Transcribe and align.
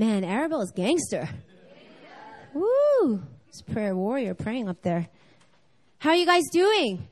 Man, 0.00 0.22
Arabelle's 0.22 0.72
gangster. 0.72 1.28
Woo! 2.54 3.22
It's 3.50 3.60
prayer 3.60 3.94
warrior 3.94 4.32
praying 4.32 4.66
up 4.66 4.80
there. 4.80 5.10
How 5.98 6.08
are 6.12 6.16
you 6.16 6.24
guys 6.24 6.44
doing? 6.50 7.06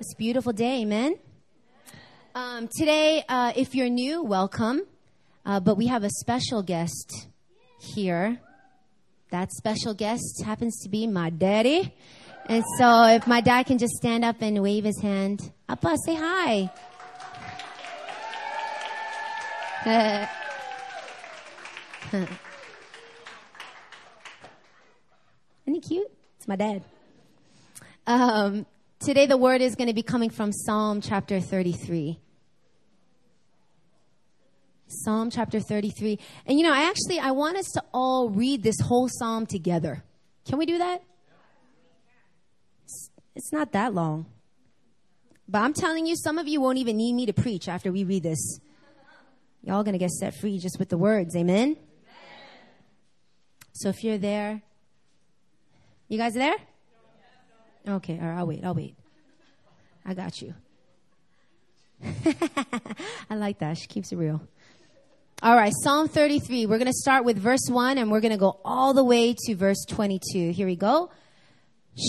It's 0.00 0.12
a 0.12 0.16
beautiful 0.16 0.52
day, 0.52 0.82
amen. 0.82 1.14
Um, 2.34 2.68
today, 2.76 3.22
uh, 3.28 3.52
if 3.54 3.76
you're 3.76 3.88
new, 3.88 4.24
welcome. 4.24 4.82
Uh, 5.46 5.60
but 5.60 5.76
we 5.76 5.86
have 5.86 6.02
a 6.02 6.10
special 6.10 6.64
guest 6.64 7.28
here. 7.94 8.40
That 9.30 9.52
special 9.52 9.94
guest 9.94 10.42
happens 10.44 10.76
to 10.82 10.88
be 10.88 11.06
my 11.06 11.30
daddy. 11.30 11.94
And 12.46 12.64
so 12.78 13.04
if 13.04 13.28
my 13.28 13.40
dad 13.40 13.66
can 13.66 13.78
just 13.78 13.92
stand 13.92 14.24
up 14.24 14.42
and 14.42 14.60
wave 14.60 14.82
his 14.82 15.00
hand. 15.00 15.52
Appa, 15.68 15.96
say 16.04 16.16
hi. 16.18 16.68
Isn't 22.12 22.28
he 25.66 25.80
cute? 25.80 26.10
It's 26.36 26.48
my 26.48 26.56
dad. 26.56 26.82
Um, 28.04 28.66
today 28.98 29.26
the 29.26 29.36
word 29.36 29.60
is 29.60 29.76
going 29.76 29.86
to 29.86 29.94
be 29.94 30.02
coming 30.02 30.30
from 30.30 30.50
Psalm 30.52 31.00
chapter 31.00 31.38
33. 31.40 32.18
Psalm 34.88 35.30
chapter 35.30 35.60
33. 35.60 36.18
And 36.46 36.58
you 36.58 36.66
know, 36.66 36.72
I 36.72 36.88
actually 36.88 37.20
I 37.20 37.30
want 37.30 37.56
us 37.56 37.66
to 37.74 37.84
all 37.94 38.28
read 38.28 38.64
this 38.64 38.80
whole 38.80 39.08
psalm 39.08 39.46
together. 39.46 40.02
Can 40.48 40.58
we 40.58 40.66
do 40.66 40.78
that? 40.78 41.04
It's, 42.84 43.10
it's 43.36 43.52
not 43.52 43.70
that 43.70 43.94
long. 43.94 44.26
But 45.48 45.60
I'm 45.60 45.74
telling 45.74 46.06
you, 46.06 46.16
some 46.16 46.38
of 46.38 46.48
you 46.48 46.60
won't 46.60 46.78
even 46.78 46.96
need 46.96 47.12
me 47.12 47.26
to 47.26 47.32
preach 47.32 47.68
after 47.68 47.92
we 47.92 48.02
read 48.02 48.24
this. 48.24 48.58
Y'all 49.62 49.84
gonna 49.84 49.98
get 49.98 50.10
set 50.10 50.34
free 50.34 50.58
just 50.58 50.80
with 50.80 50.88
the 50.88 50.98
words. 50.98 51.36
Amen? 51.36 51.76
So 53.80 53.88
if 53.88 54.04
you're 54.04 54.18
there, 54.18 54.60
you 56.06 56.18
guys 56.18 56.34
there? 56.34 56.54
Okay, 57.88 58.18
all 58.20 58.28
right, 58.28 58.36
I'll 58.36 58.46
wait, 58.46 58.62
I'll 58.62 58.74
wait. 58.74 58.94
I 60.04 60.12
got 60.12 60.42
you. 60.42 60.52
I 63.30 63.36
like 63.36 63.60
that. 63.60 63.78
She 63.78 63.86
keeps 63.86 64.12
it 64.12 64.16
real. 64.16 64.42
All 65.42 65.56
right, 65.56 65.72
Psalm 65.82 66.08
33. 66.08 66.66
We're 66.66 66.76
going 66.76 66.88
to 66.88 66.92
start 66.92 67.24
with 67.24 67.38
verse 67.38 67.70
1 67.70 67.96
and 67.96 68.10
we're 68.10 68.20
going 68.20 68.32
to 68.32 68.38
go 68.38 68.60
all 68.66 68.92
the 68.92 69.02
way 69.02 69.34
to 69.46 69.54
verse 69.54 69.82
22. 69.88 70.50
Here 70.50 70.66
we 70.66 70.76
go. 70.76 71.10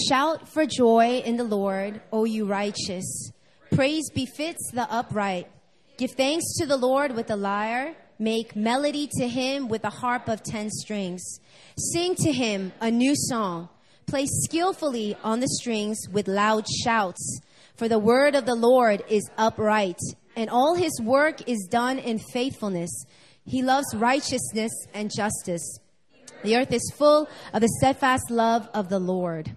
Shout 0.09 0.49
for 0.49 0.66
joy 0.66 1.22
in 1.23 1.38
the 1.38 1.45
Lord, 1.45 2.02
O 2.11 2.25
you 2.25 2.44
righteous. 2.44 3.31
Praise 3.73 4.09
befits 4.14 4.72
the 4.73 4.92
upright. 4.92 5.47
Give 5.97 6.11
thanks 6.11 6.58
to 6.58 6.66
the 6.66 6.75
Lord 6.75 7.16
with 7.16 7.27
the 7.27 7.38
lyre. 7.38 7.95
Make 8.22 8.55
melody 8.55 9.09
to 9.17 9.27
him 9.27 9.67
with 9.67 9.83
a 9.83 9.89
harp 9.89 10.30
of 10.30 10.44
ten 10.44 10.69
strings. 10.69 11.39
Sing 11.75 12.14
to 12.17 12.31
him 12.31 12.72
a 12.80 12.91
new 12.91 13.16
song. 13.16 13.67
Play 14.05 14.27
skillfully 14.27 15.17
on 15.23 15.39
the 15.39 15.47
strings 15.47 15.97
with 16.11 16.27
loud 16.27 16.66
shouts. 16.83 17.42
For 17.75 17.88
the 17.88 17.97
word 17.97 18.36
of 18.36 18.45
the 18.45 18.53
Lord 18.53 19.03
is 19.09 19.27
upright, 19.39 19.97
and 20.36 20.52
all 20.52 20.75
his 20.75 21.02
work 21.02 21.49
is 21.49 21.67
done 21.67 21.97
in 21.97 22.19
faithfulness. 22.19 22.92
He 23.44 23.64
loves 23.64 23.95
righteousness 23.95 24.72
and 24.94 25.09
justice. 25.11 25.80
The 26.44 26.58
earth 26.58 26.72
is 26.72 26.94
full 26.95 27.27
of 27.55 27.61
the 27.61 27.73
steadfast 27.80 28.30
love 28.30 28.69
of 28.72 28.89
the 28.89 28.99
Lord. 28.99 29.55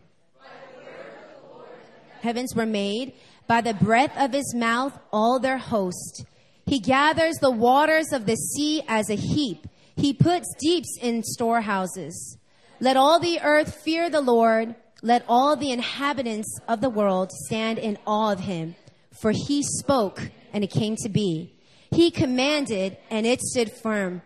Heavens 2.23 2.55
were 2.57 2.65
made 2.65 3.13
by 3.47 3.61
the 3.61 3.75
breath 3.75 4.17
of 4.17 4.33
his 4.33 4.55
mouth, 4.55 4.99
all 5.13 5.39
their 5.39 5.59
host. 5.59 6.25
He 6.67 6.81
gathers 6.81 7.37
the 7.37 7.51
waters 7.51 8.13
of 8.13 8.27
the 8.27 8.37
sea 8.37 8.83
as 8.89 9.11
a 9.11 9.17
heap. 9.17 9.67
He 9.97 10.13
puts 10.13 10.55
deeps 10.59 10.99
in 11.01 11.23
storehouses. 11.23 12.39
Let 12.81 12.97
all 12.97 13.21
the 13.21 13.41
earth 13.41 13.83
fear 13.85 14.11
the 14.11 14.21
Lord. 14.21 14.75
Let 15.03 15.25
all 15.29 15.57
the 15.57 15.71
inhabitants 15.71 16.59
of 16.67 16.81
the 16.81 16.91
world 16.91 17.31
stand 17.47 17.79
in 17.79 17.99
awe 18.07 18.33
of 18.33 18.41
him. 18.41 18.75
For 19.21 19.31
he 19.31 19.63
spoke 19.63 20.31
and 20.53 20.65
it 20.65 20.71
came 20.71 20.97
to 20.97 21.09
be. 21.09 21.55
He 21.91 22.11
commanded 22.11 22.97
and 23.11 23.27
it 23.27 23.41
stood 23.41 23.71
firm. 23.71 24.23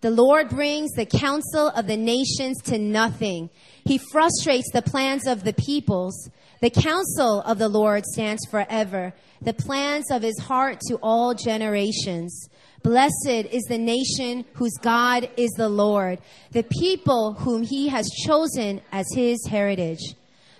The 0.00 0.10
Lord 0.10 0.48
brings 0.48 0.90
the 0.92 1.06
counsel 1.06 1.68
of 1.68 1.86
the 1.86 1.96
nations 1.96 2.60
to 2.62 2.76
nothing. 2.76 3.50
He 3.84 3.98
frustrates 3.98 4.68
the 4.72 4.82
plans 4.82 5.28
of 5.28 5.44
the 5.44 5.52
peoples. 5.52 6.28
The 6.62 6.70
counsel 6.70 7.40
of 7.40 7.58
the 7.58 7.68
Lord 7.68 8.04
stands 8.06 8.46
forever, 8.48 9.12
the 9.40 9.52
plans 9.52 10.12
of 10.12 10.22
his 10.22 10.38
heart 10.38 10.78
to 10.86 10.94
all 11.02 11.34
generations. 11.34 12.48
Blessed 12.84 13.48
is 13.50 13.64
the 13.64 13.78
nation 13.78 14.44
whose 14.52 14.76
God 14.80 15.28
is 15.36 15.50
the 15.56 15.68
Lord, 15.68 16.20
the 16.52 16.62
people 16.62 17.32
whom 17.32 17.64
he 17.64 17.88
has 17.88 18.08
chosen 18.24 18.80
as 18.92 19.06
his 19.12 19.44
heritage. 19.48 20.14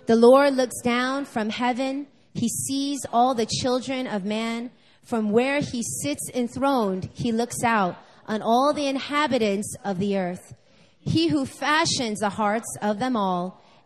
The 0.05 0.17
Lord 0.17 0.55
looks 0.55 0.81
down 0.81 1.23
from 1.23 1.49
heaven. 1.49 2.07
He 2.33 2.49
sees 2.49 2.99
all 3.13 3.33
the 3.33 3.45
children 3.45 4.05
of 4.05 4.25
man. 4.25 4.71
From 5.03 5.31
where 5.31 5.61
he 5.61 5.83
sits 6.01 6.29
enthroned, 6.33 7.11
he 7.13 7.31
looks 7.31 7.63
out 7.63 7.95
on 8.27 8.41
all 8.41 8.73
the 8.73 8.87
inhabitants 8.87 9.73
of 9.85 9.99
the 9.99 10.17
earth. 10.17 10.53
He 10.99 11.29
who 11.29 11.45
fashions 11.45 12.19
the 12.19 12.29
hearts 12.29 12.77
of 12.81 12.99
them 12.99 13.15
all 13.15 13.62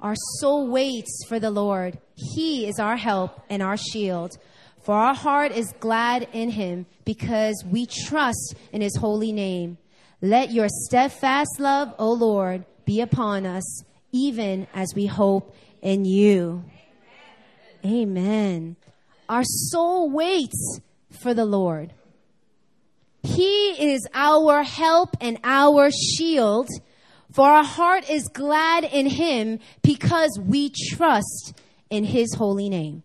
Our 0.00 0.14
soul 0.40 0.68
waits 0.68 1.24
for 1.28 1.40
the 1.40 1.50
Lord. 1.50 1.98
He 2.14 2.66
is 2.68 2.78
our 2.78 2.96
help 2.96 3.42
and 3.48 3.62
our 3.62 3.76
shield. 3.76 4.36
For 4.82 4.94
our 4.94 5.14
heart 5.14 5.52
is 5.52 5.72
glad 5.80 6.28
in 6.32 6.50
him 6.50 6.86
because 7.04 7.64
we 7.68 7.86
trust 7.86 8.54
in 8.72 8.82
his 8.82 8.96
holy 8.96 9.32
name. 9.32 9.78
Let 10.22 10.52
your 10.52 10.68
steadfast 10.68 11.58
love, 11.58 11.92
O 11.98 12.12
Lord, 12.12 12.64
be 12.84 13.00
upon 13.00 13.46
us, 13.46 13.82
even 14.12 14.66
as 14.72 14.94
we 14.94 15.06
hope 15.06 15.56
in 15.82 16.04
you. 16.04 16.64
Amen. 17.84 18.08
Amen. 18.08 18.76
Our 19.28 19.42
soul 19.44 20.10
waits 20.10 20.80
for 21.10 21.34
the 21.34 21.44
Lord. 21.44 21.92
He 23.22 23.92
is 23.92 24.06
our 24.14 24.62
help 24.62 25.16
and 25.20 25.38
our 25.42 25.90
shield, 25.90 26.68
for 27.36 27.50
our 27.50 27.62
heart 27.62 28.08
is 28.08 28.28
glad 28.28 28.82
in 28.84 29.04
Him 29.04 29.58
because 29.82 30.40
we 30.42 30.72
trust 30.88 31.52
in 31.90 32.02
His 32.02 32.32
holy 32.32 32.70
name. 32.70 33.02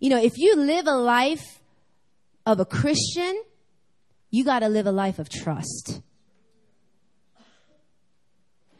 You 0.00 0.08
know, 0.08 0.22
if 0.22 0.38
you 0.38 0.56
live 0.56 0.86
a 0.86 0.96
life 0.96 1.60
of 2.46 2.58
a 2.58 2.64
Christian, 2.64 3.42
you 4.30 4.46
got 4.46 4.60
to 4.60 4.68
live 4.70 4.86
a 4.86 4.92
life 4.92 5.18
of 5.18 5.28
trust. 5.28 6.00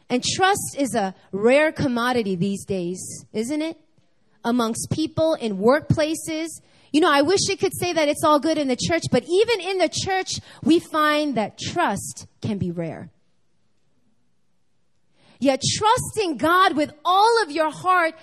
And 0.09 0.23
trust 0.23 0.75
is 0.79 0.95
a 0.95 1.13
rare 1.31 1.71
commodity 1.71 2.35
these 2.35 2.65
days, 2.65 2.99
isn't 3.33 3.61
it? 3.61 3.79
amongst 4.47 4.89
people 4.89 5.33
in 5.35 5.57
workplaces. 5.57 6.47
You 6.97 7.01
know, 7.01 7.11
I 7.11 7.21
wish 7.21 7.41
it 7.47 7.59
could 7.59 7.77
say 7.77 7.93
that 7.93 8.09
it's 8.09 8.23
all 8.23 8.39
good 8.39 8.57
in 8.57 8.69
the 8.69 8.75
church, 8.75 9.03
but 9.11 9.23
even 9.29 9.59
in 9.59 9.77
the 9.77 9.87
church, 9.87 10.39
we 10.63 10.79
find 10.79 11.35
that 11.35 11.59
trust 11.59 12.25
can 12.41 12.57
be 12.57 12.71
rare. 12.71 13.11
Yet 15.39 15.61
trusting 15.77 16.37
God 16.37 16.75
with 16.75 16.91
all 17.05 17.43
of 17.43 17.51
your 17.51 17.69
heart 17.69 18.15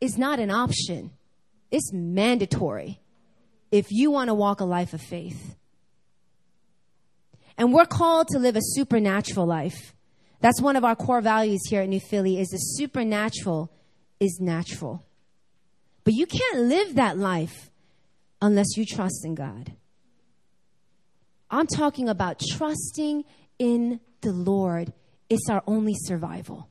is 0.00 0.18
not 0.18 0.40
an 0.40 0.50
option. 0.50 1.12
It's 1.70 1.92
mandatory 1.92 2.98
if 3.70 3.86
you 3.92 4.10
want 4.10 4.30
to 4.30 4.34
walk 4.34 4.58
a 4.58 4.64
life 4.64 4.92
of 4.92 5.00
faith. 5.00 5.54
And 7.56 7.72
we're 7.72 7.86
called 7.86 8.26
to 8.32 8.40
live 8.40 8.56
a 8.56 8.62
supernatural 8.62 9.46
life. 9.46 9.94
That's 10.40 10.60
one 10.60 10.74
of 10.74 10.84
our 10.84 10.96
core 10.96 11.20
values 11.20 11.60
here 11.70 11.82
at 11.82 11.88
New 11.88 12.00
Philly 12.00 12.40
is 12.40 12.48
the 12.48 12.56
supernatural 12.56 13.70
is 14.18 14.40
natural. 14.40 15.06
But 16.04 16.14
you 16.14 16.26
can't 16.26 16.60
live 16.60 16.96
that 16.96 17.18
life 17.18 17.70
unless 18.40 18.76
you 18.76 18.84
trust 18.84 19.24
in 19.24 19.34
God. 19.34 19.72
I'm 21.50 21.66
talking 21.66 22.08
about 22.08 22.42
trusting 22.56 23.24
in 23.58 24.00
the 24.20 24.32
Lord. 24.32 24.92
It's 25.30 25.48
our 25.48 25.62
only 25.66 25.94
survival. 25.94 26.68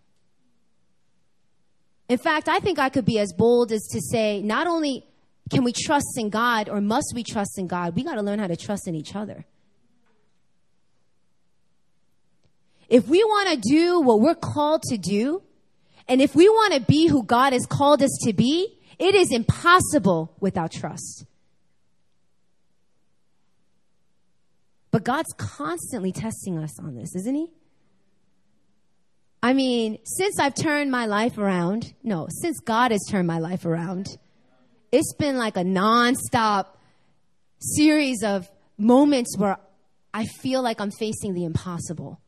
In 2.10 2.18
fact, 2.18 2.48
I 2.48 2.60
think 2.60 2.80
I 2.80 2.90
could 2.90 3.06
be 3.06 3.18
as 3.18 3.34
bold 3.34 3.72
as 3.72 3.88
to 3.92 4.02
say 4.02 4.42
not 4.42 4.68
only 4.68 5.06
can 5.50 5.64
we 5.64 5.74
trust 5.74 6.18
in 6.18 6.30
God 6.30 6.70
or 6.70 6.82
must 6.82 7.14
we 7.16 7.24
trust 7.24 7.58
in 7.58 7.68
God, 7.68 7.96
we 7.96 8.04
got 8.04 8.16
to 8.16 8.22
learn 8.22 8.40
how 8.40 8.48
to 8.48 8.56
trust 8.56 8.88
in 8.88 8.96
each 8.96 9.16
other. 9.16 9.46
If 12.90 13.08
we 13.08 13.24
want 13.24 13.50
to 13.50 13.70
do 13.70 14.02
what 14.02 14.20
we're 14.20 14.36
called 14.36 14.84
to 14.84 14.98
do, 14.98 15.42
and 16.08 16.22
if 16.22 16.36
we 16.36 16.50
want 16.50 16.74
to 16.74 16.82
be 16.82 17.08
who 17.08 17.24
God 17.24 17.54
has 17.54 17.66
called 17.66 18.04
us 18.04 18.16
to 18.26 18.34
be, 18.34 18.78
it 19.00 19.16
is 19.16 19.32
impossible 19.32 20.36
without 20.40 20.72
trust. 20.72 21.26
But 24.92 25.04
God's 25.04 25.34
constantly 25.38 26.12
testing 26.12 26.58
us 26.60 26.80
on 26.80 26.96
this, 26.96 27.16
isn't 27.16 27.36
He? 27.36 27.48
I 29.42 29.54
mean, 29.54 29.98
since 30.06 30.40
I've 30.40 30.56
turned 30.56 30.90
my 30.92 31.06
life 31.06 31.38
around, 31.38 31.94
no, 32.02 32.28
since 32.30 32.60
God 32.60 32.92
has 32.92 33.02
turned 33.10 33.28
my 33.28 33.40
life 33.40 33.66
around, 33.66 34.08
it's 34.92 35.14
been 35.16 35.38
like 35.38 35.58
a 35.58 35.64
nonstop 35.64 36.68
series 37.60 38.24
of 38.24 38.50
moments 38.78 39.38
where 39.38 39.58
I 40.14 40.26
feel 40.26 40.62
like 40.62 40.80
I'm 40.80 40.92
facing 40.92 41.34
the 41.34 41.44
impossible 41.44 42.22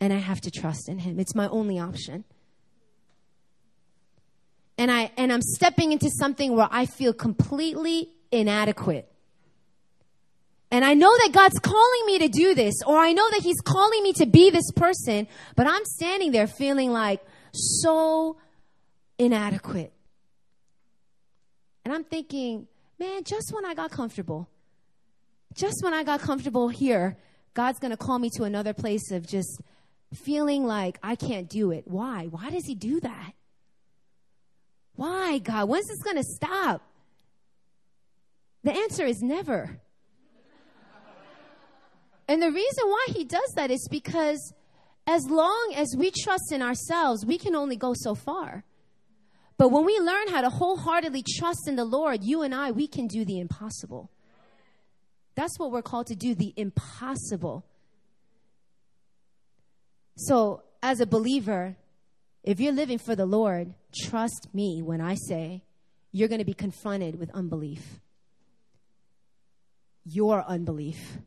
and 0.00 0.12
I 0.12 0.18
have 0.18 0.40
to 0.42 0.50
trust 0.50 0.88
in 0.88 0.98
him. 0.98 1.18
It's 1.18 1.34
my 1.34 1.48
only 1.48 1.78
option. 1.78 2.24
And 4.78 4.90
I 4.90 5.10
and 5.16 5.32
I'm 5.32 5.42
stepping 5.42 5.92
into 5.92 6.08
something 6.08 6.56
where 6.56 6.68
I 6.70 6.86
feel 6.86 7.12
completely 7.12 8.10
inadequate. 8.30 9.10
And 10.70 10.84
I 10.84 10.94
know 10.94 11.10
that 11.10 11.30
God's 11.32 11.58
calling 11.58 12.06
me 12.06 12.18
to 12.18 12.28
do 12.28 12.54
this, 12.54 12.74
or 12.86 12.98
I 12.98 13.12
know 13.12 13.28
that 13.30 13.40
He's 13.42 13.60
calling 13.60 14.02
me 14.02 14.12
to 14.14 14.26
be 14.26 14.50
this 14.50 14.70
person, 14.72 15.26
but 15.56 15.66
I'm 15.66 15.84
standing 15.84 16.30
there 16.30 16.46
feeling 16.46 16.92
like 16.92 17.20
so 17.52 18.36
inadequate. 19.18 19.92
And 21.84 21.94
I'm 21.94 22.04
thinking, 22.04 22.68
man, 22.98 23.24
just 23.24 23.52
when 23.52 23.64
I 23.64 23.74
got 23.74 23.90
comfortable, 23.90 24.48
just 25.54 25.82
when 25.82 25.94
I 25.94 26.04
got 26.04 26.20
comfortable 26.20 26.68
here, 26.68 27.16
God's 27.54 27.78
going 27.78 27.90
to 27.90 27.96
call 27.96 28.18
me 28.18 28.28
to 28.36 28.44
another 28.44 28.74
place 28.74 29.10
of 29.10 29.26
just 29.26 29.62
feeling 30.12 30.64
like 30.64 30.98
I 31.02 31.16
can't 31.16 31.48
do 31.48 31.70
it. 31.70 31.84
Why? 31.86 32.26
Why 32.26 32.50
does 32.50 32.66
He 32.66 32.74
do 32.74 33.00
that? 33.00 33.32
Why, 34.98 35.38
God? 35.38 35.68
When's 35.68 35.86
this 35.86 36.02
going 36.02 36.16
to 36.16 36.24
stop? 36.24 36.82
The 38.64 38.72
answer 38.72 39.06
is 39.06 39.22
never. 39.22 39.78
and 42.26 42.42
the 42.42 42.50
reason 42.50 42.84
why 42.84 43.06
He 43.10 43.22
does 43.22 43.52
that 43.54 43.70
is 43.70 43.86
because 43.88 44.52
as 45.06 45.24
long 45.30 45.72
as 45.76 45.94
we 45.96 46.10
trust 46.10 46.50
in 46.50 46.62
ourselves, 46.62 47.24
we 47.24 47.38
can 47.38 47.54
only 47.54 47.76
go 47.76 47.94
so 47.94 48.16
far. 48.16 48.64
But 49.56 49.68
when 49.68 49.84
we 49.84 50.00
learn 50.00 50.26
how 50.30 50.40
to 50.40 50.50
wholeheartedly 50.50 51.22
trust 51.38 51.68
in 51.68 51.76
the 51.76 51.84
Lord, 51.84 52.24
you 52.24 52.42
and 52.42 52.52
I, 52.52 52.72
we 52.72 52.88
can 52.88 53.06
do 53.06 53.24
the 53.24 53.38
impossible. 53.38 54.10
That's 55.36 55.60
what 55.60 55.70
we're 55.70 55.80
called 55.80 56.08
to 56.08 56.16
do, 56.16 56.34
the 56.34 56.52
impossible. 56.56 57.64
So, 60.16 60.64
as 60.82 60.98
a 60.98 61.06
believer, 61.06 61.76
if 62.48 62.60
you're 62.60 62.72
living 62.72 62.96
for 62.96 63.14
the 63.14 63.26
Lord, 63.26 63.74
trust 63.94 64.48
me 64.54 64.80
when 64.80 65.02
I 65.02 65.16
say 65.28 65.62
you're 66.12 66.28
going 66.28 66.38
to 66.38 66.46
be 66.46 66.54
confronted 66.54 67.18
with 67.18 67.30
unbelief. 67.34 68.00
Your 70.06 70.42
unbelief. 70.42 71.18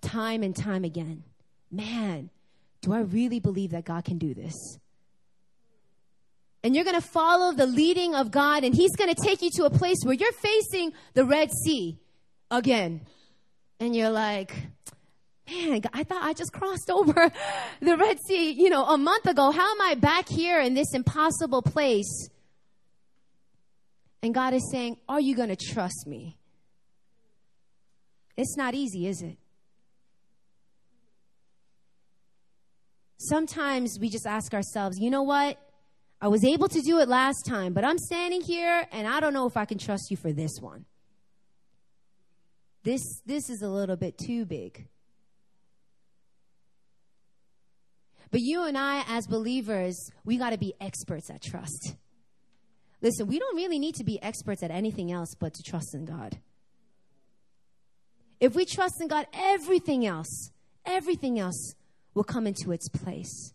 Time 0.00 0.42
and 0.42 0.56
time 0.56 0.82
again. 0.82 1.22
Man, 1.70 2.30
do 2.80 2.92
I 2.92 3.02
really 3.02 3.38
believe 3.38 3.70
that 3.70 3.84
God 3.84 4.04
can 4.04 4.18
do 4.18 4.34
this? 4.34 4.54
and 6.64 6.76
you're 6.76 6.84
going 6.84 7.00
to 7.00 7.06
follow 7.06 7.52
the 7.52 7.66
leading 7.66 8.14
of 8.14 8.30
God, 8.30 8.62
and 8.62 8.72
He's 8.72 8.94
going 8.94 9.12
to 9.12 9.20
take 9.20 9.42
you 9.42 9.50
to 9.56 9.64
a 9.64 9.70
place 9.70 9.98
where 10.04 10.14
you're 10.14 10.30
facing 10.30 10.92
the 11.14 11.24
Red 11.24 11.50
Sea 11.50 11.98
again. 12.52 13.00
And 13.80 13.96
you're 13.96 14.10
like, 14.10 14.54
man, 15.52 15.82
I 15.92 16.04
thought 16.04 16.22
I 16.22 16.32
just 16.32 16.52
crossed 16.52 16.90
over 16.90 17.30
the 17.80 17.96
Red 17.96 18.18
Sea, 18.26 18.50
you 18.52 18.70
know, 18.70 18.84
a 18.84 18.98
month 18.98 19.26
ago. 19.26 19.50
How 19.50 19.70
am 19.72 19.80
I 19.80 19.94
back 19.94 20.28
here 20.28 20.60
in 20.60 20.74
this 20.74 20.94
impossible 20.94 21.62
place? 21.62 22.28
And 24.22 24.34
God 24.34 24.54
is 24.54 24.68
saying, 24.70 24.98
Are 25.08 25.20
you 25.20 25.34
going 25.34 25.48
to 25.48 25.56
trust 25.56 26.06
me? 26.06 26.38
It's 28.36 28.56
not 28.56 28.74
easy, 28.74 29.06
is 29.06 29.22
it? 29.22 29.36
Sometimes 33.18 33.98
we 34.00 34.08
just 34.08 34.26
ask 34.26 34.52
ourselves, 34.52 34.98
you 34.98 35.10
know 35.10 35.22
what? 35.22 35.56
I 36.20 36.28
was 36.28 36.44
able 36.44 36.68
to 36.68 36.80
do 36.80 36.98
it 36.98 37.08
last 37.08 37.44
time, 37.46 37.72
but 37.72 37.84
I'm 37.84 37.98
standing 37.98 38.40
here 38.40 38.86
and 38.90 39.06
I 39.06 39.20
don't 39.20 39.32
know 39.32 39.46
if 39.46 39.56
I 39.56 39.64
can 39.64 39.78
trust 39.78 40.10
you 40.10 40.16
for 40.16 40.32
this 40.32 40.58
one. 40.60 40.86
This, 42.84 43.20
this 43.26 43.48
is 43.48 43.62
a 43.62 43.68
little 43.68 43.96
bit 43.96 44.18
too 44.18 44.44
big. 44.44 44.88
But 48.32 48.40
you 48.40 48.64
and 48.64 48.78
I, 48.78 49.04
as 49.06 49.26
believers, 49.26 50.10
we 50.24 50.38
got 50.38 50.50
to 50.50 50.58
be 50.58 50.74
experts 50.80 51.28
at 51.30 51.42
trust. 51.42 51.96
Listen, 53.02 53.26
we 53.26 53.38
don't 53.38 53.54
really 53.54 53.78
need 53.78 53.94
to 53.96 54.04
be 54.04 54.20
experts 54.22 54.62
at 54.62 54.70
anything 54.70 55.12
else 55.12 55.34
but 55.38 55.52
to 55.52 55.62
trust 55.62 55.94
in 55.94 56.06
God. 56.06 56.38
If 58.40 58.54
we 58.54 58.64
trust 58.64 58.94
in 59.02 59.08
God, 59.08 59.26
everything 59.34 60.06
else, 60.06 60.50
everything 60.86 61.38
else 61.38 61.74
will 62.14 62.24
come 62.24 62.46
into 62.46 62.72
its 62.72 62.88
place. 62.88 63.52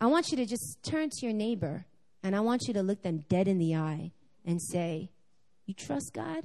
I 0.00 0.06
want 0.06 0.30
you 0.30 0.36
to 0.36 0.46
just 0.46 0.78
turn 0.84 1.10
to 1.10 1.26
your 1.26 1.34
neighbor 1.34 1.86
and 2.22 2.36
I 2.36 2.40
want 2.40 2.68
you 2.68 2.74
to 2.74 2.82
look 2.82 3.02
them 3.02 3.24
dead 3.28 3.48
in 3.48 3.58
the 3.58 3.74
eye 3.74 4.12
and 4.46 4.62
say, 4.62 5.10
You 5.66 5.74
trust 5.74 6.12
God? 6.14 6.44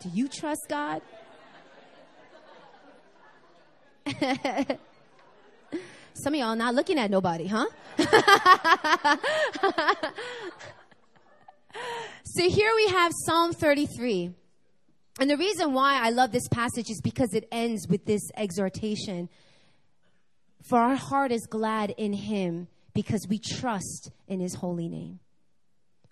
Do 0.00 0.08
you 0.12 0.28
trust 0.28 0.62
God? 0.68 1.02
Some 6.14 6.34
of 6.34 6.40
y'all 6.40 6.56
not 6.56 6.74
looking 6.74 6.98
at 6.98 7.10
nobody, 7.10 7.46
huh? 7.46 7.66
so 12.24 12.48
here 12.48 12.72
we 12.76 12.88
have 12.88 13.12
Psalm 13.24 13.52
33. 13.52 14.34
And 15.20 15.30
the 15.30 15.36
reason 15.36 15.72
why 15.72 16.00
I 16.00 16.10
love 16.10 16.32
this 16.32 16.48
passage 16.48 16.90
is 16.90 17.00
because 17.02 17.34
it 17.34 17.46
ends 17.52 17.86
with 17.88 18.04
this 18.06 18.22
exhortation. 18.36 19.28
For 20.68 20.78
our 20.78 20.96
heart 20.96 21.32
is 21.32 21.46
glad 21.46 21.94
in 21.96 22.12
him 22.12 22.68
because 22.94 23.26
we 23.28 23.38
trust 23.38 24.10
in 24.26 24.40
his 24.40 24.54
holy 24.54 24.88
name. 24.88 25.20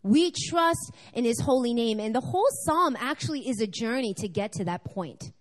We 0.02 0.32
trust 0.49 0.92
in 1.12 1.25
his 1.25 1.40
holy 1.40 1.75
name. 1.75 2.00
And 2.00 2.14
the 2.14 2.20
whole 2.20 2.49
psalm 2.64 2.97
actually 2.99 3.49
is 3.49 3.61
a 3.61 3.66
journey 3.66 4.14
to 4.18 4.28
get 4.28 4.52
to 4.52 4.64
that 4.64 4.85
point. 4.85 5.32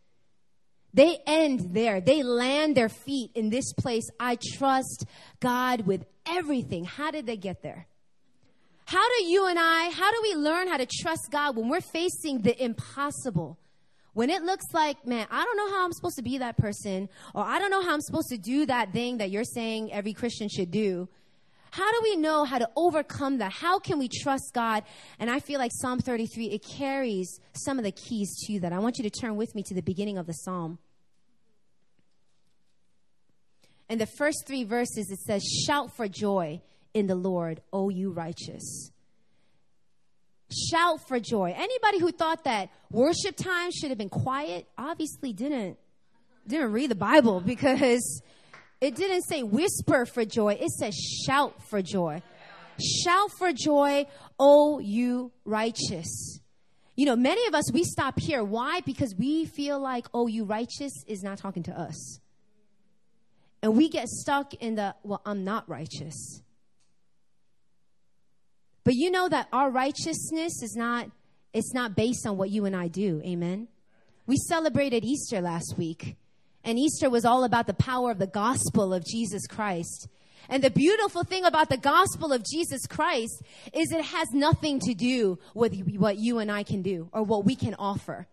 They 0.93 1.19
end 1.27 1.73
there. 1.73 2.01
They 2.01 2.23
land 2.23 2.75
their 2.75 2.89
feet 2.89 3.31
in 3.35 3.49
this 3.49 3.73
place. 3.73 4.09
I 4.19 4.37
trust 4.57 5.05
God 5.39 5.81
with 5.81 6.05
everything. 6.25 6.85
How 6.85 7.11
did 7.11 7.25
they 7.25 7.37
get 7.37 7.61
there? 7.61 7.87
How 8.85 9.07
do 9.17 9.23
you 9.25 9.45
and 9.45 9.59
I, 9.59 9.91
how 9.91 10.11
do 10.11 10.19
we 10.23 10.33
learn 10.33 10.67
how 10.67 10.77
to 10.77 10.87
trust 10.87 11.29
God 11.29 11.55
when 11.55 11.69
we're 11.69 11.79
facing 11.79 12.41
the 12.41 12.61
impossible? 12.61 13.59
When 14.13 14.31
it 14.31 14.41
looks 14.41 14.65
like, 14.73 15.05
man, 15.05 15.27
I 15.29 15.43
don't 15.43 15.57
know 15.57 15.69
how 15.69 15.85
I'm 15.85 15.93
supposed 15.93 16.15
to 16.15 16.23
be 16.23 16.39
that 16.39 16.57
person, 16.57 17.07
or 17.35 17.43
I 17.43 17.59
don't 17.59 17.69
know 17.69 17.83
how 17.83 17.93
I'm 17.93 18.01
supposed 18.01 18.29
to 18.29 18.37
do 18.37 18.65
that 18.65 18.91
thing 18.91 19.19
that 19.19 19.29
you're 19.29 19.43
saying 19.43 19.93
every 19.93 20.13
Christian 20.13 20.49
should 20.49 20.71
do. 20.71 21.07
How 21.71 21.91
do 21.91 21.99
we 22.03 22.15
know 22.15 22.45
how 22.45 22.57
to 22.57 22.69
overcome 22.75 23.37
that? 23.39 23.51
How 23.51 23.79
can 23.79 23.99
we 23.99 24.07
trust 24.07 24.51
God? 24.53 24.83
And 25.19 25.29
I 25.29 25.39
feel 25.39 25.59
like 25.59 25.71
Psalm 25.73 25.99
33, 25.99 26.47
it 26.47 26.63
carries 26.63 27.39
some 27.53 27.77
of 27.77 27.83
the 27.83 27.91
keys 27.91 28.35
to 28.47 28.59
that. 28.61 28.73
I 28.73 28.79
want 28.79 28.97
you 28.97 29.03
to 29.03 29.09
turn 29.09 29.35
with 29.35 29.55
me 29.55 29.63
to 29.63 29.73
the 29.73 29.81
beginning 29.81 30.17
of 30.17 30.25
the 30.25 30.33
Psalm. 30.33 30.79
In 33.89 33.97
the 33.97 34.05
first 34.05 34.45
three 34.45 34.63
verses, 34.63 35.09
it 35.09 35.19
says, 35.19 35.43
Shout 35.65 35.95
for 35.95 36.07
joy 36.07 36.61
in 36.93 37.07
the 37.07 37.15
Lord, 37.15 37.61
O 37.73 37.89
you 37.89 38.11
righteous. 38.11 38.91
Shout 40.71 41.07
for 41.07 41.19
joy. 41.19 41.53
Anybody 41.55 41.99
who 41.99 42.11
thought 42.11 42.43
that 42.43 42.69
worship 42.91 43.35
time 43.35 43.71
should 43.71 43.89
have 43.89 43.97
been 43.97 44.09
quiet 44.09 44.67
obviously 44.77 45.31
didn't 45.33 45.77
didn't 46.47 46.71
read 46.71 46.89
the 46.89 46.95
Bible 46.95 47.39
because 47.45 48.21
it 48.81 48.95
didn't 48.95 49.23
say 49.23 49.43
whisper 49.43 50.05
for 50.05 50.25
joy. 50.25 50.53
It 50.53 50.69
says 50.69 50.95
shout 50.95 51.61
for 51.69 51.81
joy. 51.81 52.21
Shout 53.03 53.31
for 53.37 53.51
joy, 53.51 54.05
O 54.39 54.79
you 54.79 55.31
righteous. 55.43 56.39
You 56.95 57.05
know, 57.05 57.15
many 57.15 57.45
of 57.47 57.55
us 57.55 57.71
we 57.71 57.83
stop 57.83 58.19
here. 58.19 58.43
Why? 58.43 58.81
Because 58.81 59.15
we 59.17 59.45
feel 59.45 59.79
like, 59.79 60.07
oh, 60.13 60.27
you 60.27 60.43
righteous 60.43 60.93
is 61.07 61.23
not 61.23 61.37
talking 61.37 61.63
to 61.63 61.79
us. 61.79 62.19
And 63.61 63.75
we 63.75 63.89
get 63.89 64.07
stuck 64.07 64.53
in 64.55 64.75
the, 64.75 64.95
well, 65.03 65.21
I'm 65.25 65.43
not 65.43 65.67
righteous. 65.69 66.41
But 68.85 68.95
you 68.95 69.11
know 69.11 69.27
that 69.29 69.47
our 69.51 69.69
righteousness 69.69 70.63
is 70.63 70.75
not 70.75 71.09
it's 71.53 71.73
not 71.73 71.95
based 71.95 72.27
on 72.27 72.37
what 72.37 72.49
you 72.49 72.65
and 72.65 72.75
I 72.75 72.87
do. 72.87 73.21
Amen. 73.25 73.67
We 74.27 74.37
celebrated 74.37 75.03
Easter 75.03 75.41
last 75.41 75.75
week. 75.77 76.15
And 76.63 76.77
Easter 76.77 77.09
was 77.09 77.25
all 77.25 77.43
about 77.43 77.67
the 77.67 77.73
power 77.73 78.11
of 78.11 78.19
the 78.19 78.27
gospel 78.27 78.93
of 78.93 79.05
Jesus 79.05 79.47
Christ. 79.47 80.07
And 80.49 80.63
the 80.63 80.69
beautiful 80.69 81.23
thing 81.23 81.45
about 81.45 81.69
the 81.69 81.77
gospel 81.77 82.33
of 82.33 82.43
Jesus 82.43 82.85
Christ 82.87 83.41
is 83.71 83.91
it 83.91 84.03
has 84.03 84.27
nothing 84.33 84.79
to 84.79 84.93
do 84.93 85.37
with 85.53 85.73
what 85.95 86.17
you 86.17 86.39
and 86.39 86.51
I 86.51 86.63
can 86.63 86.81
do 86.81 87.09
or 87.11 87.23
what 87.23 87.45
we 87.45 87.55
can 87.55 87.75
offer. 87.75 88.27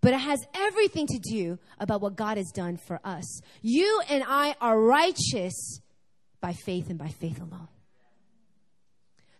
but 0.00 0.12
it 0.12 0.20
has 0.20 0.40
everything 0.54 1.06
to 1.08 1.18
do 1.18 1.58
about 1.78 2.00
what 2.00 2.16
God 2.16 2.36
has 2.36 2.50
done 2.52 2.76
for 2.76 3.00
us. 3.04 3.40
You 3.62 4.00
and 4.08 4.22
I 4.26 4.54
are 4.60 4.80
righteous 4.80 5.80
by 6.40 6.52
faith 6.52 6.88
and 6.88 6.98
by 6.98 7.08
faith 7.08 7.40
alone. 7.40 7.68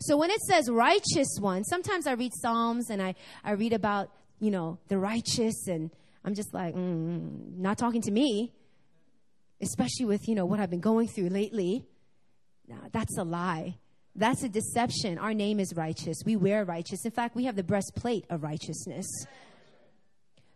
So 0.00 0.16
when 0.16 0.30
it 0.30 0.40
says 0.40 0.68
righteous 0.70 1.28
one, 1.40 1.64
sometimes 1.64 2.06
I 2.06 2.12
read 2.12 2.32
Psalms 2.34 2.90
and 2.90 3.02
I, 3.02 3.14
I 3.44 3.52
read 3.52 3.72
about, 3.72 4.10
you 4.40 4.50
know, 4.50 4.78
the 4.88 4.98
righteous 4.98 5.66
and 5.66 5.90
I'm 6.24 6.34
just 6.34 6.52
like, 6.52 6.74
mm, 6.74 7.56
not 7.56 7.78
talking 7.78 8.02
to 8.02 8.10
me, 8.10 8.52
especially 9.60 10.06
with, 10.06 10.28
you 10.28 10.34
know, 10.34 10.46
what 10.46 10.60
I've 10.60 10.70
been 10.70 10.80
going 10.80 11.08
through 11.08 11.28
lately. 11.28 11.86
No, 12.66 12.76
that's 12.92 13.16
a 13.16 13.24
lie. 13.24 13.78
That's 14.14 14.42
a 14.42 14.48
deception. 14.48 15.16
Our 15.18 15.32
name 15.32 15.60
is 15.60 15.74
righteous. 15.76 16.18
We 16.24 16.36
wear 16.36 16.64
righteous. 16.64 17.04
In 17.04 17.12
fact, 17.12 17.36
we 17.36 17.44
have 17.44 17.56
the 17.56 17.62
breastplate 17.62 18.24
of 18.30 18.42
righteousness. 18.42 19.06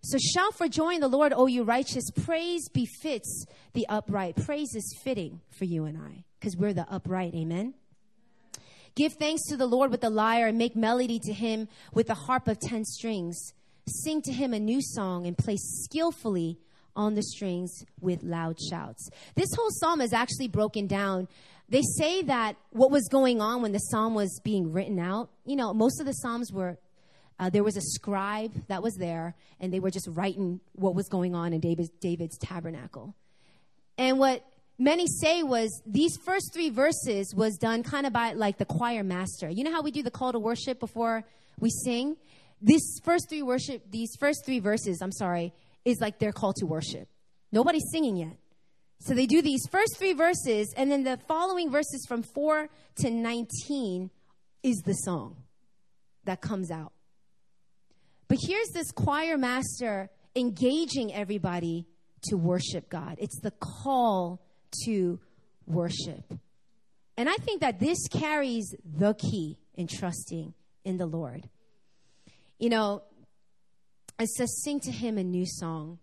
So 0.04 0.18
shout 0.18 0.54
for 0.58 0.66
joy 0.66 0.94
in 0.94 1.00
the 1.00 1.08
Lord, 1.08 1.32
O 1.32 1.46
you 1.46 1.62
righteous. 1.62 2.10
Praise 2.10 2.68
befits 2.68 3.46
the 3.72 3.86
upright. 3.88 4.34
Praise 4.34 4.74
is 4.74 4.98
fitting 5.04 5.40
for 5.56 5.64
you 5.64 5.84
and 5.84 5.96
I 5.96 6.24
because 6.40 6.56
we're 6.56 6.72
the 6.72 6.86
upright. 6.90 7.34
Amen. 7.34 7.74
Give 8.96 9.12
thanks 9.12 9.42
to 9.48 9.56
the 9.56 9.66
Lord 9.66 9.92
with 9.92 10.00
the 10.00 10.10
lyre 10.10 10.48
and 10.48 10.58
make 10.58 10.74
melody 10.74 11.20
to 11.20 11.32
him 11.32 11.68
with 11.94 12.08
the 12.08 12.14
harp 12.14 12.48
of 12.48 12.58
ten 12.58 12.84
strings. 12.84 13.54
Sing 13.86 14.22
to 14.22 14.32
him 14.32 14.54
a 14.54 14.60
new 14.60 14.80
song 14.80 15.26
and 15.26 15.36
play 15.36 15.56
skillfully 15.56 16.58
on 16.94 17.14
the 17.14 17.22
strings 17.22 17.84
with 18.00 18.22
loud 18.22 18.56
shouts. 18.70 19.08
This 19.34 19.48
whole 19.54 19.70
psalm 19.70 20.00
is 20.00 20.12
actually 20.12 20.48
broken 20.48 20.86
down. 20.86 21.28
They 21.68 21.82
say 21.96 22.22
that 22.22 22.56
what 22.70 22.90
was 22.90 23.08
going 23.08 23.40
on 23.40 23.62
when 23.62 23.72
the 23.72 23.78
psalm 23.78 24.14
was 24.14 24.40
being 24.44 24.72
written 24.72 24.98
out, 24.98 25.30
you 25.46 25.56
know, 25.56 25.72
most 25.72 26.00
of 26.00 26.06
the 26.06 26.12
psalms 26.12 26.52
were 26.52 26.78
uh, 27.38 27.50
there 27.50 27.64
was 27.64 27.76
a 27.76 27.80
scribe 27.80 28.52
that 28.68 28.84
was 28.84 28.94
there, 28.94 29.34
and 29.58 29.72
they 29.72 29.80
were 29.80 29.90
just 29.90 30.06
writing 30.12 30.60
what 30.74 30.94
was 30.94 31.08
going 31.08 31.34
on 31.34 31.52
in 31.52 31.60
David's, 31.60 31.90
David's 32.00 32.38
tabernacle. 32.38 33.16
And 33.98 34.18
what 34.18 34.44
many 34.78 35.06
say 35.08 35.42
was 35.42 35.82
these 35.84 36.16
first 36.24 36.52
three 36.52 36.70
verses 36.70 37.34
was 37.34 37.56
done 37.56 37.82
kind 37.82 38.06
of 38.06 38.12
by 38.12 38.34
like 38.34 38.58
the 38.58 38.64
choir 38.64 39.02
master. 39.02 39.48
You 39.48 39.64
know 39.64 39.72
how 39.72 39.82
we 39.82 39.90
do 39.90 40.04
the 40.04 40.10
call 40.10 40.30
to 40.30 40.38
worship 40.38 40.78
before 40.78 41.24
we 41.58 41.70
sing? 41.70 42.16
These 42.62 43.00
first 43.02 43.28
three 43.28 43.42
worship, 43.42 43.90
these 43.90 44.16
first 44.18 44.44
three 44.46 44.60
verses, 44.60 45.02
I'm 45.02 45.12
sorry, 45.12 45.52
is 45.84 46.00
like 46.00 46.18
their 46.18 46.32
call 46.32 46.52
to 46.54 46.66
worship. 46.66 47.08
Nobody's 47.50 47.84
singing 47.90 48.16
yet. 48.16 48.36
So 49.00 49.14
they 49.14 49.26
do 49.26 49.42
these 49.42 49.66
first 49.68 49.96
three 49.98 50.12
verses, 50.12 50.72
and 50.76 50.90
then 50.90 51.02
the 51.02 51.18
following 51.26 51.72
verses 51.72 52.06
from 52.06 52.22
4 52.22 52.68
to 52.98 53.10
19 53.10 54.10
is 54.62 54.76
the 54.84 54.92
song 54.92 55.36
that 56.24 56.40
comes 56.40 56.70
out. 56.70 56.92
But 58.28 58.38
here's 58.46 58.68
this 58.68 58.92
choir 58.92 59.36
master 59.36 60.08
engaging 60.36 61.12
everybody 61.12 61.86
to 62.28 62.36
worship 62.36 62.88
God. 62.88 63.16
It's 63.18 63.40
the 63.40 63.50
call 63.50 64.40
to 64.84 65.18
worship. 65.66 66.32
And 67.16 67.28
I 67.28 67.34
think 67.34 67.60
that 67.60 67.80
this 67.80 67.98
carries 68.08 68.74
the 68.84 69.14
key 69.14 69.58
in 69.74 69.88
trusting 69.88 70.54
in 70.84 70.96
the 70.96 71.06
Lord. 71.06 71.48
You 72.62 72.68
know, 72.68 73.02
it 74.20 74.28
says, 74.28 74.62
sing 74.62 74.78
to 74.82 74.92
him 74.92 75.18
a 75.18 75.24
new 75.24 75.46
song. 75.46 75.98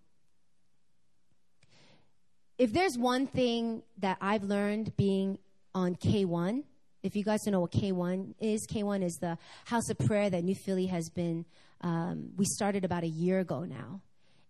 If 2.57 2.73
there's 2.73 2.97
one 2.97 3.27
thing 3.27 3.81
that 3.99 4.17
I've 4.19 4.43
learned 4.43 4.97
being 4.97 5.39
on 5.73 5.95
K1, 5.95 6.65
if 7.01 7.15
you 7.15 7.23
guys 7.23 7.43
don't 7.45 7.53
know 7.53 7.61
what 7.61 7.71
K1 7.71 8.33
is, 8.41 8.67
K1 8.67 9.05
is 9.05 9.15
the 9.21 9.37
house 9.63 9.89
of 9.89 9.99
prayer 9.99 10.29
that 10.29 10.43
New 10.43 10.53
Philly 10.53 10.87
has 10.87 11.09
been, 11.09 11.45
um, 11.79 12.31
we 12.35 12.43
started 12.43 12.83
about 12.83 13.03
a 13.03 13.07
year 13.07 13.39
ago 13.39 13.63
now. 13.63 14.01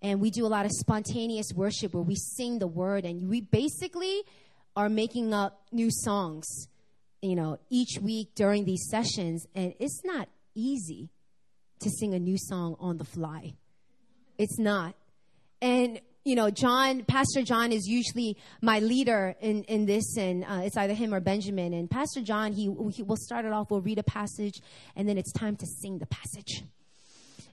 And 0.02 0.20
we 0.20 0.32
do 0.32 0.48
a 0.48 0.50
lot 0.50 0.66
of 0.66 0.72
spontaneous 0.72 1.54
worship 1.54 1.94
where 1.94 2.02
we 2.02 2.16
sing 2.16 2.58
the 2.58 2.66
word 2.66 3.06
and 3.06 3.30
we 3.30 3.42
basically 3.42 4.24
are 4.76 4.90
making 4.90 5.32
up 5.32 5.62
new 5.72 5.92
songs 5.92 6.48
you 7.22 7.36
know 7.36 7.60
each 7.70 8.00
week 8.02 8.34
during 8.34 8.66
these 8.66 8.88
sessions. 8.90 9.46
And 9.54 9.76
it's 9.78 10.02
not 10.04 10.28
easy 10.56 11.12
to 11.80 11.90
sing 11.90 12.14
a 12.14 12.20
new 12.20 12.38
song 12.38 12.76
on 12.80 12.98
the 12.98 13.06
fly. 13.06 13.54
It's 14.38 14.60
not. 14.60 14.96
And 15.62 16.00
you 16.26 16.36
know 16.36 16.50
john 16.52 17.04
pastor 17.06 17.42
john 17.42 17.72
is 17.72 17.88
usually 17.88 18.38
my 18.62 18.80
leader 18.80 19.36
in, 19.40 19.64
in 19.64 19.86
this 19.86 20.18
and 20.18 20.44
uh, 20.44 20.62
it's 20.64 20.76
either 20.76 20.94
him 20.94 21.14
or 21.14 21.22
benjamin. 21.22 21.74
And 21.74 21.90
pastor 21.90 22.22
john 22.22 22.52
he, 22.52 22.70
he 22.92 23.04
will 23.04 23.18
start 23.18 23.46
it 23.46 23.54
off 23.54 23.72
we'll 23.72 23.82
read 23.82 24.00
a 24.00 24.04
passage 24.04 24.62
and 24.98 25.08
then 25.08 25.18
it's 25.18 25.32
time 25.32 25.56
to 25.56 25.66
sing 25.66 25.98
the 25.98 26.06
passage. 26.06 26.64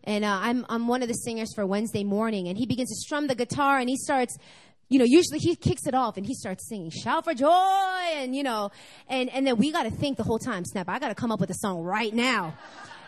And 0.06 0.25
uh, 0.25 0.38
I'm, 0.40 0.64
I'm 0.68 0.87
one 0.87 1.02
of 1.02 1.09
the 1.09 1.14
singers 1.14 1.52
for 1.52 1.66
Wednesday 1.66 2.04
morning, 2.04 2.47
and 2.47 2.56
he 2.56 2.64
begins 2.64 2.90
to 2.90 2.95
strum 2.95 3.26
the 3.26 3.35
guitar, 3.35 3.78
and 3.78 3.88
he 3.88 3.97
starts, 3.97 4.38
you 4.88 5.00
know, 5.00 5.04
usually 5.04 5.40
he 5.40 5.56
kicks 5.56 5.85
it 5.87 5.95
off 5.95 6.16
and 6.16 6.25
he 6.25 6.35
starts 6.35 6.68
singing, 6.68 6.90
shout 6.90 7.25
for 7.25 7.35
joy, 7.35 7.49
and, 8.14 8.35
you 8.35 8.45
know, 8.45 8.71
and, 9.09 9.28
and 9.30 9.45
then 9.45 9.56
we 9.56 9.73
got 9.73 9.83
to 9.83 9.90
think 9.90 10.16
the 10.16 10.23
whole 10.23 10.38
time, 10.38 10.64
snap, 10.64 10.88
I 10.88 11.00
got 11.00 11.09
to 11.09 11.16
come 11.16 11.33
up 11.33 11.40
with 11.40 11.50
a 11.50 11.54
song 11.54 11.80
right 11.80 12.14
now. 12.14 12.54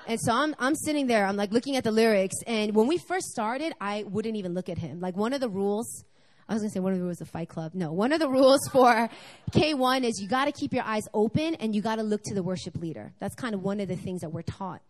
And 0.09 0.19
so 0.19 0.33
I'm, 0.33 0.57
I'm 0.59 0.75
sitting 0.75 1.07
there, 1.07 1.27
I'm 1.27 1.37
like 1.37 1.53
looking 1.53 1.77
at 1.77 1.85
the 1.85 1.91
lyrics, 1.91 2.37
and 2.47 2.75
when 2.75 2.87
we 2.87 2.97
first 2.97 3.27
started, 3.27 3.75
I 3.79 4.05
wouldn't 4.05 4.37
even 4.37 4.55
look 4.55 4.71
at 4.71 4.79
him. 4.79 5.01
Like 5.01 5.19
one 5.19 5.35
of 5.35 5.43
the 5.43 5.51
rules, 5.51 6.03
I 6.49 6.55
was 6.55 6.63
gonna 6.63 6.71
say 6.71 6.81
one 6.81 6.95
of 6.95 6.99
the 6.99 7.05
rules 7.05 7.21
of 7.21 7.29
Fight 7.29 7.51
Club. 7.51 7.75
No, 7.75 7.93
one 7.93 8.15
of 8.15 8.19
the 8.19 8.29
rules 8.31 8.67
for 8.73 9.11
K1 9.53 10.05
is 10.05 10.19
you 10.19 10.27
gotta 10.27 10.51
keep 10.51 10.73
your 10.73 10.85
eyes 10.85 11.07
open 11.13 11.57
and 11.57 11.75
you 11.75 11.83
gotta 11.83 12.03
look 12.03 12.23
to 12.25 12.35
the 12.35 12.43
worship 12.43 12.79
leader. 12.79 13.13
That's 13.21 13.35
kind 13.35 13.55
of 13.55 13.63
one 13.63 13.81
of 13.81 13.89
the 13.89 13.97
things 13.97 14.23
that 14.23 14.31
we're 14.31 14.41
taught. 14.41 14.81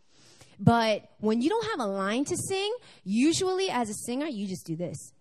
But 0.60 1.10
when 1.18 1.42
you 1.42 1.48
don't 1.48 1.66
have 1.66 1.80
a 1.80 1.90
line 1.90 2.25
to 2.26 2.37
sing, 2.37 2.72
usually 3.02 3.70
as 3.70 3.90
a 3.90 3.94
singer, 3.94 4.26
you 4.26 4.46
just 4.46 4.66
do 4.66 4.76
this. 4.76 5.12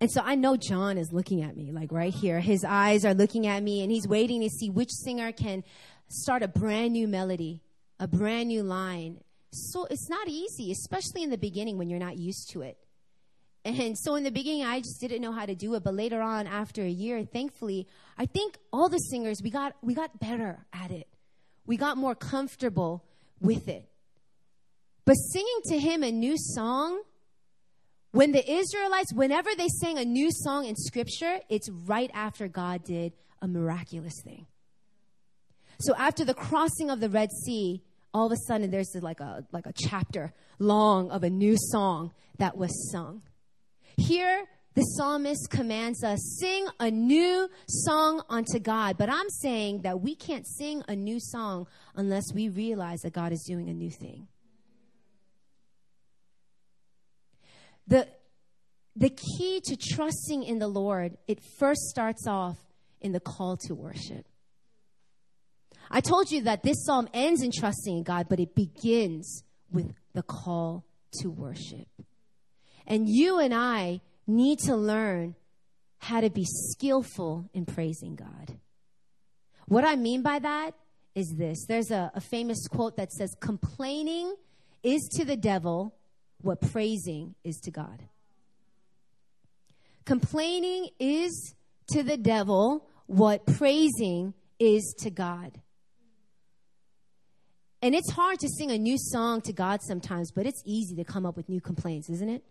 And 0.00 0.10
so 0.10 0.22
I 0.24 0.36
know 0.36 0.56
John 0.56 0.96
is 0.96 1.12
looking 1.12 1.42
at 1.42 1.56
me, 1.56 1.72
like 1.72 1.90
right 1.90 2.14
here. 2.14 2.38
His 2.40 2.64
eyes 2.64 3.04
are 3.04 3.14
looking 3.14 3.48
at 3.48 3.62
me, 3.62 3.82
and 3.82 3.90
he's 3.90 4.06
waiting 4.06 4.40
to 4.42 4.48
see 4.48 4.70
which 4.70 4.90
singer 4.90 5.32
can 5.32 5.64
start 6.08 6.42
a 6.42 6.48
brand 6.48 6.92
new 6.92 7.08
melody, 7.08 7.62
a 7.98 8.08
brand 8.08 8.48
new 8.48 8.62
line. 8.62 9.20
So 9.52 9.86
it's 9.86 10.08
not 10.08 10.28
easy, 10.28 10.70
especially 10.70 11.22
in 11.22 11.30
the 11.30 11.38
beginning 11.38 11.78
when 11.78 11.88
you're 11.88 11.98
not 11.98 12.16
used 12.16 12.50
to 12.52 12.62
it. 12.62 12.78
And 13.64 13.98
so 13.98 14.14
in 14.14 14.24
the 14.24 14.30
beginning, 14.30 14.64
I 14.64 14.78
just 14.78 15.00
didn't 15.00 15.20
know 15.20 15.32
how 15.32 15.44
to 15.44 15.54
do 15.54 15.74
it. 15.74 15.82
But 15.82 15.94
later 15.94 16.22
on, 16.22 16.46
after 16.46 16.82
a 16.82 16.88
year, 16.88 17.24
thankfully, 17.24 17.86
I 18.16 18.26
think 18.26 18.56
all 18.72 18.88
the 18.88 18.98
singers 18.98 19.40
we 19.42 19.50
got 19.50 19.74
we 19.82 19.94
got 19.94 20.18
better 20.18 20.64
at 20.72 20.90
it 20.90 21.08
we 21.68 21.76
got 21.76 21.98
more 21.98 22.16
comfortable 22.16 23.04
with 23.40 23.68
it. 23.68 23.88
But 25.04 25.14
singing 25.14 25.60
to 25.66 25.78
him 25.78 26.02
a 26.02 26.10
new 26.10 26.34
song, 26.36 27.02
when 28.10 28.32
the 28.32 28.50
Israelites, 28.50 29.12
whenever 29.12 29.50
they 29.56 29.68
sang 29.80 29.98
a 29.98 30.04
new 30.04 30.30
song 30.32 30.64
in 30.64 30.74
scripture, 30.74 31.40
it's 31.50 31.68
right 31.70 32.10
after 32.14 32.48
God 32.48 32.84
did 32.84 33.12
a 33.42 33.46
miraculous 33.46 34.14
thing. 34.24 34.46
So 35.80 35.94
after 35.96 36.24
the 36.24 36.34
crossing 36.34 36.90
of 36.90 37.00
the 37.00 37.08
Red 37.08 37.30
Sea, 37.30 37.82
all 38.12 38.26
of 38.26 38.32
a 38.32 38.36
sudden 38.46 38.70
there's 38.70 38.94
like 39.00 39.20
a, 39.20 39.44
like 39.52 39.66
a 39.66 39.72
chapter 39.72 40.32
long 40.58 41.10
of 41.10 41.22
a 41.22 41.30
new 41.30 41.56
song 41.56 42.12
that 42.38 42.56
was 42.56 42.90
sung. 42.90 43.22
Here, 43.96 44.46
the 44.74 44.82
psalmist 44.82 45.50
commands 45.50 46.04
us 46.04 46.38
sing 46.40 46.66
a 46.78 46.90
new 46.90 47.48
song 47.68 48.22
unto 48.28 48.60
God. 48.60 48.96
But 48.96 49.10
I'm 49.10 49.28
saying 49.28 49.82
that 49.82 50.00
we 50.00 50.14
can't 50.14 50.46
sing 50.46 50.84
a 50.86 50.94
new 50.94 51.18
song 51.20 51.66
unless 51.96 52.32
we 52.32 52.48
realize 52.48 53.00
that 53.00 53.12
God 53.12 53.32
is 53.32 53.44
doing 53.46 53.68
a 53.68 53.74
new 53.74 53.90
thing. 53.90 54.28
The, 57.88 58.06
the 58.94 59.10
key 59.10 59.60
to 59.64 59.76
trusting 59.76 60.44
in 60.44 60.58
the 60.58 60.68
Lord, 60.68 61.16
it 61.26 61.40
first 61.58 61.80
starts 61.88 62.26
off 62.28 62.58
in 63.00 63.12
the 63.12 63.20
call 63.20 63.56
to 63.66 63.74
worship. 63.74 64.26
I 65.90 66.00
told 66.00 66.30
you 66.30 66.42
that 66.42 66.62
this 66.62 66.84
psalm 66.84 67.08
ends 67.14 67.42
in 67.42 67.50
trusting 67.50 67.98
in 67.98 68.02
God, 68.02 68.26
but 68.28 68.40
it 68.40 68.54
begins 68.54 69.42
with 69.72 69.92
the 70.12 70.22
call 70.22 70.84
to 71.20 71.28
worship. 71.28 71.88
And 72.86 73.08
you 73.08 73.38
and 73.38 73.54
I 73.54 74.00
need 74.26 74.58
to 74.60 74.76
learn 74.76 75.34
how 75.98 76.20
to 76.20 76.30
be 76.30 76.44
skillful 76.44 77.48
in 77.52 77.66
praising 77.66 78.14
God. 78.14 78.58
What 79.66 79.84
I 79.84 79.96
mean 79.96 80.22
by 80.22 80.38
that 80.38 80.72
is 81.14 81.34
this 81.36 81.66
there's 81.66 81.90
a, 81.90 82.10
a, 82.14 82.20
famous 82.20 82.66
quote 82.68 82.96
that 82.96 83.12
says, 83.12 83.34
Complaining 83.40 84.34
is 84.82 85.08
to 85.16 85.24
the 85.24 85.36
devil 85.36 85.94
what 86.40 86.60
praising 86.60 87.34
is 87.44 87.58
to 87.64 87.70
God. 87.70 88.04
Complaining 90.04 90.88
is 90.98 91.54
to 91.90 92.02
the 92.02 92.16
devil 92.16 92.86
what 93.06 93.44
praising 93.46 94.34
is 94.58 94.94
to 95.00 95.10
God. 95.10 95.60
And 97.80 97.94
it's 97.94 98.10
hard 98.10 98.40
to 98.40 98.48
sing 98.48 98.70
a 98.70 98.78
new 98.78 98.96
song 98.98 99.40
to 99.42 99.52
God 99.52 99.80
sometimes, 99.82 100.32
but 100.32 100.46
it's 100.46 100.62
easy 100.66 100.96
to 100.96 101.04
come 101.04 101.24
up 101.24 101.36
with 101.36 101.48
new 101.48 101.60
complaints, 101.60 102.10
isn't 102.10 102.28
it? 102.28 102.42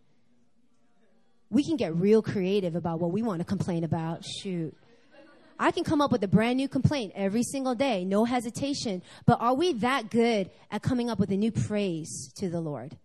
we 1.50 1.63
can 1.63 1.77
get 1.77 1.96
real 1.96 2.22
creative 2.22 2.75
about 2.75 3.00
what 3.00 3.12
we 3.12 3.22
want 3.22 3.39
to 3.39 3.46
complain 3.46 3.84
about. 3.84 4.24
Shoot. 4.25 4.75
I 5.60 5.72
can 5.72 5.84
come 5.84 6.01
up 6.01 6.12
with 6.12 6.24
a 6.24 6.27
brand 6.27 6.57
new 6.57 6.67
complaint 6.67 7.13
every 7.15 7.41
single 7.41 7.74
day, 7.74 8.05
no 8.05 8.25
hesitation. 8.25 9.01
But 9.25 9.41
are 9.41 9.55
we 9.55 9.74
that 9.74 10.12
good 10.12 10.51
at 10.69 10.84
coming 10.84 11.10
up 11.10 11.19
with 11.19 11.31
a 11.31 11.38
new 11.38 11.51
praise 11.51 12.31
to 12.38 12.50
the 12.50 12.60
Lord? 12.60 12.98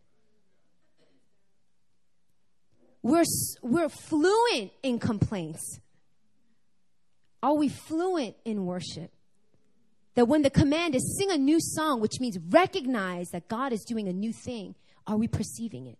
we're, 3.02 3.24
we're 3.62 3.88
fluent 3.88 4.70
in 4.82 4.98
complaints. 4.98 5.80
Are 7.42 7.54
we 7.54 7.68
fluent 7.68 8.36
in 8.44 8.66
worship? 8.66 9.10
That 10.14 10.26
when 10.26 10.42
the 10.42 10.50
command 10.50 10.94
is 10.94 11.16
sing 11.18 11.30
a 11.30 11.38
new 11.38 11.58
song, 11.60 12.00
which 12.00 12.20
means 12.20 12.38
recognize 12.50 13.28
that 13.30 13.48
God 13.48 13.72
is 13.72 13.84
doing 13.84 14.08
a 14.08 14.12
new 14.12 14.32
thing, 14.32 14.74
are 15.06 15.16
we 15.16 15.26
perceiving 15.26 15.86
it? 15.86 15.98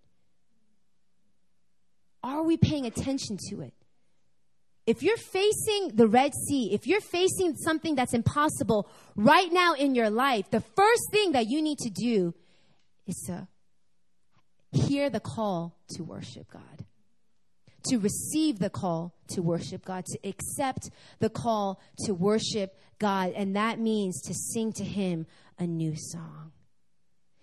Are 2.22 2.42
we 2.42 2.56
paying 2.56 2.86
attention 2.86 3.38
to 3.50 3.62
it? 3.62 3.74
If 4.86 5.02
you're 5.02 5.16
facing 5.16 5.92
the 5.94 6.08
Red 6.08 6.32
Sea, 6.34 6.72
if 6.72 6.86
you're 6.86 7.00
facing 7.00 7.56
something 7.56 7.94
that's 7.94 8.14
impossible 8.14 8.88
right 9.14 9.52
now 9.52 9.74
in 9.74 9.94
your 9.94 10.10
life, 10.10 10.50
the 10.50 10.60
first 10.60 11.02
thing 11.12 11.32
that 11.32 11.46
you 11.46 11.62
need 11.62 11.78
to 11.78 11.90
do 11.90 12.34
is 13.06 13.16
to 13.26 13.46
hear 14.72 15.08
the 15.08 15.20
call 15.20 15.76
to 15.90 16.02
worship 16.02 16.50
God, 16.50 16.84
to 17.84 17.98
receive 17.98 18.58
the 18.58 18.70
call 18.70 19.14
to 19.28 19.42
worship 19.42 19.84
God, 19.84 20.04
to 20.06 20.18
accept 20.28 20.90
the 21.18 21.30
call 21.30 21.80
to 22.06 22.12
worship 22.12 22.76
God. 22.98 23.32
And 23.34 23.56
that 23.56 23.78
means 23.78 24.20
to 24.22 24.34
sing 24.34 24.72
to 24.74 24.84
Him 24.84 25.26
a 25.58 25.66
new 25.66 25.94
song. 25.96 26.52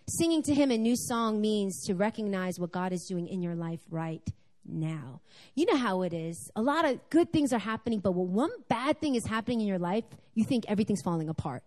Singing 0.07 0.41
to 0.43 0.53
Him 0.53 0.71
a 0.71 0.77
new 0.77 0.95
song 0.95 1.39
means 1.39 1.83
to 1.85 1.93
recognize 1.93 2.59
what 2.59 2.71
God 2.71 2.93
is 2.93 3.05
doing 3.07 3.27
in 3.27 3.41
your 3.41 3.55
life 3.55 3.81
right 3.89 4.27
now. 4.65 5.21
You 5.55 5.65
know 5.65 5.77
how 5.77 6.01
it 6.03 6.13
is. 6.13 6.51
A 6.55 6.61
lot 6.61 6.85
of 6.85 6.99
good 7.09 7.31
things 7.31 7.53
are 7.53 7.59
happening, 7.59 7.99
but 7.99 8.13
when 8.13 8.33
one 8.33 8.51
bad 8.67 8.99
thing 8.99 9.15
is 9.15 9.25
happening 9.25 9.61
in 9.61 9.67
your 9.67 9.79
life, 9.79 10.05
you 10.33 10.45
think 10.45 10.65
everything's 10.67 11.01
falling 11.01 11.29
apart. 11.29 11.63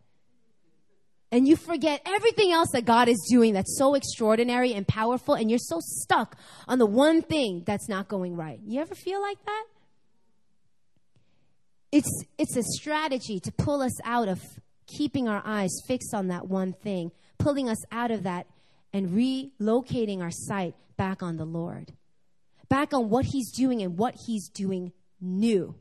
And 1.32 1.48
you 1.48 1.56
forget 1.56 2.02
everything 2.06 2.52
else 2.52 2.68
that 2.72 2.84
God 2.84 3.08
is 3.08 3.26
doing 3.28 3.54
that's 3.54 3.76
so 3.76 3.94
extraordinary 3.94 4.74
and 4.74 4.86
powerful, 4.86 5.34
and 5.34 5.50
you're 5.50 5.58
so 5.58 5.78
stuck 5.80 6.36
on 6.68 6.78
the 6.78 6.86
one 6.86 7.22
thing 7.22 7.64
that's 7.66 7.88
not 7.88 8.06
going 8.06 8.36
right. 8.36 8.60
You 8.64 8.80
ever 8.80 8.94
feel 8.94 9.20
like 9.20 9.42
that? 9.44 9.64
It's, 11.90 12.24
it's 12.38 12.56
a 12.56 12.62
strategy 12.62 13.40
to 13.40 13.50
pull 13.50 13.82
us 13.82 13.98
out 14.04 14.28
of 14.28 14.40
keeping 14.86 15.28
our 15.28 15.42
eyes 15.44 15.70
fixed 15.88 16.14
on 16.14 16.28
that 16.28 16.46
one 16.46 16.74
thing, 16.74 17.10
pulling 17.38 17.68
us 17.68 17.82
out 17.90 18.10
of 18.10 18.22
that 18.22 18.46
and 18.92 19.08
relocating 19.10 20.20
our 20.20 20.30
sight 20.30 20.74
back 20.96 21.22
on 21.22 21.36
the 21.38 21.44
Lord 21.44 21.92
back 22.72 22.94
on 22.94 23.10
what 23.10 23.26
He's 23.26 23.50
doing 23.50 23.82
and 23.82 23.98
what 23.98 24.14
He's 24.26 24.48
doing 24.48 24.92
new. 25.20 25.74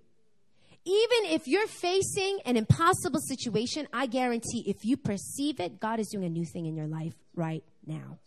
Even 0.84 1.32
if 1.32 1.48
you're 1.48 1.68
facing 1.68 2.40
an 2.46 2.58
impossible 2.58 3.20
situation, 3.20 3.88
I 3.94 4.08
guarantee 4.08 4.64
if 4.66 4.84
you 4.84 4.98
perceive 4.98 5.60
it, 5.60 5.80
God 5.80 6.00
is 6.00 6.08
doing 6.08 6.26
a 6.26 6.30
new 6.30 6.46
thing 6.46 6.66
in 6.66 6.76
your 6.76 6.88
life 6.88 7.14
right 7.36 7.64
now. 7.86 8.18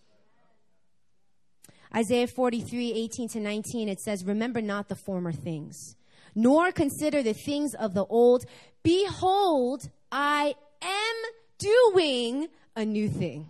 Isaiah 1.95 2.27
43, 2.27 2.93
18 2.93 3.29
to 3.31 3.41
19, 3.41 3.89
it 3.89 4.01
says, 4.01 4.25
Remember 4.25 4.61
not 4.61 4.89
the 4.89 4.97
former 4.97 5.33
things, 5.33 5.97
nor 6.35 6.71
consider 6.73 7.23
the 7.23 7.35
things 7.35 7.75
of 7.75 7.95
the 7.95 8.05
old. 8.05 8.45
Behold, 8.83 9.91
I 10.11 10.55
am 10.83 11.15
doing 11.59 12.49
a 12.77 12.85
new 12.85 13.09
thing. 13.09 13.49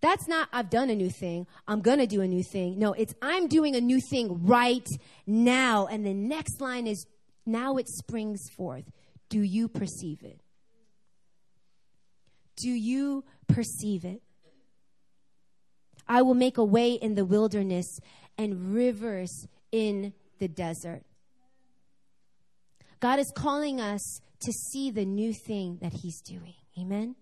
That's 0.00 0.28
not, 0.28 0.48
I've 0.52 0.68
done 0.68 0.90
a 0.90 0.94
new 0.94 1.08
thing. 1.08 1.46
I'm 1.66 1.80
going 1.80 1.98
to 1.98 2.06
do 2.06 2.20
a 2.20 2.28
new 2.28 2.42
thing. 2.42 2.78
No, 2.78 2.92
it's, 2.92 3.14
I'm 3.22 3.48
doing 3.48 3.74
a 3.74 3.80
new 3.80 4.00
thing 4.10 4.44
right 4.44 4.86
now. 5.26 5.86
And 5.86 6.04
the 6.04 6.12
next 6.12 6.60
line 6.60 6.86
is, 6.86 7.06
now 7.46 7.76
it 7.76 7.88
springs 7.88 8.48
forth. 8.56 8.90
Do 9.28 9.42
you 9.42 9.68
perceive 9.68 10.22
it? 10.22 10.40
Do 12.56 12.70
you 12.70 13.24
perceive 13.48 14.04
it? 14.04 14.22
I 16.06 16.22
will 16.22 16.34
make 16.34 16.58
a 16.58 16.64
way 16.64 16.92
in 16.92 17.14
the 17.14 17.24
wilderness 17.24 17.98
and 18.36 18.74
rivers 18.74 19.46
in 19.72 20.12
the 20.38 20.48
desert. 20.48 21.02
God 23.00 23.18
is 23.18 23.32
calling 23.34 23.80
us 23.80 24.20
to 24.40 24.52
see 24.52 24.90
the 24.90 25.04
new 25.04 25.32
thing 25.32 25.78
that 25.80 25.92
He's 26.02 26.20
doing. 26.20 26.54
Amen 26.78 27.16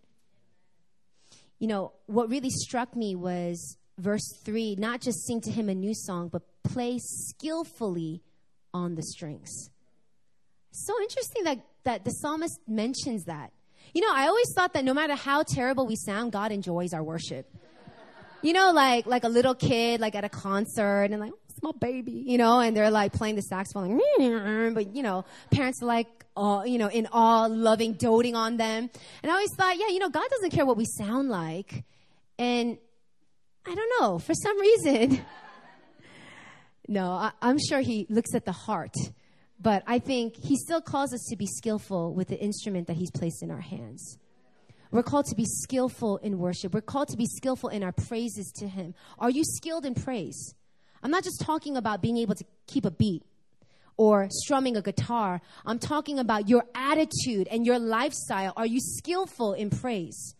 you 1.63 1.69
know, 1.69 1.93
what 2.07 2.29
really 2.29 2.51
struck 2.51 2.97
me 2.97 3.15
was 3.15 3.79
verse 3.97 4.35
3 4.45 4.75
not 4.81 5.01
just 5.01 5.25
sing 5.25 5.41
to 5.43 5.51
him 5.53 5.69
a 5.69 5.75
new 5.77 5.95
song, 5.95 6.27
but 6.27 6.43
play 6.65 6.99
skillfully 6.99 8.21
on 8.75 8.97
the 8.97 9.03
strings. 9.05 9.71
So 10.73 11.01
interesting 11.01 11.45
that, 11.45 11.59
that 11.85 12.05
the 12.05 12.11
psalmist 12.11 12.59
mentions 12.67 13.25
that. 13.25 13.53
You 13.95 14.01
know, 14.01 14.13
I 14.13 14.27
always 14.27 14.47
thought 14.57 14.73
that 14.73 14.85
no 14.85 14.95
matter 14.95 15.15
how 15.15 15.43
terrible 15.43 15.87
we 15.87 15.97
sound, 15.97 16.33
God 16.33 16.51
enjoys 16.51 16.93
our 16.93 17.03
worship. 17.03 17.47
You 18.41 18.53
know, 18.53 18.73
like 18.73 19.07
like 19.07 19.23
a 19.23 19.29
little 19.29 19.55
kid, 19.55 20.01
like 20.01 20.17
at 20.17 20.25
a 20.25 20.29
concert, 20.29 21.11
and 21.13 21.21
like 21.21 21.33
small 21.59 21.73
baby, 21.75 22.25
you 22.27 22.39
know, 22.39 22.59
and 22.59 22.77
they're 22.77 22.91
like 22.91 23.13
playing 23.13 23.37
the 23.37 23.43
saxophone, 23.43 24.01
like, 24.19 24.75
but 24.75 24.97
you 24.97 25.03
know, 25.03 25.25
parents 25.53 25.81
are 25.81 25.87
like, 25.87 26.09
uh, 26.37 26.63
you 26.67 26.79
know, 26.79 26.89
in 26.89 27.07
awe, 27.13 27.47
loving, 27.47 27.93
doting 27.93 28.35
on 28.35 28.57
them. 28.57 28.91
And 29.23 29.31
I 29.31 29.35
always 29.35 29.51
thought, 29.57 29.77
yeah, 29.79 29.89
you 29.89 30.01
know, 30.01 30.09
God 30.09 30.29
doesn't 30.29 30.51
care 30.51 30.67
what 30.67 30.77
we 30.77 30.87
sound 30.87 31.29
like. 31.29 31.85
And 32.39 32.79
I 33.65 33.75
don't 33.75 34.01
know, 34.01 34.19
for 34.19 34.35
some 34.35 34.59
reason, 34.59 35.25
no, 36.89 37.11
I, 37.13 37.33
I'm 37.41 37.59
sure 37.69 37.81
He 37.81 38.07
looks 38.09 38.35
at 38.35 38.45
the 38.45 38.53
heart. 38.53 38.95
But 39.63 39.85
I 39.87 40.01
think 40.01 40.35
He 40.37 40.57
still 40.57 40.81
calls 40.81 41.15
us 41.15 41.25
to 41.31 41.37
be 41.37 41.47
skillful 41.47 42.15
with 42.15 42.29
the 42.29 42.39
instrument 42.39 42.89
that 42.89 42.97
He's 42.97 43.11
placed 43.11 43.43
in 43.43 43.51
our 43.51 43.61
hands. 43.61 44.19
We're 44.91 45.05
called 45.05 45.27
to 45.27 45.37
be 45.37 45.47
skillful 45.47 46.19
in 46.19 46.39
worship. 46.39 46.75
We're 46.75 46.81
called 46.83 47.09
to 47.09 47.17
be 47.17 47.27
skillful 47.27 47.71
in 47.71 47.83
our 47.83 47.93
praises 47.93 48.53
to 48.57 48.67
Him. 48.67 48.95
Are 49.19 49.31
you 49.31 49.45
skilled 49.45 49.87
in 49.87 49.95
praise? 49.95 50.55
I'm 51.03 51.11
not 51.11 51.25
just 51.25 51.41
talking 51.41 51.77
about 51.77 52.03
being 52.03 52.19
able 52.19 52.35
to 52.35 52.45
keep 52.67 52.85
a 52.85 52.91
beat 52.91 53.23
or 53.97 54.29
strumming 54.31 54.77
a 54.77 54.83
guitar. 54.83 55.41
I'm 55.65 55.79
talking 55.79 56.19
about 56.19 56.49
your 56.49 56.65
attitude 56.75 57.49
and 57.49 57.65
your 57.65 57.79
lifestyle. 57.79 58.53
Are 58.57 58.67
you 58.67 58.81
skillful 58.81 59.53
in 59.53 59.71
praise? 59.71 60.35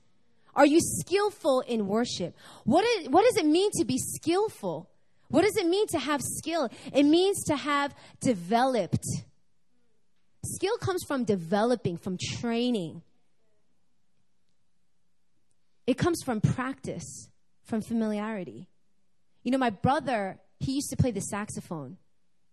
Are 0.55 0.67
you 0.67 0.81
skillful 0.81 1.61
in 1.61 1.87
worship? 1.87 2.37
What, 2.65 2.85
is, 2.85 3.09
what 3.09 3.25
does 3.25 3.37
it 3.37 3.47
mean 3.47 3.71
to 3.79 3.85
be 3.85 3.99
skillful? 3.99 4.91
What 5.33 5.45
does 5.45 5.57
it 5.57 5.67
mean 5.67 5.87
to 5.89 5.99
have 5.99 6.21
skill? 6.21 6.69
It 6.93 7.05
means 7.05 7.43
to 7.45 7.57
have 7.57 7.95
developed. 8.21 9.07
Skill 10.45 10.77
comes 10.77 11.03
from 11.09 11.25
developing, 11.25 11.97
from 11.97 12.19
training. 12.19 13.01
It 15.87 15.97
comes 15.97 16.23
from 16.23 16.43
practice, 16.43 17.31
from 17.65 17.81
familiarity. 17.81 18.69
You 19.43 19.53
know, 19.53 19.59
my 19.59 19.71
brother 19.71 20.39
he 20.61 20.73
used 20.73 20.91
to 20.91 20.97
play 20.97 21.13
the 21.13 21.21
saxophone. 21.21 21.97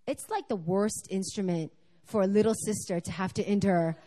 It's 0.08 0.30
like 0.30 0.48
the 0.48 0.56
worst 0.56 1.10
instrument 1.12 1.74
for 2.06 2.22
a 2.22 2.28
little 2.28 2.56
sister 2.56 3.02
to 3.02 3.12
have 3.12 3.34
to 3.34 3.52
endure 3.52 3.98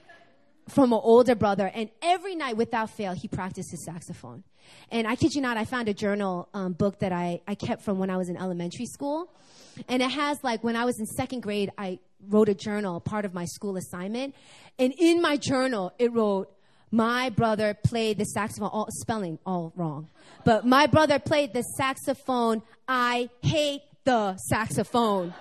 from 0.73 0.93
an 0.93 1.01
older 1.03 1.35
brother. 1.35 1.71
And 1.73 1.91
every 2.01 2.35
night, 2.35 2.57
without 2.57 2.91
fail, 2.91 3.13
he 3.13 3.29
practiced 3.29 3.71
his 3.71 3.85
saxophone. 3.85 4.45
And 4.91 5.07
I 5.07 5.17
kid 5.17 5.35
you 5.35 5.41
not, 5.41 5.57
I 5.57 5.65
found 5.65 5.89
a 5.89 5.95
journal 5.95 6.49
um, 6.55 6.73
book 6.73 7.01
that 7.01 7.13
I, 7.13 7.41
I 7.47 7.55
kept 7.55 7.83
from 7.83 7.99
when 7.99 8.11
I 8.11 8.17
was 8.17 8.29
in 8.29 8.37
elementary 8.37 8.87
school. 8.87 9.31
And 9.89 10.03
it 10.03 10.11
has, 10.11 10.39
like, 10.43 10.63
when 10.63 10.77
I 10.77 10.85
was 10.85 10.99
in 10.99 11.07
second 11.07 11.41
grade, 11.41 11.71
I 11.79 11.99
wrote 12.29 12.49
a 12.49 12.55
journal, 12.55 13.01
part 13.01 13.25
of 13.25 13.35
my 13.35 13.45
school 13.45 13.77
assignment. 13.77 14.35
And 14.79 14.93
in 14.99 15.21
my 15.21 15.37
journal, 15.37 15.93
it 15.99 16.13
wrote, 16.13 16.53
my 16.91 17.31
brother 17.31 17.75
played 17.75 18.19
the 18.19 18.25
saxophone, 18.25 18.69
all, 18.69 18.87
spelling 18.91 19.39
all 19.47 19.73
wrong. 19.77 20.09
But 20.45 20.67
my 20.67 20.87
brother 20.87 21.19
played 21.19 21.55
the 21.55 21.63
saxophone. 21.63 22.63
I 22.87 23.31
hate 23.43 23.81
the 24.05 24.37
saxophone. 24.37 25.33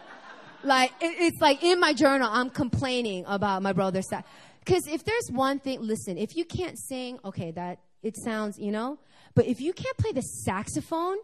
like, 0.63 0.91
it, 1.01 1.13
it's 1.19 1.41
like 1.41 1.61
in 1.61 1.79
my 1.79 1.93
journal, 1.93 2.29
I'm 2.31 2.49
complaining 2.49 3.25
about 3.27 3.61
my 3.61 3.73
brother's 3.73 4.07
sax. 4.07 4.27
Because 4.63 4.87
if 4.87 5.03
there's 5.03 5.29
one 5.31 5.59
thing, 5.59 5.81
listen, 5.81 6.17
if 6.17 6.35
you 6.35 6.45
can't 6.45 6.77
sing, 6.77 7.19
okay, 7.25 7.51
that, 7.51 7.79
it 8.03 8.15
sounds, 8.17 8.57
you 8.59 8.71
know, 8.71 8.99
but 9.33 9.45
if 9.45 9.59
you 9.59 9.73
can't 9.73 9.97
play 9.97 10.11
the 10.11 10.21
saxophone, 10.21 11.17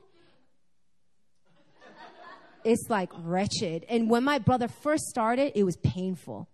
it's 2.63 2.89
like 2.89 3.09
wretched. 3.19 3.85
And 3.89 4.09
when 4.09 4.23
my 4.23 4.39
brother 4.39 4.67
first 4.67 5.03
started, 5.05 5.53
it 5.55 5.63
was 5.63 5.77
painful. 5.77 6.49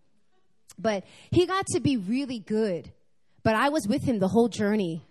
But 0.78 1.06
he 1.32 1.46
got 1.46 1.66
to 1.68 1.80
be 1.80 1.98
really 1.98 2.40
good. 2.40 2.92
But 3.44 3.56
I 3.56 3.70
was 3.70 3.88
with 3.88 4.04
him 4.04 4.20
the 4.20 4.28
whole 4.28 4.48
journey 4.48 5.04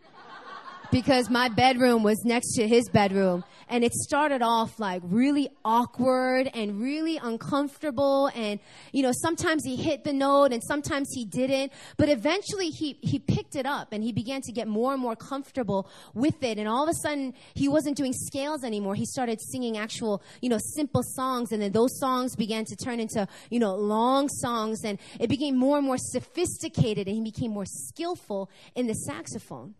because 0.92 1.30
my 1.30 1.48
bedroom 1.48 2.02
was 2.02 2.22
next 2.24 2.54
to 2.56 2.68
his 2.68 2.88
bedroom. 2.90 3.42
And 3.68 3.82
it 3.82 3.94
started 3.94 4.42
off 4.42 4.78
like 4.78 5.00
really 5.02 5.48
awkward 5.64 6.50
and 6.52 6.78
really 6.78 7.16
uncomfortable. 7.16 8.30
And, 8.34 8.60
you 8.92 9.02
know, 9.02 9.12
sometimes 9.12 9.64
he 9.64 9.76
hit 9.76 10.04
the 10.04 10.12
note 10.12 10.52
and 10.52 10.62
sometimes 10.62 11.08
he 11.14 11.24
didn't. 11.24 11.72
But 11.96 12.10
eventually 12.10 12.68
he, 12.68 12.98
he 13.00 13.18
picked 13.18 13.56
it 13.56 13.64
up 13.64 13.94
and 13.94 14.04
he 14.04 14.12
began 14.12 14.42
to 14.42 14.52
get 14.52 14.68
more 14.68 14.92
and 14.92 15.00
more 15.00 15.16
comfortable 15.16 15.88
with 16.12 16.42
it. 16.44 16.58
And 16.58 16.68
all 16.68 16.82
of 16.82 16.90
a 16.90 16.94
sudden 16.94 17.32
he 17.54 17.66
wasn't 17.66 17.96
doing 17.96 18.12
scales 18.12 18.62
anymore. 18.62 18.94
He 18.94 19.06
started 19.06 19.40
singing 19.40 19.78
actual, 19.78 20.22
you 20.42 20.50
know, 20.50 20.58
simple 20.74 21.02
songs. 21.02 21.52
And 21.52 21.62
then 21.62 21.72
those 21.72 21.98
songs 21.98 22.36
began 22.36 22.66
to 22.66 22.76
turn 22.76 23.00
into, 23.00 23.26
you 23.48 23.58
know, 23.58 23.74
long 23.74 24.28
songs. 24.28 24.84
And 24.84 24.98
it 25.18 25.30
became 25.30 25.56
more 25.56 25.78
and 25.78 25.86
more 25.86 25.98
sophisticated 25.98 27.06
and 27.06 27.16
he 27.16 27.22
became 27.22 27.52
more 27.52 27.66
skillful 27.66 28.50
in 28.74 28.86
the 28.86 28.94
saxophone. 28.94 29.74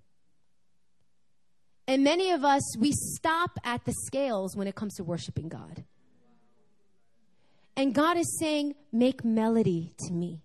And 1.86 2.04
many 2.04 2.30
of 2.30 2.44
us, 2.44 2.76
we 2.78 2.92
stop 2.92 3.58
at 3.64 3.84
the 3.84 3.92
scales 3.92 4.56
when 4.56 4.66
it 4.66 4.74
comes 4.74 4.94
to 4.94 5.04
worshiping 5.04 5.48
God. 5.48 5.84
And 7.76 7.94
God 7.94 8.16
is 8.16 8.38
saying, 8.38 8.74
Make 8.92 9.24
melody 9.24 9.94
to 10.06 10.12
me. 10.12 10.42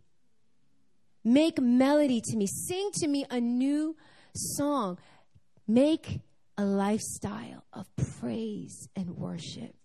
Make 1.23 1.60
melody 1.60 2.21
to 2.21 2.38
me. 2.38 2.47
Sing 2.47 2.89
to 2.95 3.08
me 3.08 3.26
a 3.30 3.39
new 3.39 3.95
song. 4.34 4.97
Make 5.67 6.21
a 6.58 6.63
lifestyle 6.63 7.65
of 7.73 7.86
praise 8.19 8.88
and 8.95 9.17
worship. 9.17 9.76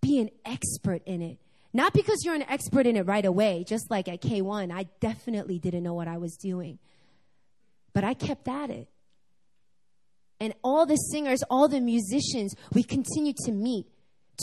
Be 0.00 0.20
an 0.20 0.30
expert 0.44 1.02
in 1.04 1.20
it. 1.20 1.38
Not 1.74 1.92
because 1.94 2.24
you're 2.24 2.34
an 2.34 2.42
expert 2.42 2.86
in 2.86 2.96
it 2.96 3.06
right 3.06 3.24
away, 3.24 3.64
just 3.66 3.90
like 3.90 4.08
at 4.08 4.20
K1, 4.20 4.72
I 4.72 4.86
definitely 5.00 5.58
didn't 5.58 5.82
know 5.82 5.94
what 5.94 6.06
I 6.06 6.18
was 6.18 6.36
doing. 6.36 6.78
But 7.92 8.04
I 8.04 8.14
kept 8.14 8.46
at 8.46 8.70
it. 8.70 8.88
And 10.42 10.54
all 10.64 10.86
the 10.86 10.96
singers, 10.96 11.44
all 11.48 11.68
the 11.68 11.80
musicians, 11.80 12.56
we 12.74 12.82
continue 12.82 13.32
to 13.44 13.52
meet 13.52 13.86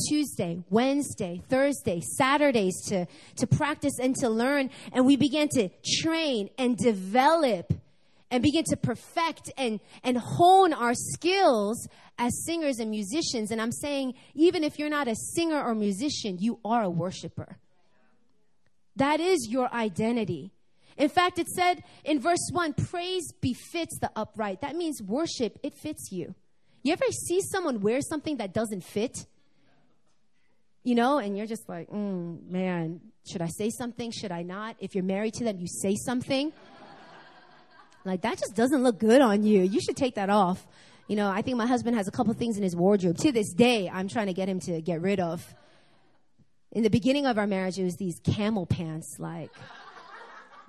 Tuesday, 0.08 0.64
Wednesday, 0.70 1.42
Thursday, 1.50 2.00
Saturdays 2.00 2.82
to, 2.88 3.06
to 3.36 3.46
practice 3.46 4.00
and 4.02 4.16
to 4.16 4.30
learn. 4.30 4.70
And 4.94 5.06
we 5.06 5.18
began 5.18 5.50
to 5.50 5.68
train 6.02 6.52
and 6.58 6.78
develop 6.78 7.74
and 8.32 8.42
begin 8.42 8.64
to 8.70 8.78
perfect 8.78 9.52
and, 9.58 9.82
and 10.02 10.18
hone 10.18 10.72
our 10.72 10.94
skills 10.94 11.86
as 12.18 12.46
singers 12.46 12.80
and 12.80 12.90
musicians. 12.90 13.52
And 13.52 13.62
I'm 13.62 13.74
saying, 13.74 14.14
even 14.36 14.64
if 14.64 14.80
you're 14.80 14.88
not 14.90 15.10
a 15.10 15.16
singer 15.16 15.62
or 15.62 15.76
musician, 15.76 16.38
you 16.40 16.62
are 16.64 16.84
a 16.84 16.90
worshiper. 16.90 17.58
That 18.96 19.20
is 19.20 19.50
your 19.50 19.70
identity. 19.74 20.54
In 21.00 21.08
fact, 21.08 21.40
it 21.40 21.48
said 21.48 21.82
in 22.04 22.20
verse 22.20 22.50
1 22.52 22.74
praise 22.74 23.32
befits 23.42 23.98
the 24.00 24.12
upright. 24.18 24.60
That 24.62 24.76
means 24.76 25.02
worship, 25.02 25.58
it 25.64 25.74
fits 25.74 26.10
you. 26.12 26.36
You 26.84 26.92
ever 26.92 27.06
see 27.10 27.40
someone 27.42 27.80
wear 27.80 28.02
something 28.02 28.38
that 28.38 28.54
doesn't 28.54 28.84
fit? 28.84 29.26
You 30.84 30.96
know, 30.96 31.18
and 31.18 31.38
you're 31.38 31.48
just 31.48 31.68
like, 31.70 31.90
mm, 31.90 32.46
man, 32.50 33.00
should 33.30 33.42
I 33.42 33.48
say 33.48 33.70
something? 33.70 34.12
Should 34.12 34.32
I 34.32 34.44
not? 34.44 34.76
If 34.80 34.94
you're 34.94 35.04
married 35.04 35.36
to 35.36 35.46
them, 35.46 35.58
you 35.58 35.68
say 35.68 35.96
something. 35.96 36.54
Like, 38.06 38.22
that 38.22 38.40
just 38.40 38.56
doesn't 38.56 38.82
look 38.82 38.98
good 38.98 39.20
on 39.20 39.44
you. 39.44 39.62
You 39.62 39.82
should 39.82 39.98
take 39.98 40.16
that 40.16 40.30
off. 40.30 40.66
You 41.10 41.18
know, 41.18 41.30
I 41.30 41.42
think 41.42 41.58
my 41.58 41.68
husband 41.68 41.98
has 41.98 42.08
a 42.08 42.12
couple 42.12 42.34
things 42.34 42.56
in 42.56 42.64
his 42.64 42.74
wardrobe. 42.74 43.18
To 43.18 43.32
this 43.34 43.52
day, 43.52 43.90
I'm 43.90 44.08
trying 44.08 44.28
to 44.28 44.34
get 44.34 44.48
him 44.48 44.62
to 44.62 44.82
get 44.82 45.02
rid 45.02 45.20
of. 45.20 45.44
In 46.72 46.82
the 46.82 46.90
beginning 46.90 47.26
of 47.26 47.38
our 47.38 47.46
marriage, 47.46 47.78
it 47.78 47.84
was 47.84 47.98
these 47.98 48.20
camel 48.24 48.66
pants. 48.66 49.18
Like, 49.20 49.52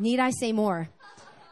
need 0.01 0.19
I 0.19 0.31
say 0.31 0.53
more? 0.53 0.89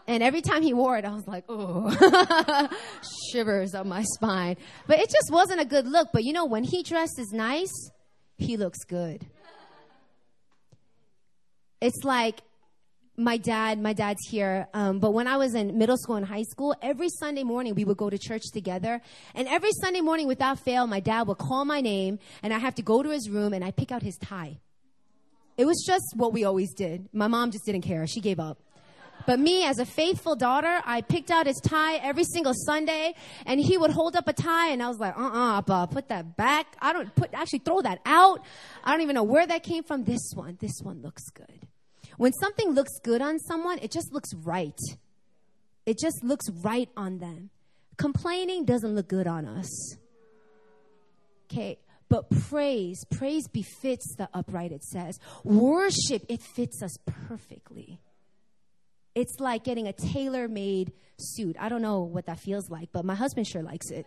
And 0.06 0.22
every 0.22 0.40
time 0.40 0.62
he 0.62 0.72
wore 0.72 0.96
it, 0.96 1.04
I 1.04 1.10
was 1.10 1.28
like, 1.28 1.44
oh, 1.50 2.70
shivers 3.30 3.74
up 3.74 3.84
my 3.84 4.02
spine. 4.02 4.56
But 4.86 5.00
it 5.00 5.10
just 5.10 5.30
wasn't 5.30 5.60
a 5.60 5.66
good 5.66 5.86
look. 5.86 6.08
But 6.14 6.24
you 6.24 6.32
know, 6.32 6.46
when 6.46 6.64
he 6.64 6.82
dresses 6.82 7.30
nice, 7.30 7.90
he 8.38 8.56
looks 8.56 8.84
good. 8.84 9.26
It's 11.80 12.02
like 12.04 12.40
my 13.18 13.36
dad, 13.36 13.80
my 13.80 13.92
dad's 13.92 14.26
here. 14.30 14.68
Um, 14.72 14.98
but 15.00 15.10
when 15.10 15.26
I 15.26 15.36
was 15.36 15.54
in 15.54 15.76
middle 15.76 15.96
school 15.98 16.16
and 16.16 16.24
high 16.24 16.44
school, 16.44 16.74
every 16.80 17.08
Sunday 17.08 17.42
morning 17.42 17.74
we 17.74 17.84
would 17.84 17.96
go 17.96 18.08
to 18.08 18.16
church 18.16 18.44
together. 18.52 19.02
And 19.34 19.48
every 19.48 19.72
Sunday 19.82 20.00
morning, 20.00 20.26
without 20.26 20.60
fail, 20.60 20.86
my 20.86 21.00
dad 21.00 21.26
would 21.26 21.38
call 21.38 21.64
my 21.64 21.80
name 21.80 22.18
and 22.42 22.54
I 22.54 22.58
have 22.58 22.76
to 22.76 22.82
go 22.82 23.02
to 23.02 23.10
his 23.10 23.28
room 23.28 23.52
and 23.52 23.64
I 23.64 23.72
pick 23.72 23.92
out 23.92 24.02
his 24.02 24.16
tie. 24.16 24.58
It 25.58 25.66
was 25.66 25.84
just 25.84 26.14
what 26.14 26.32
we 26.32 26.44
always 26.44 26.72
did. 26.72 27.08
My 27.12 27.26
mom 27.26 27.50
just 27.50 27.66
didn't 27.66 27.82
care. 27.82 28.06
She 28.06 28.20
gave 28.20 28.38
up. 28.38 28.58
But 29.26 29.40
me, 29.40 29.64
as 29.64 29.78
a 29.78 29.84
faithful 29.84 30.36
daughter, 30.36 30.80
I 30.86 31.02
picked 31.02 31.30
out 31.30 31.46
his 31.46 31.60
tie 31.62 31.96
every 31.96 32.24
single 32.24 32.54
Sunday, 32.54 33.14
and 33.44 33.60
he 33.60 33.76
would 33.76 33.90
hold 33.90 34.16
up 34.16 34.26
a 34.28 34.32
tie, 34.32 34.68
and 34.68 34.82
I 34.82 34.88
was 34.88 34.98
like, 34.98 35.18
uh-uh, 35.18 35.60
Papa, 35.62 35.92
put 35.92 36.08
that 36.08 36.36
back. 36.36 36.76
I 36.80 36.94
don't 36.94 37.14
put, 37.14 37.34
actually 37.34 37.58
throw 37.58 37.82
that 37.82 37.98
out. 38.06 38.42
I 38.84 38.92
don't 38.92 39.02
even 39.02 39.14
know 39.14 39.24
where 39.24 39.46
that 39.46 39.64
came 39.64 39.82
from. 39.82 40.04
This 40.04 40.30
one, 40.34 40.56
this 40.60 40.80
one 40.82 41.02
looks 41.02 41.24
good. 41.34 41.66
When 42.16 42.32
something 42.34 42.70
looks 42.70 42.92
good 43.02 43.20
on 43.20 43.38
someone, 43.40 43.80
it 43.82 43.90
just 43.90 44.12
looks 44.12 44.32
right. 44.34 44.78
It 45.84 45.98
just 45.98 46.22
looks 46.22 46.48
right 46.62 46.88
on 46.96 47.18
them. 47.18 47.50
Complaining 47.96 48.64
doesn't 48.64 48.94
look 48.94 49.08
good 49.08 49.26
on 49.26 49.44
us. 49.44 49.96
Okay, 51.50 51.78
but 52.08 52.30
praise, 52.48 53.04
praise 53.10 53.48
befits 53.48 54.14
the 54.16 54.28
upright, 54.32 54.72
it 54.72 54.84
says. 54.84 55.18
Worship, 55.44 56.24
it 56.28 56.40
fits 56.42 56.82
us 56.82 56.96
perfectly. 57.28 58.00
It's 59.14 59.40
like 59.40 59.64
getting 59.64 59.88
a 59.88 59.92
tailor 59.92 60.48
made 60.48 60.92
suit. 61.18 61.56
I 61.58 61.68
don't 61.68 61.82
know 61.82 62.02
what 62.02 62.26
that 62.26 62.38
feels 62.38 62.70
like, 62.70 62.90
but 62.92 63.04
my 63.04 63.14
husband 63.14 63.46
sure 63.46 63.62
likes 63.62 63.90
it. 63.90 64.06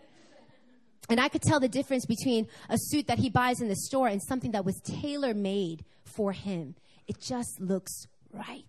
And 1.08 1.20
I 1.20 1.28
could 1.28 1.42
tell 1.42 1.60
the 1.60 1.68
difference 1.68 2.06
between 2.06 2.46
a 2.68 2.76
suit 2.78 3.08
that 3.08 3.18
he 3.18 3.28
buys 3.28 3.60
in 3.60 3.68
the 3.68 3.76
store 3.76 4.08
and 4.08 4.22
something 4.22 4.52
that 4.52 4.64
was 4.64 4.80
tailor 4.84 5.34
made 5.34 5.84
for 6.04 6.32
him. 6.32 6.74
It 7.06 7.20
just 7.20 7.60
looks 7.60 8.06
right. 8.32 8.64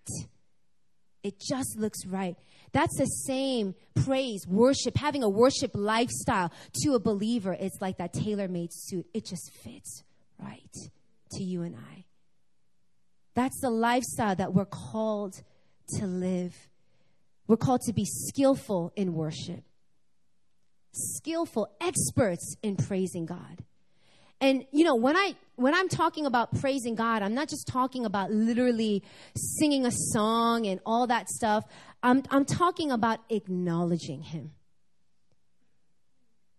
It 1.24 1.39
just 1.39 1.78
looks 1.78 2.06
right. 2.06 2.36
That's 2.74 2.98
the 2.98 3.06
same 3.06 3.76
praise, 4.04 4.46
worship, 4.48 4.98
having 4.98 5.24
a 5.24 5.30
worship 5.30 5.72
lifestyle 5.76 6.52
to 6.82 6.96
a 6.96 7.00
believer. 7.00 7.54
It's 7.54 7.80
like 7.80 7.98
that 7.98 8.14
tailor 8.14 8.48
made 8.48 8.74
suit. 8.74 9.06
It 9.14 9.26
just 9.26 9.52
fits 9.64 10.04
right 10.40 10.76
to 11.34 11.44
you 11.44 11.62
and 11.62 11.76
I. 11.76 12.06
That's 13.36 13.60
the 13.62 13.70
lifestyle 13.70 14.36
that 14.36 14.54
we're 14.54 14.66
called 14.66 15.42
to 15.98 16.06
live. 16.06 16.56
We're 17.48 17.58
called 17.58 17.82
to 17.82 17.94
be 17.94 18.06
skillful 18.06 18.92
in 18.96 19.14
worship, 19.14 19.64
skillful, 20.92 21.70
experts 21.80 22.56
in 22.64 22.76
praising 22.76 23.26
God. 23.26 23.64
And 24.40 24.66
you 24.72 24.84
know, 24.84 24.96
when 24.96 25.16
I 25.16 25.36
when 25.56 25.74
I'm 25.74 25.90
talking 25.90 26.26
about 26.26 26.60
praising 26.60 26.96
God, 26.96 27.22
I'm 27.22 27.34
not 27.34 27.50
just 27.50 27.68
talking 27.68 28.06
about 28.06 28.32
literally 28.32 29.04
singing 29.36 29.86
a 29.86 29.92
song 29.92 30.68
and 30.68 30.80
all 30.86 31.08
that 31.08 31.30
stuff. 31.30 31.64
I'm 32.04 32.24
I'm 32.30 32.46
talking 32.46 32.92
about 32.92 33.20
acknowledging 33.30 34.22
him. 34.22 34.52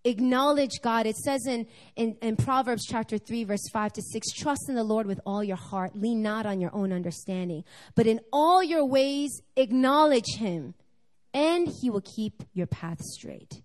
Acknowledge 0.07 0.81
God. 0.83 1.07
It 1.07 1.17
says 1.17 1.47
in, 1.47 1.67
in, 1.97 2.17
in 2.21 2.37
Proverbs 2.37 2.85
chapter 2.87 3.17
3, 3.17 3.45
verse 3.45 3.67
5 3.73 3.95
to 3.95 4.03
6 4.03 4.33
Trust 4.33 4.69
in 4.69 4.75
the 4.75 4.85
Lord 4.85 5.07
with 5.07 5.19
all 5.25 5.43
your 5.43 5.57
heart. 5.57 5.97
Lean 5.97 6.21
not 6.23 6.45
on 6.45 6.61
your 6.61 6.75
own 6.75 6.93
understanding. 6.93 7.65
But 7.95 8.07
in 8.07 8.21
all 8.31 8.63
your 8.63 8.85
ways, 8.85 9.41
acknowledge 9.57 10.37
him, 10.37 10.75
and 11.33 11.67
he 11.81 11.89
will 11.89 12.03
keep 12.03 12.43
your 12.53 12.67
path 12.67 13.01
straight. 13.01 13.63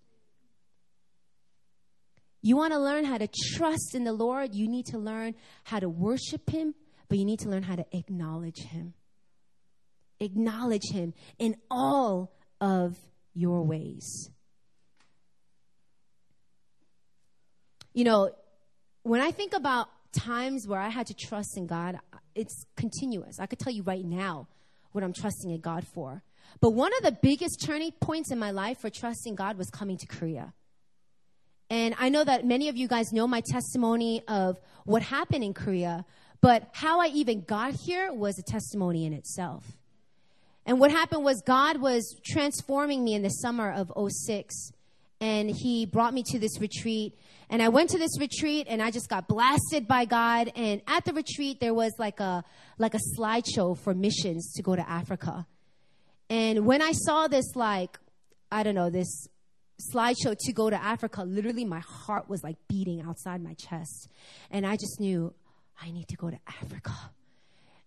You 2.41 2.55
want 2.55 2.73
to 2.73 2.79
learn 2.79 3.03
how 3.03 3.17
to 3.17 3.27
trust 3.55 3.93
in 3.93 4.05
the 4.05 4.13
Lord, 4.13 4.55
you 4.55 4.67
need 4.67 4.85
to 4.87 4.97
learn 4.97 5.35
how 5.65 5.79
to 5.79 5.89
worship 5.89 6.49
Him, 6.49 6.73
but 7.09 7.17
you 7.17 7.25
need 7.25 7.39
to 7.39 7.49
learn 7.49 7.63
how 7.63 7.75
to 7.75 7.85
acknowledge 7.91 8.61
Him. 8.63 8.93
Acknowledge 10.19 10.91
Him 10.91 11.13
in 11.37 11.55
all 11.69 12.31
of 12.61 12.97
your 13.33 13.63
ways. 13.63 14.29
You 17.93 18.03
know, 18.03 18.31
when 19.03 19.21
I 19.21 19.31
think 19.31 19.53
about 19.53 19.87
times 20.11 20.67
where 20.67 20.79
I 20.79 20.89
had 20.89 21.07
to 21.07 21.13
trust 21.13 21.57
in 21.57 21.67
God, 21.67 21.99
it's 22.35 22.65
continuous. 22.75 23.39
I 23.39 23.45
could 23.45 23.59
tell 23.59 23.73
you 23.73 23.83
right 23.83 24.05
now 24.05 24.47
what 24.91 25.03
I'm 25.03 25.13
trusting 25.13 25.51
in 25.51 25.59
God 25.59 25.85
for. 25.85 26.23
But 26.61 26.71
one 26.71 26.91
of 26.97 27.03
the 27.03 27.11
biggest 27.11 27.61
turning 27.63 27.91
points 27.91 28.31
in 28.31 28.39
my 28.39 28.51
life 28.51 28.79
for 28.79 28.89
trusting 28.89 29.35
God 29.35 29.57
was 29.57 29.69
coming 29.69 29.97
to 29.97 30.07
Korea. 30.07 30.53
And 31.69 31.93
I 31.99 32.09
know 32.09 32.23
that 32.23 32.45
many 32.45 32.69
of 32.69 32.77
you 32.77 32.87
guys 32.87 33.11
know 33.11 33.27
my 33.27 33.41
testimony 33.41 34.23
of 34.27 34.59
what 34.85 35.03
happened 35.03 35.43
in 35.43 35.53
Korea, 35.53 36.05
but 36.41 36.67
how 36.73 36.99
I 36.99 37.07
even 37.07 37.41
got 37.41 37.73
here 37.73 38.11
was 38.11 38.39
a 38.39 38.43
testimony 38.43 39.05
in 39.05 39.13
itself. 39.13 39.65
And 40.69 40.79
what 40.79 40.91
happened 40.91 41.23
was 41.23 41.41
God 41.41 41.81
was 41.81 42.15
transforming 42.23 43.03
me 43.03 43.15
in 43.15 43.23
the 43.23 43.29
summer 43.29 43.71
of 43.71 43.91
06 44.07 44.71
and 45.19 45.49
he 45.49 45.87
brought 45.87 46.13
me 46.13 46.23
to 46.27 46.37
this 46.39 46.61
retreat 46.61 47.17
and 47.49 47.61
i 47.61 47.67
went 47.67 47.89
to 47.89 47.97
this 47.97 48.17
retreat 48.21 48.67
and 48.69 48.81
i 48.81 48.89
just 48.89 49.09
got 49.09 49.27
blasted 49.27 49.85
by 49.85 50.05
god 50.05 50.49
and 50.55 50.81
at 50.87 51.03
the 51.03 51.11
retreat 51.11 51.59
there 51.59 51.73
was 51.73 51.91
like 51.97 52.21
a 52.21 52.41
like 52.77 52.93
a 52.93 52.99
slideshow 53.17 53.77
for 53.77 53.93
missions 53.93 54.53
to 54.53 54.63
go 54.63 54.77
to 54.77 54.89
africa 54.89 55.45
and 56.29 56.65
when 56.65 56.81
i 56.81 56.93
saw 56.93 57.27
this 57.27 57.53
like 57.53 57.99
i 58.49 58.63
don't 58.63 58.75
know 58.75 58.89
this 58.89 59.27
slideshow 59.93 60.35
to 60.37 60.53
go 60.53 60.69
to 60.69 60.75
Africa, 60.75 61.23
literally 61.23 61.63
my 61.63 61.79
heart 61.79 62.29
was 62.29 62.43
like 62.43 62.57
beating 62.67 63.01
outside 63.01 63.41
my 63.41 63.53
chest. 63.53 64.09
And 64.51 64.67
I 64.67 64.75
just 64.75 64.99
knew 64.99 65.33
I 65.81 65.91
need 65.91 66.09
to 66.09 66.17
go 66.17 66.29
to 66.29 66.37
Africa. 66.61 66.91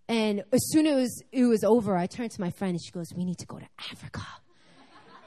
And 0.09 0.45
as 0.53 0.71
soon 0.71 0.87
as 0.87 1.23
it 1.31 1.45
was 1.45 1.65
over, 1.65 1.97
I 1.97 2.07
turned 2.07 2.33
to 2.33 2.41
my 2.41 2.51
friend 2.51 2.73
and 2.73 2.83
she 2.83 2.91
goes, 2.91 3.07
We 3.15 3.25
need 3.25 3.39
to 3.39 3.47
go 3.47 3.59
to 3.59 3.67
Africa. 3.91 4.27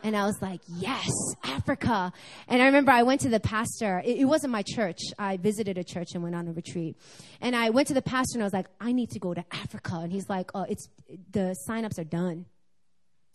And 0.03 0.15
I 0.15 0.25
was 0.25 0.39
like, 0.41 0.61
Yes, 0.67 1.09
Africa. 1.43 2.13
And 2.47 2.61
I 2.61 2.65
remember 2.65 2.91
I 2.91 3.03
went 3.03 3.21
to 3.21 3.29
the 3.29 3.39
pastor. 3.39 4.01
It, 4.05 4.19
it 4.19 4.25
wasn't 4.25 4.51
my 4.51 4.61
church. 4.61 4.99
I 5.17 5.37
visited 5.37 5.77
a 5.77 5.83
church 5.83 6.09
and 6.13 6.21
went 6.21 6.35
on 6.35 6.47
a 6.47 6.51
retreat. 6.51 6.97
And 7.41 7.55
I 7.55 7.71
went 7.71 7.87
to 7.87 7.93
the 7.93 8.03
pastor 8.03 8.37
and 8.37 8.43
I 8.43 8.45
was 8.45 8.53
like, 8.53 8.67
I 8.79 8.91
need 8.91 9.09
to 9.11 9.19
go 9.19 9.33
to 9.33 9.43
Africa. 9.51 9.95
And 10.03 10.11
he's 10.11 10.29
like, 10.29 10.51
Oh, 10.53 10.63
it's 10.69 10.87
the 11.31 11.55
signups 11.67 11.97
are 11.97 12.03
done. 12.03 12.45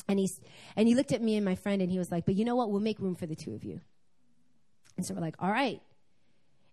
And, 0.09 0.18
he's, 0.18 0.40
and 0.76 0.88
he 0.88 0.94
looked 0.94 1.12
at 1.12 1.22
me 1.22 1.37
and 1.37 1.44
my 1.44 1.55
friend 1.55 1.83
and 1.83 1.90
he 1.90 1.98
was 1.98 2.11
like, 2.11 2.26
But 2.26 2.37
you 2.37 2.44
know 2.44 2.57
what? 2.57 2.70
We'll 2.70 2.81
make 2.81 3.00
room 3.00 3.16
for 3.16 3.26
the 3.26 3.37
two 3.37 3.55
of 3.55 3.64
you. 3.64 3.81
And 4.96 5.05
so 5.05 5.14
we're 5.14 5.20
like, 5.20 5.37
All 5.40 5.50
right. 5.50 5.81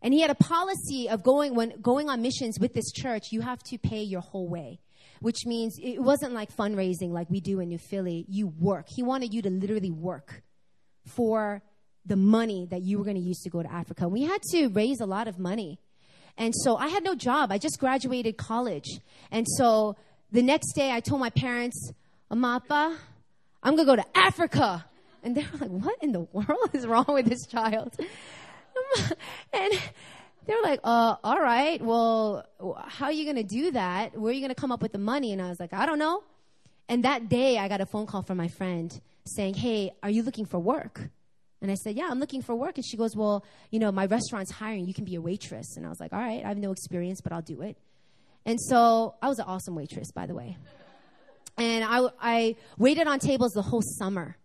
And 0.01 0.13
he 0.13 0.21
had 0.21 0.29
a 0.29 0.35
policy 0.35 1.09
of 1.09 1.23
going 1.23 1.55
when 1.55 1.81
going 1.81 2.09
on 2.09 2.21
missions 2.21 2.59
with 2.59 2.73
this 2.73 2.91
church, 2.91 3.31
you 3.31 3.41
have 3.41 3.59
to 3.63 3.77
pay 3.77 4.03
your 4.03 4.21
whole 4.21 4.47
way, 4.47 4.79
which 5.21 5.45
means 5.45 5.77
it 5.81 5.99
wasn't 6.01 6.33
like 6.33 6.55
fundraising 6.55 7.09
like 7.09 7.29
we 7.29 7.39
do 7.39 7.59
in 7.59 7.69
New 7.69 7.79
Philly. 7.79 8.25
You 8.29 8.47
work. 8.47 8.85
He 8.87 9.01
wanted 9.03 9.33
you 9.33 9.41
to 9.41 9.49
literally 9.49 9.91
work 9.91 10.43
for 11.05 11.63
the 12.05 12.15
money 12.15 12.67
that 12.69 12.83
you 12.83 12.97
were 12.97 13.03
going 13.03 13.17
to 13.17 13.21
use 13.21 13.39
to 13.41 13.49
go 13.49 13.61
to 13.61 13.71
Africa. 13.71 14.07
We 14.07 14.23
had 14.23 14.41
to 14.51 14.67
raise 14.67 15.01
a 15.01 15.05
lot 15.05 15.27
of 15.27 15.39
money. 15.39 15.79
And 16.37 16.53
so 16.55 16.77
I 16.77 16.87
had 16.87 17.03
no 17.03 17.15
job. 17.15 17.51
I 17.51 17.57
just 17.57 17.79
graduated 17.79 18.37
college. 18.37 18.99
And 19.31 19.45
so 19.57 19.95
the 20.31 20.43
next 20.43 20.73
day 20.73 20.91
I 20.91 20.99
told 20.99 21.19
my 21.19 21.31
parents, 21.31 21.91
Amapa, 22.31 22.95
I'm 23.63 23.75
going 23.75 23.87
to 23.87 23.95
go 23.95 23.95
to 23.95 24.17
Africa. 24.17 24.85
And 25.23 25.35
they 25.35 25.41
were 25.51 25.57
like, 25.59 25.69
what 25.69 25.95
in 26.01 26.11
the 26.11 26.21
world 26.21 26.69
is 26.73 26.85
wrong 26.85 27.05
with 27.09 27.25
this 27.25 27.45
child? 27.47 27.97
and 29.53 29.73
they 30.45 30.53
were 30.53 30.61
like, 30.61 30.79
uh, 30.83 31.15
all 31.23 31.39
right, 31.39 31.81
well, 31.81 32.45
how 32.87 33.07
are 33.07 33.11
you 33.11 33.25
going 33.25 33.35
to 33.35 33.43
do 33.43 33.71
that? 33.71 34.17
Where 34.17 34.31
are 34.31 34.33
you 34.33 34.41
going 34.41 34.53
to 34.53 34.59
come 34.59 34.71
up 34.71 34.81
with 34.81 34.91
the 34.91 34.99
money? 34.99 35.33
And 35.33 35.41
I 35.41 35.49
was 35.49 35.59
like, 35.59 35.73
I 35.73 35.85
don't 35.85 35.99
know. 35.99 36.23
And 36.89 37.03
that 37.03 37.27
day 37.29 37.57
I 37.57 37.67
got 37.67 37.81
a 37.81 37.85
phone 37.85 38.05
call 38.05 38.21
from 38.21 38.37
my 38.37 38.47
friend 38.47 38.99
saying, 39.25 39.55
hey, 39.55 39.91
are 40.01 40.09
you 40.09 40.23
looking 40.23 40.45
for 40.45 40.59
work? 40.59 41.09
And 41.61 41.71
I 41.71 41.75
said, 41.75 41.97
Yeah, 41.97 42.07
I'm 42.09 42.19
looking 42.19 42.41
for 42.41 42.55
work. 42.55 42.77
And 42.77 42.85
she 42.85 42.97
goes, 42.97 43.15
Well, 43.15 43.43
you 43.71 43.79
know, 43.79 43.91
my 43.91 44.05
restaurant's 44.05 44.51
hiring. 44.51 44.85
You 44.85 44.93
can 44.93 45.05
be 45.05 45.15
a 45.15 45.21
waitress. 45.21 45.75
And 45.75 45.85
I 45.85 45.89
was 45.89 45.99
like, 45.99 46.13
All 46.13 46.19
right, 46.19 46.43
I 46.43 46.47
have 46.47 46.57
no 46.57 46.71
experience, 46.71 47.21
but 47.21 47.31
I'll 47.31 47.41
do 47.41 47.61
it. 47.61 47.77
And 48.45 48.59
so 48.61 49.15
I 49.21 49.27
was 49.27 49.39
an 49.39 49.45
awesome 49.47 49.75
waitress, 49.75 50.11
by 50.11 50.25
the 50.25 50.35
way. 50.35 50.57
And 51.57 51.83
I, 51.83 52.07
I 52.21 52.55
waited 52.77 53.07
on 53.07 53.19
tables 53.19 53.51
the 53.53 53.63
whole 53.63 53.81
summer. 53.81 54.37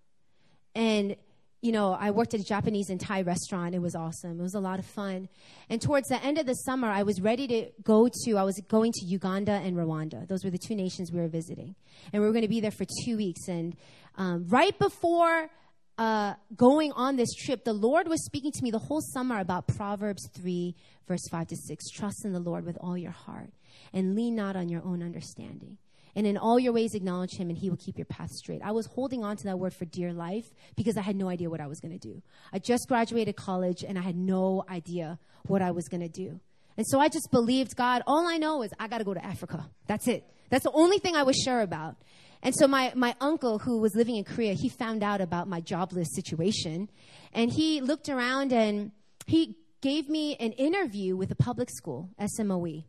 And, 0.74 1.16
you 1.62 1.70
know, 1.70 1.96
I 1.98 2.10
worked 2.10 2.34
at 2.34 2.40
a 2.40 2.44
Japanese 2.44 2.90
and 2.90 3.00
Thai 3.00 3.22
restaurant. 3.22 3.76
It 3.76 3.78
was 3.78 3.94
awesome. 3.94 4.40
It 4.40 4.42
was 4.42 4.54
a 4.54 4.60
lot 4.60 4.80
of 4.80 4.84
fun. 4.84 5.28
And 5.70 5.80
towards 5.80 6.08
the 6.08 6.22
end 6.22 6.38
of 6.38 6.44
the 6.44 6.54
summer, 6.54 6.88
I 6.88 7.04
was 7.04 7.20
ready 7.20 7.46
to 7.46 7.70
go 7.84 8.08
to, 8.24 8.36
I 8.36 8.42
was 8.42 8.60
going 8.68 8.90
to 8.92 9.06
Uganda 9.06 9.52
and 9.52 9.76
Rwanda. 9.76 10.26
Those 10.26 10.44
were 10.44 10.50
the 10.50 10.58
two 10.58 10.74
nations 10.74 11.12
we 11.12 11.20
were 11.20 11.28
visiting. 11.28 11.76
And 12.12 12.20
we 12.20 12.26
were 12.26 12.32
going 12.32 12.42
to 12.42 12.48
be 12.48 12.60
there 12.60 12.72
for 12.72 12.84
two 13.04 13.16
weeks. 13.16 13.46
And 13.46 13.76
um, 14.16 14.48
right 14.48 14.76
before 14.76 15.50
uh, 15.98 16.34
going 16.56 16.90
on 16.92 17.14
this 17.14 17.32
trip, 17.32 17.64
the 17.64 17.72
Lord 17.72 18.08
was 18.08 18.24
speaking 18.24 18.50
to 18.50 18.62
me 18.64 18.72
the 18.72 18.80
whole 18.80 19.00
summer 19.00 19.38
about 19.38 19.68
Proverbs 19.68 20.28
3, 20.34 20.74
verse 21.06 21.28
5 21.30 21.46
to 21.46 21.56
6. 21.56 21.90
Trust 21.90 22.24
in 22.24 22.32
the 22.32 22.40
Lord 22.40 22.66
with 22.66 22.76
all 22.80 22.98
your 22.98 23.12
heart 23.12 23.50
and 23.92 24.16
lean 24.16 24.34
not 24.34 24.56
on 24.56 24.68
your 24.68 24.82
own 24.84 25.00
understanding. 25.00 25.78
And 26.14 26.26
in 26.26 26.36
all 26.36 26.58
your 26.58 26.72
ways, 26.72 26.94
acknowledge 26.94 27.34
him, 27.38 27.48
and 27.48 27.56
he 27.56 27.70
will 27.70 27.78
keep 27.78 27.96
your 27.96 28.04
path 28.04 28.30
straight. 28.30 28.60
I 28.62 28.72
was 28.72 28.86
holding 28.86 29.24
on 29.24 29.36
to 29.38 29.44
that 29.44 29.58
word 29.58 29.72
for 29.72 29.86
dear 29.86 30.12
life 30.12 30.44
because 30.76 30.96
I 30.96 31.02
had 31.02 31.16
no 31.16 31.28
idea 31.28 31.48
what 31.48 31.60
I 31.60 31.66
was 31.66 31.80
going 31.80 31.98
to 31.98 32.08
do. 32.08 32.22
I 32.52 32.58
just 32.58 32.86
graduated 32.86 33.36
college, 33.36 33.82
and 33.82 33.98
I 33.98 34.02
had 34.02 34.16
no 34.16 34.64
idea 34.68 35.18
what 35.46 35.62
I 35.62 35.70
was 35.70 35.88
going 35.88 36.02
to 36.02 36.08
do. 36.08 36.40
And 36.76 36.86
so 36.86 37.00
I 37.00 37.08
just 37.08 37.30
believed 37.30 37.76
God. 37.76 38.02
All 38.06 38.26
I 38.26 38.36
know 38.36 38.62
is 38.62 38.70
I 38.78 38.88
got 38.88 38.98
to 38.98 39.04
go 39.04 39.14
to 39.14 39.24
Africa. 39.24 39.68
That's 39.86 40.06
it. 40.08 40.24
That's 40.50 40.64
the 40.64 40.72
only 40.72 40.98
thing 40.98 41.16
I 41.16 41.22
was 41.22 41.36
sure 41.36 41.60
about. 41.60 41.96
And 42.42 42.54
so 42.54 42.66
my, 42.66 42.92
my 42.96 43.14
uncle, 43.20 43.58
who 43.58 43.80
was 43.80 43.94
living 43.94 44.16
in 44.16 44.24
Korea, 44.24 44.54
he 44.54 44.68
found 44.68 45.02
out 45.02 45.20
about 45.20 45.48
my 45.48 45.60
jobless 45.60 46.08
situation. 46.14 46.90
And 47.32 47.52
he 47.52 47.80
looked 47.80 48.08
around 48.08 48.52
and 48.52 48.90
he 49.26 49.56
gave 49.80 50.08
me 50.08 50.36
an 50.36 50.52
interview 50.52 51.16
with 51.16 51.30
a 51.30 51.36
public 51.36 51.70
school, 51.70 52.10
SMOE, 52.20 52.84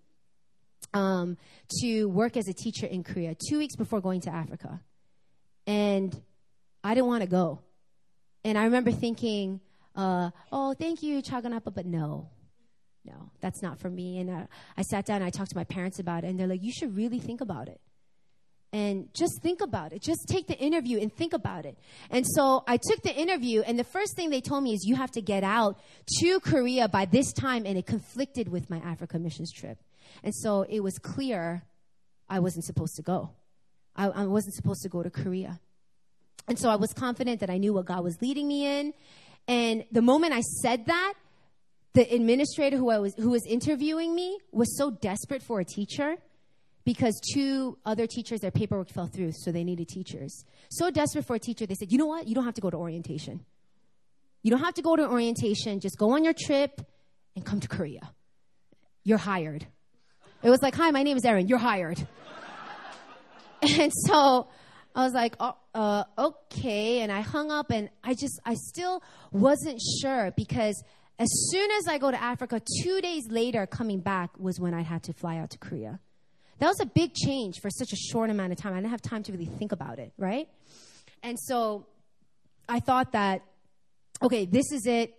um, 0.93 1.37
to 1.81 2.05
work 2.05 2.37
as 2.37 2.47
a 2.47 2.53
teacher 2.53 2.85
in 2.85 3.03
Korea 3.03 3.35
two 3.49 3.57
weeks 3.57 3.75
before 3.75 4.01
going 4.01 4.21
to 4.21 4.29
Africa. 4.29 4.81
And 5.65 6.19
I 6.83 6.93
didn't 6.93 7.07
want 7.07 7.21
to 7.21 7.29
go. 7.29 7.61
And 8.43 8.57
I 8.57 8.65
remember 8.65 8.91
thinking, 8.91 9.61
uh, 9.95 10.31
oh, 10.51 10.73
thank 10.73 11.01
you, 11.01 11.21
Chaganapa, 11.21 11.73
but 11.73 11.85
no, 11.85 12.29
no, 13.05 13.31
that's 13.41 13.61
not 13.61 13.79
for 13.79 13.89
me. 13.89 14.19
And 14.19 14.29
uh, 14.29 14.45
I 14.77 14.81
sat 14.81 15.05
down 15.05 15.17
and 15.17 15.25
I 15.25 15.29
talked 15.29 15.51
to 15.51 15.57
my 15.57 15.63
parents 15.63 15.99
about 15.99 16.23
it, 16.23 16.27
and 16.27 16.39
they're 16.39 16.47
like, 16.47 16.63
you 16.63 16.73
should 16.73 16.95
really 16.95 17.19
think 17.19 17.41
about 17.41 17.67
it 17.67 17.79
and 18.73 19.13
just 19.13 19.39
think 19.41 19.61
about 19.61 19.93
it. 19.93 20.01
Just 20.01 20.27
take 20.27 20.47
the 20.47 20.57
interview 20.57 20.99
and 20.99 21.13
think 21.13 21.33
about 21.33 21.65
it. 21.65 21.77
And 22.09 22.25
so 22.27 22.63
I 22.67 22.77
took 22.77 23.03
the 23.03 23.15
interview, 23.15 23.61
and 23.61 23.77
the 23.77 23.83
first 23.83 24.15
thing 24.15 24.31
they 24.31 24.41
told 24.41 24.63
me 24.63 24.73
is, 24.73 24.83
You 24.83 24.95
have 24.95 25.11
to 25.11 25.21
get 25.21 25.43
out 25.43 25.79
to 26.19 26.39
Korea 26.39 26.89
by 26.89 27.05
this 27.05 27.31
time, 27.31 27.65
and 27.65 27.77
it 27.77 27.85
conflicted 27.85 28.49
with 28.49 28.69
my 28.69 28.79
Africa 28.79 29.19
missions 29.19 29.53
trip. 29.53 29.77
And 30.23 30.35
so 30.35 30.63
it 30.69 30.81
was 30.81 30.97
clear 30.97 31.63
I 32.29 32.39
wasn't 32.39 32.65
supposed 32.65 32.95
to 32.95 33.01
go. 33.01 33.31
I, 33.95 34.07
I 34.07 34.25
wasn't 34.25 34.55
supposed 34.55 34.81
to 34.83 34.89
go 34.89 35.03
to 35.03 35.09
Korea. 35.09 35.59
And 36.47 36.59
so 36.59 36.69
I 36.69 36.75
was 36.75 36.93
confident 36.93 37.39
that 37.39 37.49
I 37.49 37.57
knew 37.57 37.73
what 37.73 37.85
God 37.85 38.03
was 38.03 38.21
leading 38.21 38.47
me 38.47 38.65
in. 38.65 38.93
And 39.47 39.85
the 39.91 40.01
moment 40.01 40.33
I 40.33 40.41
said 40.41 40.85
that, 40.87 41.13
the 41.93 42.11
administrator 42.13 42.77
who, 42.77 42.89
I 42.89 42.97
was, 42.97 43.13
who 43.15 43.29
was 43.29 43.45
interviewing 43.47 44.15
me 44.15 44.39
was 44.51 44.77
so 44.77 44.89
desperate 44.89 45.43
for 45.43 45.59
a 45.59 45.65
teacher 45.65 46.17
because 46.85 47.19
two 47.33 47.77
other 47.85 48.07
teachers, 48.07 48.41
their 48.41 48.51
paperwork 48.51 48.89
fell 48.89 49.07
through, 49.07 49.31
so 49.31 49.51
they 49.51 49.63
needed 49.63 49.87
teachers. 49.87 50.43
So 50.69 50.89
desperate 50.89 51.25
for 51.25 51.35
a 51.35 51.39
teacher, 51.39 51.65
they 51.65 51.75
said, 51.75 51.91
you 51.91 51.97
know 51.97 52.07
what? 52.07 52.27
You 52.27 52.35
don't 52.35 52.45
have 52.45 52.55
to 52.55 52.61
go 52.61 52.69
to 52.69 52.77
orientation. 52.77 53.45
You 54.41 54.51
don't 54.51 54.59
have 54.59 54.73
to 54.73 54.81
go 54.81 54.95
to 54.95 55.07
orientation. 55.07 55.79
Just 55.79 55.97
go 55.97 56.11
on 56.11 56.23
your 56.23 56.33
trip 56.33 56.81
and 57.35 57.45
come 57.45 57.59
to 57.61 57.67
Korea. 57.67 58.11
You're 59.03 59.19
hired. 59.19 59.67
It 60.43 60.49
was 60.49 60.61
like, 60.61 60.75
hi, 60.75 60.91
my 60.91 61.03
name 61.03 61.15
is 61.15 61.23
Erin. 61.23 61.47
You're 61.47 61.57
hired. 61.57 62.05
and 63.61 63.91
so 64.05 64.47
I 64.93 65.03
was 65.05 65.13
like, 65.13 65.35
oh, 65.39 65.55
uh, 65.73 66.03
okay. 66.17 66.99
And 66.99 67.11
I 67.11 67.21
hung 67.21 67.49
up 67.49 67.71
and 67.71 67.89
I 68.03 68.13
just, 68.13 68.41
I 68.45 68.55
still 68.55 69.01
wasn't 69.31 69.81
sure 70.01 70.33
because 70.35 70.83
as 71.17 71.29
soon 71.49 71.71
as 71.71 71.87
I 71.87 71.97
go 71.97 72.11
to 72.11 72.21
Africa, 72.21 72.61
two 72.83 72.99
days 72.99 73.23
later, 73.29 73.65
coming 73.65 74.01
back 74.01 74.37
was 74.37 74.59
when 74.59 74.73
I 74.73 74.81
had 74.81 75.03
to 75.03 75.13
fly 75.13 75.37
out 75.37 75.49
to 75.51 75.57
Korea. 75.57 75.99
That 76.59 76.67
was 76.67 76.79
a 76.81 76.85
big 76.85 77.13
change 77.13 77.61
for 77.61 77.69
such 77.69 77.93
a 77.93 77.95
short 77.95 78.29
amount 78.29 78.51
of 78.51 78.57
time. 78.57 78.73
I 78.73 78.77
didn't 78.77 78.91
have 78.91 79.01
time 79.01 79.23
to 79.23 79.31
really 79.31 79.45
think 79.45 79.71
about 79.71 79.97
it, 79.97 80.11
right? 80.17 80.49
And 81.21 81.39
so 81.39 81.87
I 82.67 82.81
thought 82.81 83.13
that, 83.13 83.43
okay, 84.21 84.45
this 84.45 84.71
is 84.73 84.85
it. 84.85 85.17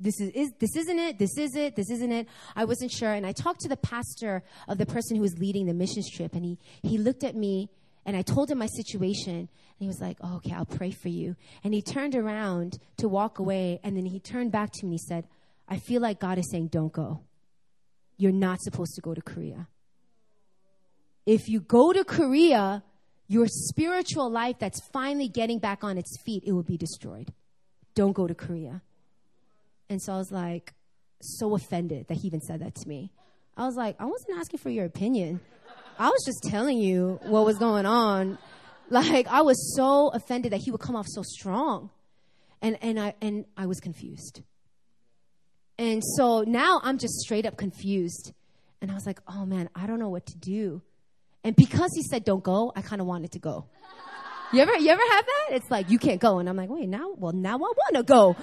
This 0.00 0.20
is, 0.20 0.30
is 0.30 0.52
this 0.58 0.76
isn't 0.76 0.98
it. 0.98 1.18
This 1.18 1.36
is 1.36 1.56
it. 1.56 1.74
This 1.74 1.90
isn't 1.90 2.12
it. 2.12 2.28
I 2.54 2.64
wasn't 2.64 2.92
sure, 2.92 3.12
and 3.12 3.26
I 3.26 3.32
talked 3.32 3.60
to 3.60 3.68
the 3.68 3.76
pastor 3.76 4.44
of 4.68 4.78
the 4.78 4.86
person 4.86 5.16
who 5.16 5.22
was 5.22 5.36
leading 5.38 5.66
the 5.66 5.74
missions 5.74 6.08
trip, 6.10 6.34
and 6.34 6.44
he 6.44 6.58
he 6.82 6.98
looked 6.98 7.24
at 7.24 7.34
me, 7.34 7.70
and 8.06 8.16
I 8.16 8.22
told 8.22 8.50
him 8.50 8.58
my 8.58 8.68
situation, 8.68 9.36
and 9.36 9.48
he 9.80 9.88
was 9.88 10.00
like, 10.00 10.18
oh, 10.20 10.36
"Okay, 10.36 10.52
I'll 10.52 10.64
pray 10.64 10.92
for 10.92 11.08
you." 11.08 11.34
And 11.64 11.74
he 11.74 11.82
turned 11.82 12.14
around 12.14 12.78
to 12.98 13.08
walk 13.08 13.38
away, 13.40 13.80
and 13.82 13.96
then 13.96 14.06
he 14.06 14.20
turned 14.20 14.52
back 14.52 14.70
to 14.72 14.86
me 14.86 14.90
and 14.90 15.00
he 15.00 15.06
said, 15.06 15.26
"I 15.68 15.78
feel 15.78 16.00
like 16.00 16.20
God 16.20 16.38
is 16.38 16.48
saying, 16.50 16.68
don't 16.68 16.92
go. 16.92 17.20
You're 18.16 18.32
not 18.32 18.60
supposed 18.60 18.94
to 18.94 19.00
go 19.00 19.14
to 19.14 19.22
Korea." 19.22 19.68
if 21.28 21.46
you 21.46 21.60
go 21.60 21.92
to 21.92 22.04
Korea, 22.04 22.82
your 23.26 23.46
spiritual 23.48 24.30
life 24.30 24.56
that's 24.58 24.80
finally 24.94 25.28
getting 25.28 25.58
back 25.58 25.84
on 25.84 25.98
its 25.98 26.18
feet, 26.22 26.42
it 26.46 26.52
will 26.52 26.62
be 26.62 26.78
destroyed. 26.78 27.34
Don't 27.94 28.14
go 28.14 28.26
to 28.26 28.34
Korea. 28.34 28.80
And 29.90 30.02
so 30.02 30.12
I 30.12 30.16
was 30.16 30.30
like, 30.30 30.74
so 31.20 31.54
offended 31.54 32.06
that 32.08 32.18
he 32.18 32.26
even 32.26 32.40
said 32.40 32.60
that 32.60 32.74
to 32.76 32.88
me. 32.88 33.10
I 33.56 33.66
was 33.66 33.76
like, 33.76 33.96
I 33.98 34.04
wasn't 34.04 34.38
asking 34.38 34.60
for 34.60 34.70
your 34.70 34.84
opinion. 34.84 35.40
I 35.98 36.08
was 36.08 36.24
just 36.24 36.44
telling 36.44 36.78
you 36.78 37.18
what 37.24 37.44
was 37.44 37.58
going 37.58 37.86
on. 37.86 38.38
Like, 38.90 39.26
I 39.26 39.42
was 39.42 39.74
so 39.76 40.08
offended 40.08 40.52
that 40.52 40.58
he 40.58 40.70
would 40.70 40.80
come 40.80 40.96
off 40.96 41.06
so 41.08 41.22
strong. 41.22 41.90
And, 42.62 42.78
and, 42.82 42.98
I, 42.98 43.14
and 43.20 43.44
I 43.56 43.66
was 43.66 43.80
confused. 43.80 44.42
And 45.78 46.02
so 46.16 46.42
now 46.42 46.80
I'm 46.82 46.98
just 46.98 47.14
straight 47.20 47.46
up 47.46 47.56
confused. 47.56 48.32
And 48.80 48.90
I 48.90 48.94
was 48.94 49.06
like, 49.06 49.20
oh 49.28 49.46
man, 49.46 49.68
I 49.74 49.86
don't 49.86 49.98
know 49.98 50.08
what 50.08 50.26
to 50.26 50.36
do. 50.36 50.82
And 51.44 51.54
because 51.54 51.90
he 51.94 52.02
said 52.02 52.24
don't 52.24 52.42
go, 52.42 52.72
I 52.74 52.82
kind 52.82 53.00
of 53.00 53.06
wanted 53.06 53.32
to 53.32 53.38
go. 53.38 53.66
You 54.52 54.60
ever 54.60 54.76
you 54.76 54.88
ever 54.88 55.02
have 55.10 55.26
that? 55.26 55.56
It's 55.56 55.70
like 55.70 55.90
you 55.90 55.98
can't 55.98 56.20
go, 56.20 56.38
and 56.38 56.48
I'm 56.48 56.56
like, 56.56 56.70
wait, 56.70 56.88
now 56.88 57.12
well 57.16 57.32
now 57.32 57.56
I 57.56 57.58
want 57.58 57.96
to 57.96 58.02
go. 58.02 58.34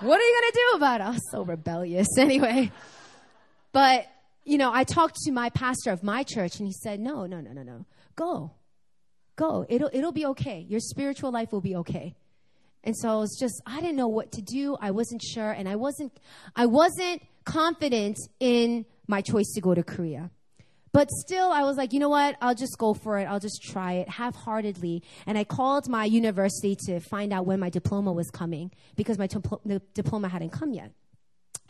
What 0.00 0.20
are 0.20 0.24
you 0.24 0.40
gonna 0.40 0.52
do 0.52 0.76
about 0.76 1.14
it? 1.14 1.20
So 1.32 1.42
rebellious 1.42 2.06
anyway. 2.18 2.70
But 3.72 4.06
you 4.44 4.56
know, 4.56 4.72
I 4.72 4.84
talked 4.84 5.16
to 5.24 5.32
my 5.32 5.50
pastor 5.50 5.90
of 5.90 6.02
my 6.02 6.22
church, 6.22 6.58
and 6.58 6.66
he 6.66 6.72
said, 6.72 7.00
no, 7.00 7.26
no, 7.26 7.40
no, 7.40 7.52
no, 7.52 7.62
no, 7.62 7.84
go, 8.16 8.52
go. 9.36 9.66
It'll 9.68 9.90
it'll 9.92 10.12
be 10.12 10.26
okay. 10.26 10.64
Your 10.68 10.80
spiritual 10.80 11.32
life 11.32 11.52
will 11.52 11.60
be 11.60 11.76
okay. 11.76 12.14
And 12.84 12.96
so 12.96 13.08
I 13.08 13.16
was 13.16 13.36
just 13.38 13.60
I 13.66 13.80
didn't 13.80 13.96
know 13.96 14.08
what 14.08 14.32
to 14.32 14.42
do. 14.42 14.76
I 14.80 14.92
wasn't 14.92 15.22
sure, 15.22 15.50
and 15.50 15.68
I 15.68 15.76
wasn't 15.76 16.12
I 16.54 16.66
wasn't 16.66 17.22
confident 17.44 18.18
in 18.38 18.86
my 19.06 19.20
choice 19.20 19.52
to 19.54 19.60
go 19.60 19.74
to 19.74 19.82
Korea. 19.82 20.30
But 20.98 21.12
still, 21.12 21.52
I 21.52 21.62
was 21.62 21.76
like, 21.76 21.92
you 21.92 22.00
know 22.00 22.08
what? 22.08 22.34
I'll 22.40 22.56
just 22.56 22.76
go 22.76 22.92
for 22.92 23.20
it. 23.20 23.26
I'll 23.26 23.38
just 23.38 23.62
try 23.62 23.92
it 23.92 24.08
half 24.08 24.34
heartedly. 24.34 25.04
And 25.26 25.38
I 25.38 25.44
called 25.44 25.88
my 25.88 26.04
university 26.04 26.74
to 26.86 26.98
find 26.98 27.32
out 27.32 27.46
when 27.46 27.60
my 27.60 27.70
diploma 27.70 28.12
was 28.12 28.28
coming 28.32 28.72
because 28.96 29.16
my 29.16 29.28
diploma 29.94 30.28
hadn't 30.28 30.50
come 30.50 30.72
yet. 30.72 30.90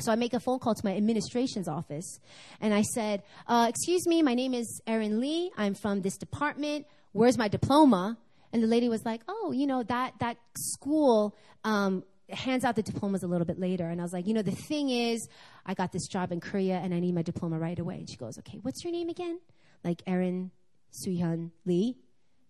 So 0.01 0.11
I 0.11 0.15
make 0.15 0.33
a 0.33 0.41
phone 0.41 0.61
call 0.61 0.75
to 0.75 0.81
my 0.83 0.97
administration's 0.97 1.69
office 1.69 2.21
and 2.63 2.73
I 2.73 2.81
said, 2.81 3.23
uh, 3.47 3.67
Excuse 3.69 4.07
me, 4.07 4.23
my 4.23 4.33
name 4.33 4.55
is 4.55 4.81
Erin 4.87 5.21
Lee. 5.21 5.51
I'm 5.59 5.75
from 5.75 6.01
this 6.01 6.17
department. 6.17 6.87
Where's 7.13 7.37
my 7.37 7.49
diploma? 7.49 8.17
And 8.55 8.63
the 8.63 8.67
lady 8.67 8.89
was 8.89 9.05
like, 9.05 9.21
Oh, 9.29 9.53
you 9.53 9.67
know, 9.67 9.83
that, 9.83 10.15
that 10.21 10.39
school 10.57 11.37
um, 11.65 12.03
hands 12.31 12.65
out 12.65 12.77
the 12.77 12.83
diplomas 12.83 13.23
a 13.23 13.27
little 13.27 13.47
bit 13.47 13.59
later. 13.59 13.89
And 13.89 14.01
I 14.01 14.05
was 14.05 14.13
like, 14.13 14.27
you 14.27 14.35
know, 14.35 14.43
the 14.43 14.51
thing 14.51 14.91
is, 14.91 15.29
I 15.65 15.75
got 15.75 15.93
this 15.93 16.07
job 16.07 16.33
in 16.33 16.41
Korea 16.41 16.77
and 16.77 16.95
I 16.95 17.01
need 17.01 17.15
my 17.15 17.23
diploma 17.23 17.59
right 17.59 17.79
away. 17.79 17.97
And 17.97 18.11
she 18.11 18.17
goes, 18.17 18.39
okay, 18.39 18.59
what's 18.63 18.85
your 18.85 18.93
name 18.93 19.09
again? 19.09 19.41
Like 19.85 20.03
Erin 20.07 20.51
Suhyun 20.93 21.51
Lee. 21.65 21.97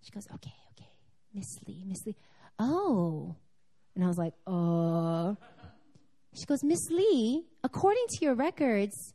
She 0.02 0.10
goes, 0.10 0.26
okay, 0.34 0.54
okay, 0.72 0.90
Miss 1.34 1.58
Lee, 1.66 1.84
Miss 1.86 2.04
Lee. 2.06 2.16
Oh. 2.58 3.36
And 3.94 4.04
I 4.04 4.08
was 4.08 4.18
like, 4.18 4.34
uh. 4.46 5.34
She 6.38 6.44
goes, 6.46 6.62
Miss 6.62 6.90
Lee, 6.90 7.44
according 7.64 8.04
to 8.10 8.24
your 8.24 8.34
records, 8.34 9.14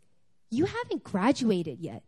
you 0.49 0.65
haven't 0.65 1.03
graduated 1.03 1.79
yet. 1.79 2.03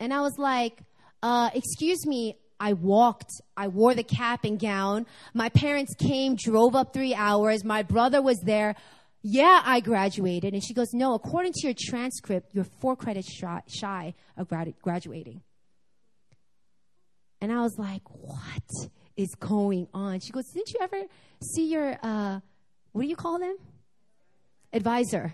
And 0.00 0.12
I 0.12 0.20
was 0.20 0.36
like, 0.36 0.82
uh, 1.22 1.50
excuse 1.54 2.04
me, 2.06 2.36
I 2.60 2.72
walked. 2.72 3.30
I 3.56 3.68
wore 3.68 3.94
the 3.94 4.02
cap 4.02 4.44
and 4.44 4.58
gown. 4.58 5.06
My 5.32 5.48
parents 5.48 5.94
came, 5.94 6.36
drove 6.36 6.74
up 6.74 6.92
three 6.92 7.14
hours. 7.14 7.64
My 7.64 7.82
brother 7.82 8.22
was 8.22 8.40
there. 8.40 8.76
Yeah, 9.22 9.62
I 9.64 9.80
graduated. 9.80 10.52
And 10.54 10.62
she 10.62 10.74
goes, 10.74 10.92
No, 10.92 11.14
according 11.14 11.52
to 11.54 11.66
your 11.66 11.74
transcript, 11.78 12.54
you're 12.54 12.66
four 12.80 12.96
credits 12.96 13.32
shy 13.32 14.14
of 14.36 14.48
graduating. 14.82 15.42
And 17.40 17.52
I 17.52 17.60
was 17.60 17.78
like, 17.78 18.02
What 18.10 18.90
is 19.16 19.34
going 19.34 19.88
on? 19.94 20.20
She 20.20 20.30
goes, 20.30 20.44
Didn't 20.52 20.72
you 20.72 20.80
ever 20.82 21.02
see 21.42 21.70
your, 21.70 21.98
uh, 22.02 22.40
what 22.92 23.02
do 23.02 23.08
you 23.08 23.16
call 23.16 23.38
them? 23.38 23.56
Advisor. 24.72 25.32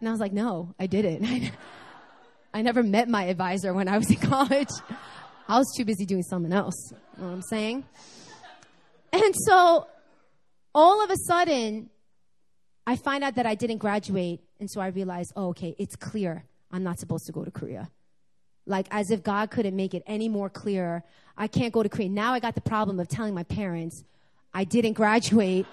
And 0.00 0.08
I 0.08 0.10
was 0.10 0.20
like, 0.20 0.32
No, 0.32 0.74
I 0.78 0.86
didn't. 0.86 1.52
I 2.54 2.62
never 2.62 2.82
met 2.82 3.08
my 3.08 3.24
advisor 3.24 3.74
when 3.74 3.88
I 3.88 3.98
was 3.98 4.10
in 4.10 4.16
college. 4.30 4.70
I 5.48 5.56
was 5.56 5.72
too 5.74 5.86
busy 5.86 6.04
doing 6.04 6.22
something 6.22 6.52
else. 6.52 6.92
You 7.16 7.22
know 7.22 7.28
what 7.28 7.34
I'm 7.36 7.42
saying? 7.42 7.84
And 9.12 9.34
so 9.34 9.86
all 10.74 11.02
of 11.02 11.10
a 11.10 11.16
sudden, 11.16 11.88
I 12.86 12.96
find 12.96 13.24
out 13.24 13.36
that 13.36 13.46
I 13.46 13.54
didn't 13.54 13.78
graduate. 13.78 14.40
And 14.60 14.70
so 14.70 14.80
I 14.80 14.88
realized, 14.88 15.32
oh, 15.36 15.48
okay, 15.48 15.74
it's 15.78 15.96
clear. 15.96 16.44
I'm 16.70 16.82
not 16.82 16.98
supposed 16.98 17.24
to 17.26 17.32
go 17.32 17.44
to 17.44 17.50
Korea. 17.50 17.88
Like, 18.66 18.86
as 18.90 19.10
if 19.10 19.22
God 19.22 19.50
couldn't 19.50 19.74
make 19.74 19.94
it 19.94 20.02
any 20.06 20.28
more 20.28 20.50
clear. 20.50 21.02
I 21.36 21.46
can't 21.46 21.72
go 21.72 21.82
to 21.82 21.88
Korea. 21.88 22.10
Now 22.10 22.34
I 22.34 22.40
got 22.40 22.54
the 22.54 22.60
problem 22.60 23.00
of 23.00 23.08
telling 23.08 23.32
my 23.32 23.44
parents 23.44 24.04
I 24.52 24.64
didn't 24.64 24.94
graduate 24.94 25.66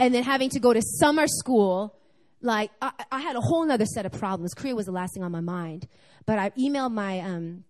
and 0.00 0.12
then 0.12 0.24
having 0.24 0.50
to 0.50 0.58
go 0.58 0.72
to 0.72 0.82
summer 0.82 1.28
school. 1.28 1.94
Like, 2.42 2.72
I, 2.82 2.90
I 3.12 3.20
had 3.20 3.36
a 3.36 3.40
whole 3.40 3.70
other 3.70 3.86
set 3.86 4.06
of 4.06 4.12
problems. 4.12 4.54
Korea 4.54 4.74
was 4.74 4.86
the 4.86 4.92
last 4.92 5.14
thing 5.14 5.22
on 5.22 5.30
my 5.30 5.40
mind. 5.40 5.86
But 6.26 6.40
I 6.40 6.50
emailed 6.50 6.92
my 6.92 7.20
um, 7.20 7.64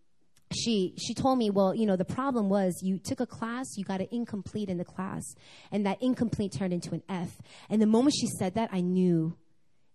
she 0.53 0.95
she 0.99 1.15
told 1.15 1.39
me, 1.39 1.51
well, 1.51 1.75
you 1.75 1.87
know, 1.87 1.97
the 1.97 2.05
problem 2.05 2.49
was 2.49 2.81
you 2.83 2.99
took 2.99 3.21
a 3.21 3.27
class, 3.27 3.67
you 3.77 3.85
got 3.85 4.01
an 4.01 4.09
incomplete 4.11 4.69
in 4.69 4.79
the 4.79 4.85
class, 4.85 5.35
and 5.73 5.87
that 5.87 5.99
incomplete 6.01 6.53
turned 6.53 6.73
into 6.73 6.95
an 6.95 7.03
F. 7.09 7.41
And 7.71 7.81
the 7.81 7.87
moment 7.87 8.15
she 8.19 8.27
said 8.27 8.55
that, 8.55 8.71
I 8.73 8.81
knew 8.81 9.37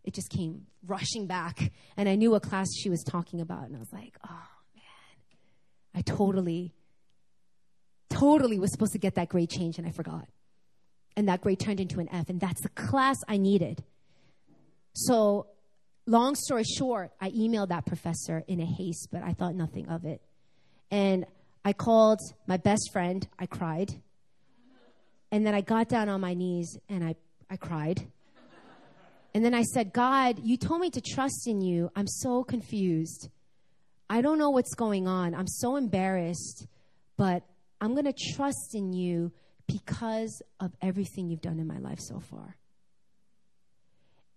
it 0.03 0.13
just 0.13 0.29
came 0.29 0.65
rushing 0.85 1.27
back, 1.27 1.71
and 1.97 2.09
I 2.09 2.15
knew 2.15 2.31
what 2.31 2.43
class 2.43 2.67
she 2.75 2.89
was 2.89 3.03
talking 3.03 3.41
about, 3.41 3.65
and 3.65 3.75
I 3.75 3.79
was 3.79 3.93
like, 3.93 4.17
oh 4.27 4.47
man, 4.75 4.83
I 5.95 6.01
totally, 6.01 6.73
totally 8.09 8.59
was 8.59 8.71
supposed 8.71 8.93
to 8.93 8.99
get 8.99 9.15
that 9.15 9.29
grade 9.29 9.49
change, 9.49 9.77
and 9.77 9.87
I 9.87 9.91
forgot, 9.91 10.27
and 11.15 11.27
that 11.27 11.41
grade 11.41 11.59
turned 11.59 11.79
into 11.79 11.99
an 11.99 12.09
F, 12.11 12.29
and 12.29 12.39
that's 12.39 12.61
the 12.61 12.69
class 12.69 13.17
I 13.27 13.37
needed. 13.37 13.83
So 14.93 15.47
long 16.05 16.35
story 16.35 16.63
short, 16.63 17.11
I 17.21 17.29
emailed 17.29 17.69
that 17.69 17.85
professor 17.85 18.43
in 18.47 18.59
a 18.59 18.65
haste, 18.65 19.09
but 19.11 19.21
I 19.21 19.33
thought 19.33 19.53
nothing 19.55 19.87
of 19.87 20.05
it. 20.05 20.21
And 20.91 21.25
I 21.63 21.73
called 21.73 22.19
my 22.47 22.57
best 22.57 22.89
friend. 22.91 23.27
I 23.37 23.45
cried. 23.45 24.01
And 25.31 25.45
then 25.45 25.53
I 25.53 25.61
got 25.61 25.89
down 25.89 26.09
on 26.09 26.21
my 26.21 26.33
knees 26.33 26.77
and 26.89 27.03
I, 27.03 27.15
I 27.49 27.57
cried. 27.57 28.07
And 29.33 29.45
then 29.45 29.53
I 29.53 29.61
said, 29.61 29.93
God, 29.93 30.39
you 30.43 30.57
told 30.57 30.81
me 30.81 30.89
to 30.89 31.01
trust 31.01 31.47
in 31.47 31.61
you. 31.61 31.91
I'm 31.95 32.07
so 32.07 32.43
confused. 32.43 33.29
I 34.09 34.21
don't 34.21 34.39
know 34.39 34.49
what's 34.49 34.73
going 34.73 35.07
on. 35.07 35.35
I'm 35.35 35.47
so 35.47 35.75
embarrassed, 35.75 36.65
but 37.15 37.43
I'm 37.79 37.93
going 37.93 38.11
to 38.11 38.33
trust 38.33 38.73
in 38.73 38.91
you 38.91 39.31
because 39.67 40.41
of 40.59 40.71
everything 40.81 41.29
you've 41.29 41.41
done 41.41 41.59
in 41.59 41.67
my 41.67 41.77
life 41.77 41.99
so 41.99 42.19
far. 42.19 42.57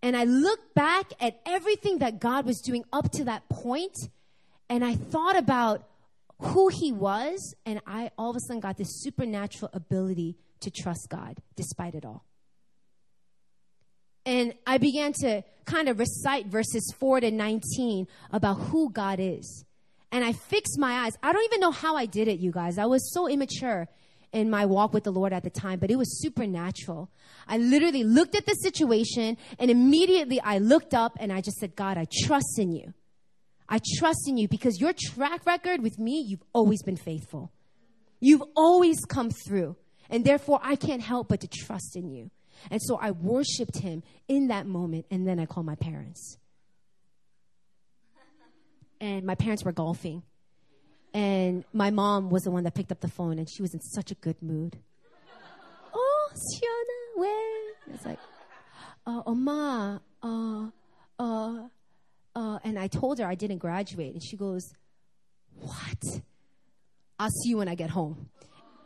And 0.03 0.17
I 0.17 0.25
look 0.25 0.75
back 0.75 1.13
at 1.21 1.41
everything 1.47 1.99
that 1.99 2.21
God 2.21 2.45
was 2.45 2.61
doing 2.61 2.85
up 2.93 3.11
to 3.13 3.25
that 3.25 3.49
point, 3.49 3.97
and 4.69 4.85
I 4.85 4.97
thought 4.97 5.39
about 5.39 5.89
who 6.43 6.69
he 6.69 6.93
was, 6.93 7.55
and 7.65 7.81
I 7.87 8.11
all 8.19 8.31
of 8.31 8.37
a 8.37 8.41
sudden 8.41 8.61
got 8.61 8.77
this 8.77 9.01
supernatural 9.03 9.71
ability 9.73 10.37
to 10.61 10.71
trust 10.71 11.09
God 11.09 11.39
despite 11.57 11.95
it 11.95 12.05
all. 12.05 12.25
And 14.25 14.55
I 14.67 14.79
began 14.79 15.13
to 15.21 15.43
kind 15.65 15.89
of 15.89 15.99
recite 15.99 16.47
verses 16.47 16.95
4 16.99 17.21
to 17.21 17.31
19 17.31 18.07
about 18.31 18.55
who 18.55 18.91
God 18.91 19.19
is. 19.19 19.65
And 20.13 20.25
I 20.25 20.33
fixed 20.33 20.79
my 20.79 21.05
eyes. 21.05 21.13
I 21.23 21.33
don't 21.33 21.45
even 21.45 21.61
know 21.61 21.71
how 21.71 21.97
I 21.97 22.07
did 22.07 22.29
it, 22.29 22.39
you 22.39 22.53
guys. 22.53 22.79
I 22.79 22.87
was 22.87 23.13
so 23.13 23.29
immature 23.29 23.89
in 24.33 24.51
my 24.51 24.65
walk 24.67 24.93
with 24.93 25.05
the 25.05 25.11
Lord 25.11 25.33
at 25.33 25.43
the 25.43 25.51
time, 25.51 25.79
but 25.79 25.91
it 25.91 25.97
was 25.97 26.21
supernatural. 26.21 27.11
I 27.49 27.59
literally 27.59 28.05
looked 28.05 28.35
at 28.35 28.47
the 28.47 28.55
situation 28.55 29.37
and 29.59 29.71
immediately 29.71 30.41
I 30.41 30.59
looked 30.59 30.95
up 30.95 31.17
and 31.19 31.33
I 31.33 31.41
just 31.41 31.59
said, 31.59 31.77
God, 31.77 31.99
I 31.99 32.07
trust 32.25 32.59
in 32.59 32.73
you. 32.73 32.95
I 33.73 33.81
trust 33.97 34.29
in 34.29 34.37
you 34.37 34.49
because 34.49 34.79
your 34.79 34.93
track 34.93 35.47
record 35.47 35.83
with 35.83 35.99
me, 35.99 36.23
you've 36.29 36.43
always 36.53 36.83
been 36.83 36.99
faithful. 36.99 37.51
You've 38.21 38.43
always 38.55 39.03
come 39.07 39.31
through. 39.31 39.77
And 40.11 40.27
therefore, 40.27 40.61
I 40.63 40.77
can't 40.77 41.01
help 41.01 41.29
but 41.29 41.41
to 41.41 41.49
trust 41.49 41.97
in 41.97 42.11
you. 42.11 42.31
And 42.71 42.83
so 42.83 42.99
I 43.01 43.13
worshiped 43.13 43.79
him 43.79 44.03
in 44.29 44.49
that 44.49 44.67
moment, 44.67 45.07
and 45.11 45.27
then 45.27 45.41
I 45.41 45.47
called 45.47 45.65
my 45.65 45.75
parents. 45.75 46.37
And 49.01 49.25
my 49.25 49.37
parents 49.37 49.65
were 49.65 49.73
golfing. 49.73 50.23
And 51.15 51.65
my 51.73 51.91
mom 51.91 52.29
was 52.29 52.43
the 52.43 52.51
one 52.51 52.65
that 52.65 52.75
picked 52.75 52.93
up 52.93 53.01
the 53.01 53.09
phone, 53.09 53.39
and 53.39 53.49
she 53.51 53.63
was 53.63 53.73
in 53.73 53.81
such 53.81 54.11
a 54.11 54.15
good 54.17 54.43
mood. 54.43 54.79
oh, 55.95 56.29
Siona, 56.35 57.21
where? 57.23 57.71
It's 57.95 58.05
like, 58.05 58.19
uh, 59.07 59.23
Oma, 59.25 60.03
uh, 60.23 60.67
uh, 61.19 61.69
uh, 62.35 62.59
and 62.65 62.79
I 62.79 62.87
told 62.87 63.19
her 63.19 63.27
I 63.27 63.35
didn't 63.35 63.59
graduate. 63.59 64.13
And 64.15 64.23
she 64.23 64.37
goes, 64.37 64.73
What? 65.55 66.21
I'll 67.19 67.31
see 67.31 67.51
you 67.51 67.59
when 67.59 67.69
I 67.69 67.75
get 67.75 67.91
home. 67.91 68.29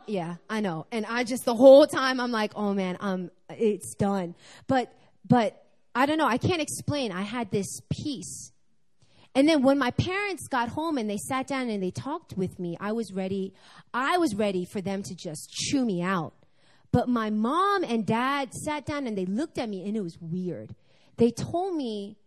Yeah, 0.05 0.35
I 0.49 0.61
know. 0.61 0.85
And 0.91 1.05
I 1.05 1.23
just, 1.23 1.43
the 1.45 1.55
whole 1.55 1.85
time, 1.87 2.19
I'm 2.19 2.31
like, 2.31 2.51
Oh 2.55 2.73
man, 2.73 2.97
um, 2.99 3.31
it's 3.49 3.95
done. 3.95 4.35
But, 4.67 4.93
but 5.27 5.63
I 5.95 6.05
don't 6.05 6.17
know. 6.17 6.27
I 6.27 6.37
can't 6.37 6.61
explain. 6.61 7.11
I 7.11 7.21
had 7.21 7.51
this 7.51 7.81
peace. 7.89 8.51
And 9.35 9.47
then 9.47 9.61
when 9.61 9.77
my 9.77 9.91
parents 9.91 10.47
got 10.47 10.69
home 10.69 10.97
and 10.97 11.09
they 11.09 11.17
sat 11.17 11.47
down 11.47 11.69
and 11.69 11.81
they 11.83 11.91
talked 11.91 12.35
with 12.35 12.59
me, 12.59 12.75
I 12.79 12.91
was 12.91 13.13
ready. 13.13 13.53
I 13.93 14.17
was 14.17 14.33
ready 14.33 14.65
for 14.65 14.81
them 14.81 15.03
to 15.03 15.15
just 15.15 15.51
chew 15.51 15.85
me 15.85 16.01
out. 16.01 16.33
But 16.91 17.07
my 17.07 17.29
mom 17.29 17.83
and 17.83 18.05
dad 18.05 18.53
sat 18.53 18.85
down 18.85 19.05
and 19.05 19.17
they 19.17 19.25
looked 19.25 19.57
at 19.57 19.69
me 19.69 19.85
and 19.87 19.95
it 19.95 20.01
was 20.01 20.17
weird. 20.19 20.73
They 21.17 21.31
told 21.31 21.75
me 21.75 22.17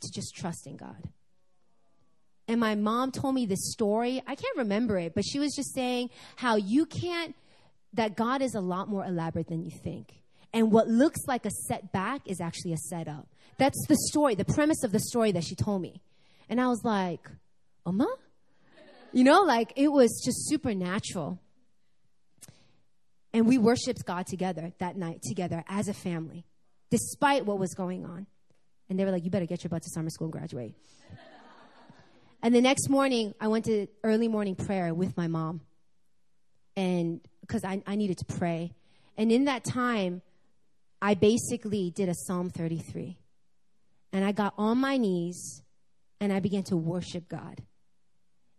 to 0.00 0.10
just 0.12 0.34
trust 0.34 0.66
in 0.66 0.76
God. 0.76 1.08
And 2.46 2.58
my 2.58 2.74
mom 2.74 3.12
told 3.12 3.34
me 3.34 3.44
this 3.44 3.70
story. 3.72 4.22
I 4.26 4.34
can't 4.34 4.56
remember 4.56 4.98
it, 4.98 5.14
but 5.14 5.24
she 5.24 5.38
was 5.38 5.54
just 5.54 5.74
saying 5.74 6.08
how 6.36 6.56
you 6.56 6.86
can't, 6.86 7.36
that 7.92 8.16
God 8.16 8.40
is 8.40 8.54
a 8.54 8.60
lot 8.60 8.88
more 8.88 9.04
elaborate 9.04 9.48
than 9.48 9.62
you 9.62 9.70
think. 9.70 10.22
And 10.54 10.72
what 10.72 10.88
looks 10.88 11.20
like 11.26 11.44
a 11.44 11.50
setback 11.50 12.22
is 12.26 12.40
actually 12.40 12.72
a 12.72 12.78
setup. 12.78 13.28
That's 13.58 13.86
the 13.86 13.96
story, 14.08 14.34
the 14.34 14.46
premise 14.46 14.82
of 14.82 14.92
the 14.92 15.00
story 15.00 15.30
that 15.32 15.44
she 15.44 15.54
told 15.54 15.82
me. 15.82 16.00
And 16.48 16.58
I 16.60 16.68
was 16.68 16.82
like, 16.84 17.28
Oma? 17.84 18.08
You 19.12 19.24
know, 19.24 19.42
like 19.42 19.72
it 19.76 19.88
was 19.88 20.22
just 20.24 20.48
supernatural. 20.48 21.38
And 23.34 23.46
we 23.46 23.58
worshiped 23.58 24.06
God 24.06 24.26
together 24.26 24.72
that 24.78 24.96
night, 24.96 25.20
together 25.22 25.64
as 25.68 25.88
a 25.88 25.94
family, 25.94 26.46
despite 26.90 27.44
what 27.44 27.58
was 27.58 27.74
going 27.74 28.06
on. 28.06 28.26
And 28.88 28.98
they 28.98 29.04
were 29.04 29.10
like, 29.10 29.24
you 29.24 29.30
better 29.30 29.46
get 29.46 29.62
your 29.64 29.68
butt 29.68 29.82
to 29.82 29.90
summer 29.90 30.10
school 30.10 30.26
and 30.26 30.32
graduate. 30.32 30.74
and 32.42 32.54
the 32.54 32.60
next 32.60 32.88
morning, 32.88 33.34
I 33.40 33.48
went 33.48 33.66
to 33.66 33.86
early 34.02 34.28
morning 34.28 34.54
prayer 34.54 34.94
with 34.94 35.16
my 35.16 35.28
mom. 35.28 35.60
And 36.76 37.20
because 37.40 37.64
I, 37.64 37.82
I 37.86 37.96
needed 37.96 38.18
to 38.18 38.24
pray. 38.24 38.72
And 39.16 39.32
in 39.32 39.44
that 39.44 39.64
time, 39.64 40.22
I 41.02 41.14
basically 41.14 41.90
did 41.90 42.08
a 42.08 42.14
Psalm 42.14 42.50
33. 42.50 43.18
And 44.12 44.24
I 44.24 44.32
got 44.32 44.54
on 44.56 44.78
my 44.78 44.96
knees 44.96 45.62
and 46.20 46.32
I 46.32 46.40
began 46.40 46.62
to 46.64 46.76
worship 46.76 47.28
God. 47.28 47.62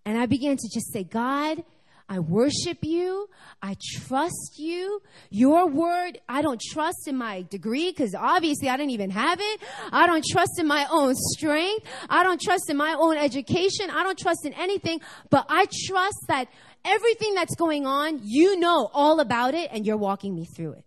And 0.05 0.17
I 0.17 0.25
began 0.25 0.57
to 0.57 0.69
just 0.73 0.91
say, 0.93 1.03
God, 1.03 1.63
I 2.11 2.17
worship 2.17 2.79
you. 2.81 3.29
I 3.61 3.75
trust 4.07 4.57
you. 4.57 4.99
Your 5.29 5.67
word, 5.67 6.19
I 6.27 6.41
don't 6.41 6.59
trust 6.59 7.07
in 7.07 7.15
my 7.15 7.43
degree 7.43 7.91
because 7.91 8.15
obviously 8.15 8.67
I 8.67 8.77
didn't 8.77 8.91
even 8.91 9.11
have 9.11 9.39
it. 9.39 9.61
I 9.91 10.07
don't 10.07 10.25
trust 10.25 10.59
in 10.59 10.65
my 10.65 10.87
own 10.91 11.13
strength. 11.15 11.85
I 12.09 12.23
don't 12.23 12.41
trust 12.41 12.67
in 12.67 12.77
my 12.77 12.95
own 12.99 13.15
education. 13.15 13.91
I 13.91 14.01
don't 14.01 14.17
trust 14.17 14.43
in 14.43 14.53
anything, 14.53 15.01
but 15.29 15.45
I 15.49 15.67
trust 15.85 16.17
that 16.27 16.47
everything 16.83 17.35
that's 17.35 17.55
going 17.55 17.85
on, 17.85 18.21
you 18.23 18.59
know 18.59 18.89
all 18.91 19.19
about 19.19 19.53
it 19.53 19.69
and 19.71 19.85
you're 19.85 19.97
walking 19.97 20.33
me 20.33 20.45
through 20.45 20.73
it. 20.73 20.85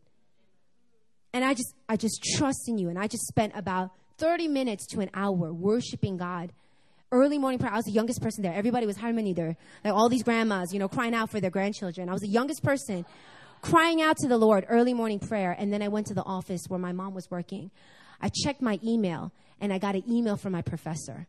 And 1.32 1.44
I 1.44 1.54
just, 1.54 1.72
I 1.88 1.96
just 1.96 2.20
trust 2.36 2.68
in 2.68 2.78
you. 2.78 2.88
And 2.88 2.98
I 2.98 3.06
just 3.06 3.26
spent 3.26 3.52
about 3.54 3.92
30 4.18 4.48
minutes 4.48 4.86
to 4.88 5.00
an 5.00 5.10
hour 5.14 5.52
worshiping 5.52 6.16
God. 6.16 6.52
Early 7.12 7.38
morning 7.38 7.58
prayer. 7.58 7.72
I 7.72 7.76
was 7.76 7.84
the 7.84 7.92
youngest 7.92 8.22
person 8.22 8.42
there. 8.42 8.54
Everybody 8.54 8.86
was 8.86 8.96
halmoni 8.96 9.36
there. 9.36 9.56
Like 9.84 9.94
all 9.94 10.08
these 10.08 10.22
grandmas, 10.22 10.72
you 10.72 10.78
know, 10.78 10.88
crying 10.88 11.14
out 11.14 11.30
for 11.30 11.40
their 11.40 11.50
grandchildren. 11.50 12.08
I 12.08 12.12
was 12.12 12.22
the 12.22 12.28
youngest 12.28 12.64
person 12.64 13.04
crying 13.60 14.00
out 14.00 14.16
to 14.16 14.28
the 14.28 14.38
Lord, 14.38 14.64
early 14.68 14.94
morning 14.94 15.18
prayer. 15.18 15.54
And 15.56 15.72
then 15.72 15.82
I 15.82 15.88
went 15.88 16.06
to 16.08 16.14
the 16.14 16.24
office 16.24 16.62
where 16.68 16.80
my 16.80 16.92
mom 16.92 17.14
was 17.14 17.30
working. 17.30 17.70
I 18.20 18.30
checked 18.30 18.62
my 18.62 18.80
email 18.82 19.30
and 19.60 19.72
I 19.72 19.78
got 19.78 19.94
an 19.94 20.10
email 20.10 20.36
from 20.36 20.52
my 20.52 20.62
professor. 20.62 21.28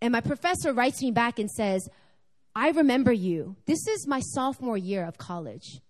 And 0.00 0.12
my 0.12 0.20
professor 0.20 0.72
writes 0.72 1.02
me 1.02 1.10
back 1.10 1.38
and 1.38 1.50
says, 1.50 1.88
I 2.54 2.70
remember 2.70 3.12
you. 3.12 3.56
This 3.66 3.86
is 3.88 4.06
my 4.06 4.20
sophomore 4.20 4.76
year 4.76 5.04
of 5.04 5.18
college. 5.18 5.80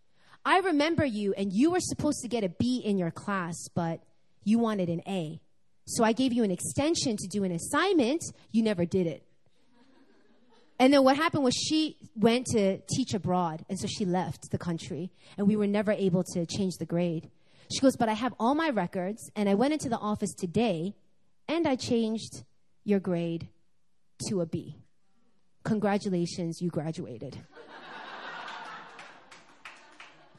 I 0.45 0.59
remember 0.59 1.05
you, 1.05 1.33
and 1.35 1.53
you 1.53 1.71
were 1.71 1.81
supposed 1.81 2.21
to 2.23 2.29
get 2.29 2.45
a 2.45 2.49
B 2.49 2.83
in 2.85 2.99
your 2.99 3.11
class, 3.11 3.55
but 3.75 4.01
you 4.45 4.59
wanted 4.59 4.89
an 4.89 5.03
A. 5.07 5.41
So 5.87 6.05
I 6.05 6.13
gave 6.13 6.33
you 6.33 6.45
an 6.45 6.51
extension 6.51 7.17
to 7.17 7.29
do 7.29 7.45
an 7.45 7.53
assignment. 7.53 8.23
You 8.51 8.63
never 8.63 8.85
did 8.85 9.07
it. 9.07 9.23
And 10.79 10.93
then 10.93 11.05
what 11.05 11.17
happened 11.17 11.45
was 11.45 11.55
she 11.55 11.97
went 12.17 12.47
to 12.47 12.79
teach 12.93 13.15
abroad, 13.15 13.65
and 13.69 13.79
so 13.79 13.87
she 13.87 14.05
left 14.05 14.51
the 14.51 14.59
country, 14.59 15.13
and 15.39 15.47
we 15.47 15.55
were 15.57 15.69
never 15.69 15.93
able 15.93 16.25
to 16.35 16.47
change 16.47 16.75
the 16.79 16.87
grade. 16.87 17.31
She 17.73 17.81
goes, 17.81 17.97
But 17.97 18.09
I 18.09 18.15
have 18.15 18.35
all 18.41 18.55
my 18.55 18.71
records, 18.71 19.31
and 19.37 19.49
I 19.49 19.55
went 19.55 19.73
into 19.73 19.89
the 19.89 19.99
office 19.99 20.35
today, 20.35 20.97
and 21.49 21.69
I 21.69 21.77
changed 21.77 22.43
your 22.83 22.99
grade 22.99 23.49
to 24.29 24.41
a 24.41 24.47
B. 24.47 24.77
Congratulations, 25.63 26.61
you 26.61 26.71
graduated. 26.71 27.39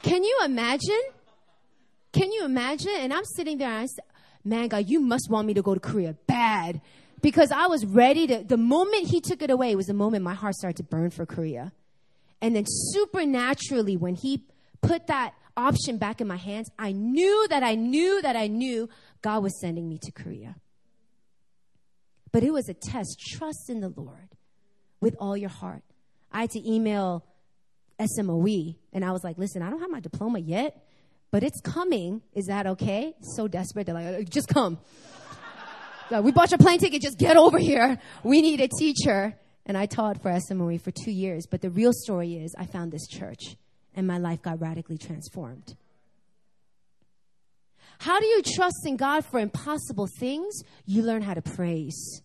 Can 0.02 0.22
you 0.22 0.40
imagine? 0.44 1.02
Can 2.12 2.30
you 2.30 2.44
imagine? 2.44 2.92
And 2.98 3.12
I'm 3.12 3.24
sitting 3.24 3.58
there 3.58 3.68
and 3.68 3.82
I 3.82 3.86
said, 3.86 4.04
man, 4.46 4.68
God, 4.68 4.88
you 4.88 5.00
must 5.00 5.28
want 5.30 5.46
me 5.46 5.54
to 5.54 5.62
go 5.62 5.74
to 5.74 5.80
Korea 5.80 6.14
bad. 6.26 6.80
Because 7.20 7.50
I 7.50 7.66
was 7.66 7.84
ready 7.84 8.26
to, 8.26 8.44
the 8.44 8.56
moment 8.56 9.08
he 9.08 9.20
took 9.20 9.42
it 9.42 9.50
away 9.50 9.74
was 9.74 9.86
the 9.86 9.94
moment 9.94 10.22
my 10.22 10.34
heart 10.34 10.54
started 10.54 10.76
to 10.76 10.82
burn 10.82 11.10
for 11.10 11.26
Korea. 11.26 11.72
And 12.40 12.54
then 12.54 12.64
supernaturally, 12.66 13.96
when 13.96 14.14
he 14.14 14.44
put 14.82 15.06
that 15.06 15.34
option 15.56 15.96
back 15.98 16.20
in 16.20 16.28
my 16.28 16.36
hands, 16.36 16.70
I 16.78 16.92
knew 16.92 17.46
that 17.48 17.62
I 17.62 17.74
knew 17.74 18.20
that 18.22 18.36
I 18.36 18.46
knew 18.46 18.88
God 19.22 19.42
was 19.42 19.58
sending 19.60 19.88
me 19.88 19.98
to 20.02 20.12
Korea. 20.12 20.56
But 22.32 22.42
it 22.42 22.52
was 22.52 22.68
a 22.68 22.74
test. 22.74 23.18
Trust 23.18 23.70
in 23.70 23.80
the 23.80 23.88
Lord 23.88 24.36
with 25.00 25.16
all 25.18 25.36
your 25.36 25.50
heart. 25.50 25.82
I 26.30 26.42
had 26.42 26.50
to 26.50 26.70
email 26.70 27.24
SMOE 27.98 28.76
and 28.92 29.04
I 29.04 29.12
was 29.12 29.24
like, 29.24 29.38
listen, 29.38 29.62
I 29.62 29.70
don't 29.70 29.80
have 29.80 29.90
my 29.90 30.00
diploma 30.00 30.38
yet, 30.38 30.85
but 31.30 31.42
it's 31.42 31.60
coming. 31.60 32.22
Is 32.34 32.46
that 32.46 32.66
okay? 32.66 33.14
So 33.20 33.48
desperate. 33.48 33.86
They're 33.86 33.94
like, 33.94 34.06
uh, 34.06 34.22
just 34.22 34.48
come. 34.48 34.78
we 36.22 36.32
bought 36.32 36.50
your 36.50 36.58
plane 36.58 36.78
ticket. 36.78 37.02
Just 37.02 37.18
get 37.18 37.36
over 37.36 37.58
here. 37.58 37.98
We 38.22 38.42
need 38.42 38.60
a 38.60 38.68
teacher. 38.68 39.36
And 39.64 39.76
I 39.76 39.86
taught 39.86 40.22
for 40.22 40.30
SMOE 40.30 40.80
for 40.80 40.92
two 40.92 41.10
years. 41.10 41.46
But 41.50 41.60
the 41.60 41.70
real 41.70 41.92
story 41.92 42.34
is 42.34 42.54
I 42.56 42.66
found 42.66 42.92
this 42.92 43.06
church 43.08 43.56
and 43.94 44.06
my 44.06 44.18
life 44.18 44.42
got 44.42 44.60
radically 44.60 44.98
transformed. 44.98 45.76
How 47.98 48.20
do 48.20 48.26
you 48.26 48.42
trust 48.42 48.86
in 48.86 48.96
God 48.96 49.24
for 49.24 49.40
impossible 49.40 50.06
things? 50.18 50.62
You 50.84 51.02
learn 51.02 51.22
how 51.22 51.34
to 51.34 51.42
praise. 51.42 52.22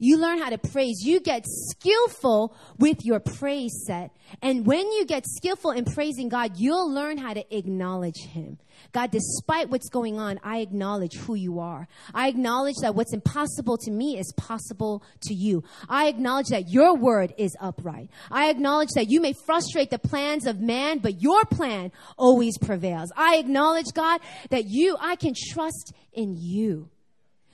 You 0.00 0.16
learn 0.16 0.38
how 0.38 0.48
to 0.48 0.58
praise. 0.58 1.02
You 1.04 1.20
get 1.20 1.44
skillful 1.46 2.56
with 2.78 3.04
your 3.04 3.20
praise 3.20 3.84
set. 3.86 4.10
And 4.40 4.64
when 4.64 4.90
you 4.92 5.04
get 5.04 5.26
skillful 5.26 5.72
in 5.72 5.84
praising 5.84 6.30
God, 6.30 6.52
you'll 6.56 6.90
learn 6.90 7.18
how 7.18 7.34
to 7.34 7.56
acknowledge 7.56 8.22
Him. 8.30 8.58
God, 8.92 9.10
despite 9.10 9.68
what's 9.68 9.90
going 9.90 10.18
on, 10.18 10.40
I 10.42 10.60
acknowledge 10.60 11.16
who 11.16 11.34
you 11.34 11.60
are. 11.60 11.86
I 12.14 12.28
acknowledge 12.28 12.76
that 12.80 12.94
what's 12.94 13.12
impossible 13.12 13.76
to 13.76 13.90
me 13.90 14.18
is 14.18 14.32
possible 14.38 15.02
to 15.24 15.34
you. 15.34 15.64
I 15.86 16.08
acknowledge 16.08 16.48
that 16.48 16.70
your 16.70 16.96
word 16.96 17.34
is 17.36 17.54
upright. 17.60 18.08
I 18.30 18.48
acknowledge 18.48 18.90
that 18.94 19.10
you 19.10 19.20
may 19.20 19.34
frustrate 19.44 19.90
the 19.90 19.98
plans 19.98 20.46
of 20.46 20.60
man, 20.60 21.00
but 21.00 21.20
your 21.20 21.44
plan 21.44 21.92
always 22.16 22.56
prevails. 22.56 23.12
I 23.16 23.36
acknowledge, 23.36 23.92
God, 23.94 24.22
that 24.48 24.64
you, 24.66 24.96
I 24.98 25.16
can 25.16 25.34
trust 25.52 25.92
in 26.14 26.36
you. 26.38 26.88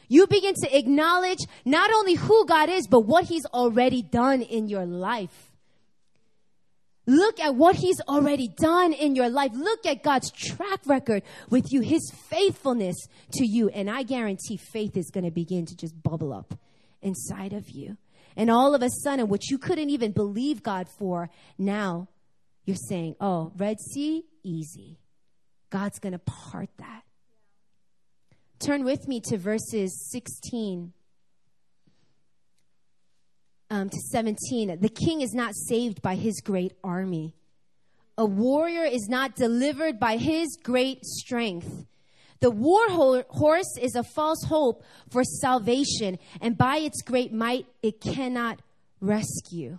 You 0.08 0.26
begin 0.26 0.54
to 0.62 0.76
acknowledge 0.76 1.40
not 1.64 1.90
only 1.92 2.14
who 2.14 2.46
God 2.46 2.68
is, 2.68 2.86
but 2.86 3.00
what 3.00 3.24
He's 3.24 3.46
already 3.46 4.02
done 4.02 4.42
in 4.42 4.68
your 4.68 4.86
life. 4.86 5.52
Look 7.06 7.38
at 7.38 7.54
what 7.54 7.76
He's 7.76 8.00
already 8.08 8.48
done 8.48 8.92
in 8.92 9.14
your 9.14 9.28
life. 9.28 9.52
Look 9.54 9.86
at 9.86 10.02
God's 10.02 10.30
track 10.32 10.80
record 10.86 11.22
with 11.50 11.72
you, 11.72 11.80
His 11.80 12.10
faithfulness 12.28 12.96
to 13.32 13.46
you. 13.46 13.68
And 13.68 13.88
I 13.88 14.02
guarantee 14.02 14.56
faith 14.56 14.96
is 14.96 15.10
going 15.10 15.24
to 15.24 15.30
begin 15.30 15.66
to 15.66 15.76
just 15.76 16.00
bubble 16.02 16.32
up 16.32 16.58
inside 17.02 17.52
of 17.52 17.70
you. 17.70 17.96
And 18.36 18.50
all 18.50 18.74
of 18.74 18.82
a 18.82 18.90
sudden, 18.90 19.28
what 19.28 19.48
you 19.48 19.56
couldn't 19.56 19.90
even 19.90 20.12
believe 20.12 20.62
God 20.62 20.88
for, 20.98 21.30
now 21.56 22.08
you're 22.64 22.76
saying, 22.76 23.16
oh, 23.20 23.52
Red 23.56 23.80
Sea, 23.80 24.24
easy. 24.42 24.98
God's 25.70 25.98
going 25.98 26.12
to 26.12 26.18
part 26.18 26.68
that. 26.78 27.05
Turn 28.58 28.84
with 28.84 29.06
me 29.06 29.20
to 29.26 29.36
verses 29.36 30.08
16 30.10 30.92
um, 33.70 33.88
to 33.88 33.98
17. 34.12 34.78
The 34.80 34.88
king 34.88 35.20
is 35.20 35.34
not 35.34 35.54
saved 35.54 36.00
by 36.02 36.14
his 36.14 36.40
great 36.40 36.72
army. 36.82 37.34
A 38.18 38.24
warrior 38.24 38.84
is 38.84 39.08
not 39.08 39.36
delivered 39.36 40.00
by 40.00 40.16
his 40.16 40.56
great 40.62 41.04
strength. 41.04 41.86
The 42.40 42.50
war 42.50 42.88
ho- 42.88 43.24
horse 43.28 43.76
is 43.80 43.94
a 43.94 44.02
false 44.02 44.44
hope 44.44 44.84
for 45.10 45.22
salvation, 45.22 46.18
and 46.40 46.56
by 46.56 46.78
its 46.78 47.02
great 47.02 47.32
might, 47.32 47.66
it 47.82 48.00
cannot 48.00 48.60
rescue. 49.00 49.78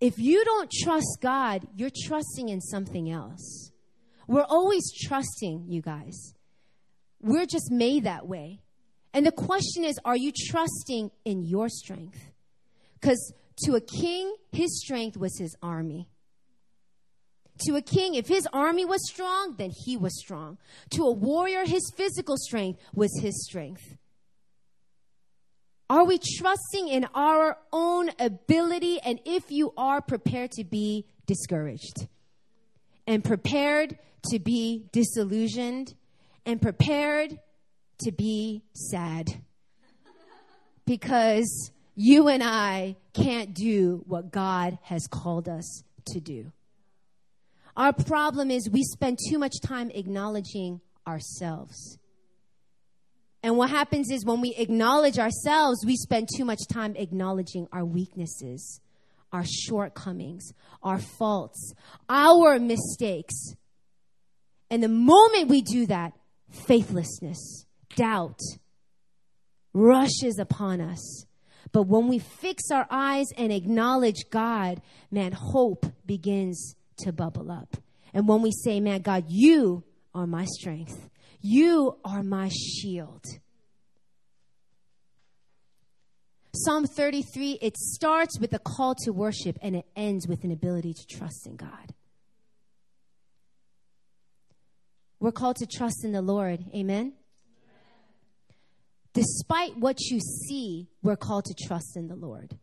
If 0.00 0.18
you 0.18 0.44
don't 0.44 0.70
trust 0.70 1.18
God, 1.20 1.66
you're 1.74 1.90
trusting 2.06 2.48
in 2.48 2.60
something 2.60 3.10
else. 3.10 3.72
We're 4.26 4.46
always 4.48 4.84
trusting, 5.06 5.66
you 5.68 5.82
guys. 5.82 6.34
We're 7.20 7.46
just 7.46 7.70
made 7.70 8.04
that 8.04 8.26
way. 8.26 8.60
And 9.12 9.24
the 9.24 9.32
question 9.32 9.84
is 9.84 9.98
are 10.04 10.16
you 10.16 10.32
trusting 10.50 11.10
in 11.24 11.44
your 11.44 11.68
strength? 11.68 12.32
Because 13.00 13.32
to 13.64 13.74
a 13.76 13.80
king, 13.80 14.34
his 14.52 14.80
strength 14.82 15.16
was 15.16 15.38
his 15.38 15.56
army. 15.62 16.08
To 17.66 17.76
a 17.76 17.82
king, 17.82 18.14
if 18.14 18.26
his 18.26 18.48
army 18.52 18.84
was 18.84 19.08
strong, 19.08 19.54
then 19.56 19.70
he 19.84 19.96
was 19.96 20.18
strong. 20.18 20.58
To 20.90 21.04
a 21.04 21.12
warrior, 21.12 21.64
his 21.64 21.92
physical 21.96 22.36
strength 22.36 22.80
was 22.92 23.10
his 23.20 23.44
strength. 23.44 23.96
Are 25.88 26.04
we 26.04 26.18
trusting 26.18 26.88
in 26.88 27.06
our 27.14 27.58
own 27.72 28.10
ability? 28.18 29.00
And 29.00 29.20
if 29.24 29.50
you 29.50 29.72
are 29.76 30.00
prepared 30.00 30.50
to 30.52 30.64
be 30.64 31.06
discouraged 31.26 32.08
and 33.06 33.22
prepared 33.22 33.98
to 34.30 34.38
be 34.38 34.86
disillusioned 34.92 35.94
and 36.46 36.60
prepared 36.60 37.38
to 38.04 38.12
be 38.12 38.62
sad. 38.72 39.42
Because 40.86 41.70
you 41.94 42.28
and 42.28 42.42
I 42.42 42.96
can't 43.12 43.54
do 43.54 44.04
what 44.06 44.30
God 44.30 44.78
has 44.82 45.06
called 45.06 45.48
us 45.48 45.82
to 46.06 46.20
do. 46.20 46.52
Our 47.76 47.92
problem 47.92 48.50
is 48.50 48.68
we 48.70 48.82
spend 48.82 49.18
too 49.28 49.38
much 49.38 49.54
time 49.62 49.90
acknowledging 49.90 50.80
ourselves. 51.06 51.98
And 53.42 53.56
what 53.56 53.70
happens 53.70 54.10
is 54.10 54.24
when 54.24 54.40
we 54.40 54.54
acknowledge 54.56 55.18
ourselves, 55.18 55.84
we 55.84 55.96
spend 55.96 56.28
too 56.34 56.44
much 56.44 56.60
time 56.72 56.96
acknowledging 56.96 57.68
our 57.72 57.84
weaknesses, 57.84 58.80
our 59.32 59.44
shortcomings, 59.44 60.52
our 60.82 60.98
faults, 60.98 61.74
our 62.08 62.58
mistakes. 62.58 63.34
And 64.70 64.82
the 64.82 64.88
moment 64.88 65.48
we 65.48 65.62
do 65.62 65.86
that, 65.86 66.12
faithlessness, 66.50 67.66
doubt 67.96 68.40
rushes 69.72 70.38
upon 70.38 70.80
us. 70.80 71.26
But 71.72 71.84
when 71.84 72.08
we 72.08 72.18
fix 72.18 72.70
our 72.70 72.86
eyes 72.90 73.26
and 73.36 73.52
acknowledge 73.52 74.30
God, 74.30 74.80
man, 75.10 75.32
hope 75.32 75.86
begins 76.06 76.76
to 76.98 77.12
bubble 77.12 77.50
up. 77.50 77.76
And 78.12 78.28
when 78.28 78.42
we 78.42 78.52
say, 78.52 78.78
man, 78.80 79.02
God, 79.02 79.24
you 79.28 79.82
are 80.14 80.26
my 80.26 80.44
strength, 80.44 81.08
you 81.40 81.98
are 82.04 82.22
my 82.22 82.48
shield. 82.48 83.24
Psalm 86.56 86.86
33, 86.86 87.58
it 87.60 87.76
starts 87.76 88.38
with 88.38 88.52
a 88.52 88.60
call 88.60 88.94
to 89.02 89.10
worship 89.10 89.58
and 89.60 89.74
it 89.74 89.86
ends 89.96 90.28
with 90.28 90.44
an 90.44 90.52
ability 90.52 90.94
to 90.94 91.18
trust 91.18 91.48
in 91.48 91.56
God. 91.56 91.92
We're 95.20 95.32
called 95.32 95.56
to 95.56 95.66
trust 95.66 96.04
in 96.04 96.12
the 96.12 96.22
Lord. 96.22 96.64
Amen? 96.74 97.14
Despite 99.14 99.76
what 99.76 100.00
you 100.00 100.20
see, 100.20 100.88
we're 101.02 101.16
called 101.16 101.44
to 101.46 101.54
trust 101.66 101.96
in 101.96 102.08
the 102.08 102.16
Lord. 102.16 102.58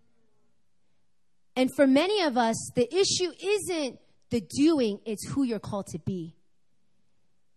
And 1.55 1.69
for 1.75 1.87
many 1.87 2.21
of 2.21 2.37
us, 2.37 2.71
the 2.75 2.93
issue 2.93 3.31
isn't 3.41 3.99
The 4.31 4.41
doing 4.41 4.99
it's 5.05 5.27
who 5.27 5.43
you're 5.43 5.59
called 5.59 5.87
to 5.87 5.99
be. 5.99 6.35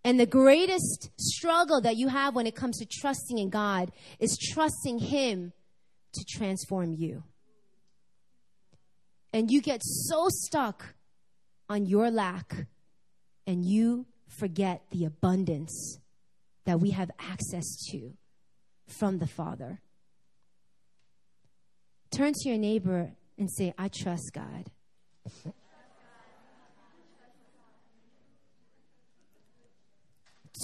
And 0.03 0.21
the 0.21 0.27
greatest 0.27 1.11
struggle 1.19 1.81
that 1.81 1.97
you 1.97 2.09
have 2.09 2.35
when 2.35 2.47
it 2.47 2.55
comes 2.55 2.79
to 2.79 2.87
trusting 2.87 3.39
in 3.39 3.49
God 3.49 3.91
is 4.19 4.37
trusting 4.37 4.99
Him 4.99 5.53
to 6.13 6.25
transform 6.29 6.93
you. 6.93 7.23
And 9.33 9.51
you 9.51 9.63
get 9.63 9.83
so 9.83 10.27
stuck 10.29 10.95
on 11.69 11.87
your 11.87 12.11
lack 12.11 12.67
and 13.47 13.65
you 13.65 14.07
forget 14.39 14.83
the 14.91 15.05
abundance 15.05 15.99
that 16.65 16.81
we 16.81 16.91
have 16.91 17.11
access 17.19 17.65
to 17.91 18.13
from 18.87 19.19
the 19.19 19.27
Father. 19.27 19.81
Turn 22.11 22.33
to 22.33 22.49
your 22.49 22.59
neighbor 22.59 23.13
and 23.39 23.51
say, 23.51 23.75
I 23.77 23.89
trust 23.89 24.33
God. 24.33 24.71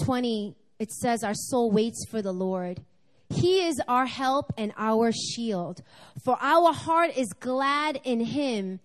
20, 0.03 0.55
it 0.79 0.91
says, 0.91 1.23
Our 1.23 1.33
soul 1.33 1.71
waits 1.71 2.05
for 2.09 2.21
the 2.21 2.31
Lord. 2.31 2.83
He 3.29 3.65
is 3.65 3.81
our 3.87 4.05
help 4.05 4.53
and 4.57 4.73
our 4.77 5.11
shield. 5.11 5.81
For 6.23 6.37
our 6.41 6.73
heart 6.73 7.11
is 7.15 7.31
glad 7.33 7.99
in 8.03 8.19
him 8.19 8.79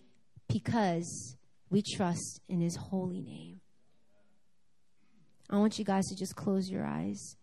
because 0.49 1.37
we 1.71 1.83
trust 1.83 2.41
in 2.49 2.61
his 2.61 2.77
holy 2.77 3.21
name. 3.21 3.61
I 5.49 5.59
want 5.59 5.79
you 5.79 5.85
guys 5.85 6.07
to 6.07 6.17
just 6.17 6.35
close 6.35 6.69
your 6.69 6.85
eyes. 6.85 7.37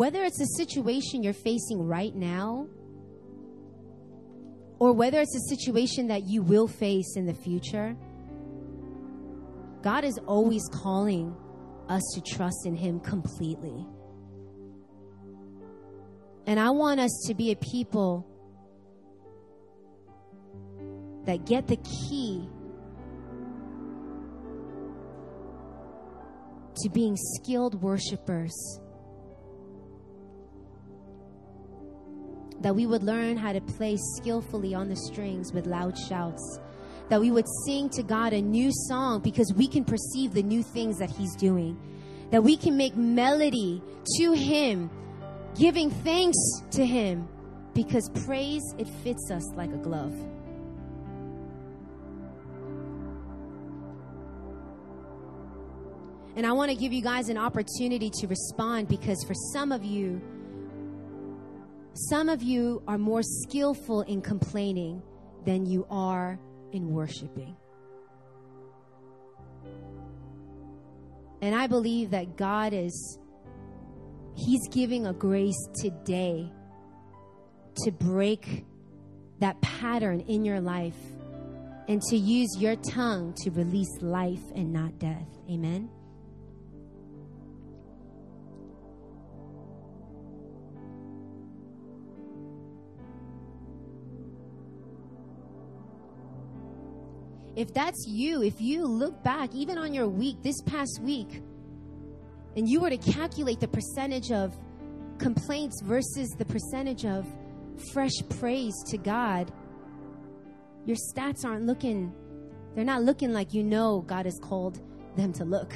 whether 0.00 0.24
it's 0.24 0.40
a 0.40 0.46
situation 0.56 1.22
you're 1.22 1.34
facing 1.34 1.86
right 1.86 2.14
now, 2.14 2.66
or 4.78 4.94
whether 4.94 5.20
it's 5.20 5.36
a 5.36 5.54
situation 5.54 6.06
that 6.08 6.22
you 6.24 6.42
will 6.42 6.66
face 6.66 7.16
in 7.16 7.26
the 7.26 7.34
future, 7.34 7.94
God 9.82 10.04
is 10.04 10.18
always 10.26 10.62
calling 10.72 11.36
us 11.90 12.02
to 12.14 12.22
trust 12.22 12.64
in 12.64 12.74
Him 12.74 13.00
completely. 13.00 13.84
And 16.46 16.58
I 16.58 16.70
want 16.70 17.00
us 17.00 17.24
to 17.26 17.34
be 17.34 17.50
a 17.50 17.56
people 17.56 18.26
that 21.26 21.44
get 21.44 21.66
the 21.66 21.76
key 21.76 22.48
to 26.76 26.88
being 26.88 27.16
skilled 27.16 27.82
worshipers 27.82 28.80
that 32.60 32.74
we 32.74 32.86
would 32.86 33.02
learn 33.02 33.36
how 33.36 33.52
to 33.52 33.60
play 33.60 33.96
skillfully 34.16 34.74
on 34.74 34.88
the 34.88 34.96
strings 34.96 35.52
with 35.52 35.66
loud 35.66 35.96
shouts, 35.96 36.60
that 37.10 37.20
we 37.20 37.32
would 37.32 37.46
sing 37.66 37.90
to 37.90 38.04
God 38.04 38.32
a 38.32 38.40
new 38.40 38.70
song 38.88 39.20
because 39.20 39.52
we 39.52 39.66
can 39.66 39.84
perceive 39.84 40.32
the 40.32 40.44
new 40.44 40.62
things 40.62 40.96
that 40.98 41.10
He's 41.10 41.34
doing, 41.34 41.76
that 42.30 42.42
we 42.42 42.56
can 42.56 42.76
make 42.76 42.96
melody 42.96 43.82
to 44.16 44.32
Him, 44.32 44.88
giving 45.58 45.90
thanks 45.90 46.38
to 46.70 46.86
Him 46.86 47.28
because 47.74 48.08
praise, 48.24 48.62
it 48.78 48.88
fits 49.02 49.28
us 49.30 49.42
like 49.54 49.72
a 49.72 49.76
glove. 49.76 50.14
And 56.36 56.46
I 56.46 56.52
want 56.52 56.70
to 56.70 56.76
give 56.76 56.92
you 56.92 57.02
guys 57.02 57.28
an 57.28 57.36
opportunity 57.36 58.08
to 58.20 58.28
respond 58.28 58.86
because 58.86 59.24
for 59.24 59.34
some 59.52 59.72
of 59.72 59.84
you, 59.84 60.22
some 61.92 62.28
of 62.28 62.40
you 62.40 62.84
are 62.86 62.98
more 62.98 63.22
skillful 63.22 64.02
in 64.02 64.22
complaining 64.22 65.02
than 65.44 65.66
you 65.66 65.86
are 65.90 66.38
in 66.72 66.90
worshiping. 66.90 67.56
And 71.42 71.54
I 71.54 71.66
believe 71.66 72.10
that 72.10 72.36
God 72.36 72.72
is, 72.72 73.18
He's 74.36 74.68
giving 74.70 75.06
a 75.06 75.12
grace 75.12 75.68
today 75.80 76.50
to 77.84 77.90
break 77.90 78.64
that 79.38 79.60
pattern 79.62 80.20
in 80.20 80.44
your 80.44 80.60
life 80.60 80.96
and 81.88 82.00
to 82.02 82.16
use 82.16 82.56
your 82.58 82.76
tongue 82.76 83.34
to 83.42 83.50
release 83.50 83.90
life 84.00 84.42
and 84.54 84.72
not 84.72 84.98
death. 84.98 85.26
Amen. 85.50 85.90
If 97.56 97.72
that's 97.74 98.06
you, 98.06 98.42
if 98.42 98.60
you 98.60 98.84
look 98.84 99.22
back, 99.22 99.54
even 99.54 99.78
on 99.78 99.92
your 99.92 100.08
week, 100.08 100.42
this 100.42 100.60
past 100.62 101.00
week, 101.02 101.42
and 102.56 102.68
you 102.68 102.80
were 102.80 102.90
to 102.90 102.98
calculate 102.98 103.60
the 103.60 103.68
percentage 103.68 104.30
of 104.30 104.56
complaints 105.18 105.82
versus 105.82 106.30
the 106.38 106.44
percentage 106.44 107.04
of 107.04 107.26
fresh 107.92 108.12
praise 108.28 108.74
to 108.88 108.98
God, 108.98 109.52
your 110.84 110.96
stats 110.96 111.44
aren't 111.44 111.66
looking, 111.66 112.12
they're 112.74 112.84
not 112.84 113.02
looking 113.02 113.32
like 113.32 113.52
you 113.52 113.62
know 113.62 114.02
God 114.06 114.26
has 114.26 114.38
called 114.42 114.80
them 115.16 115.32
to 115.34 115.44
look. 115.44 115.74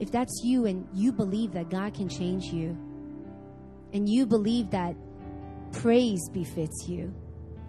If 0.00 0.10
that's 0.12 0.40
you 0.44 0.66
and 0.66 0.86
you 0.94 1.12
believe 1.12 1.52
that 1.52 1.70
God 1.70 1.94
can 1.94 2.08
change 2.08 2.44
you, 2.46 2.76
and 3.92 4.08
you 4.08 4.26
believe 4.26 4.70
that 4.70 4.94
praise 5.72 6.28
befits 6.32 6.88
you, 6.88 7.14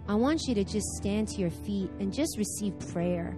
I 0.08 0.14
want 0.14 0.42
you 0.48 0.54
to 0.54 0.64
just 0.64 0.86
stand 0.96 1.28
to 1.28 1.40
your 1.40 1.50
feet 1.50 1.90
and 2.00 2.12
just 2.12 2.36
receive 2.36 2.78
prayer. 2.92 3.36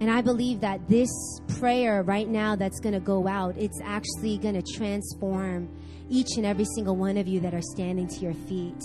And 0.00 0.10
I 0.10 0.20
believe 0.20 0.60
that 0.60 0.88
this 0.88 1.10
prayer 1.58 2.02
right 2.02 2.28
now 2.28 2.54
that's 2.54 2.78
going 2.78 2.94
to 2.94 3.00
go 3.00 3.26
out, 3.26 3.56
it's 3.56 3.80
actually 3.82 4.38
going 4.38 4.60
to 4.60 4.72
transform 4.74 5.68
each 6.08 6.36
and 6.36 6.46
every 6.46 6.64
single 6.76 6.96
one 6.96 7.16
of 7.16 7.26
you 7.26 7.40
that 7.40 7.52
are 7.52 7.62
standing 7.62 8.06
to 8.08 8.20
your 8.20 8.34
feet. 8.34 8.80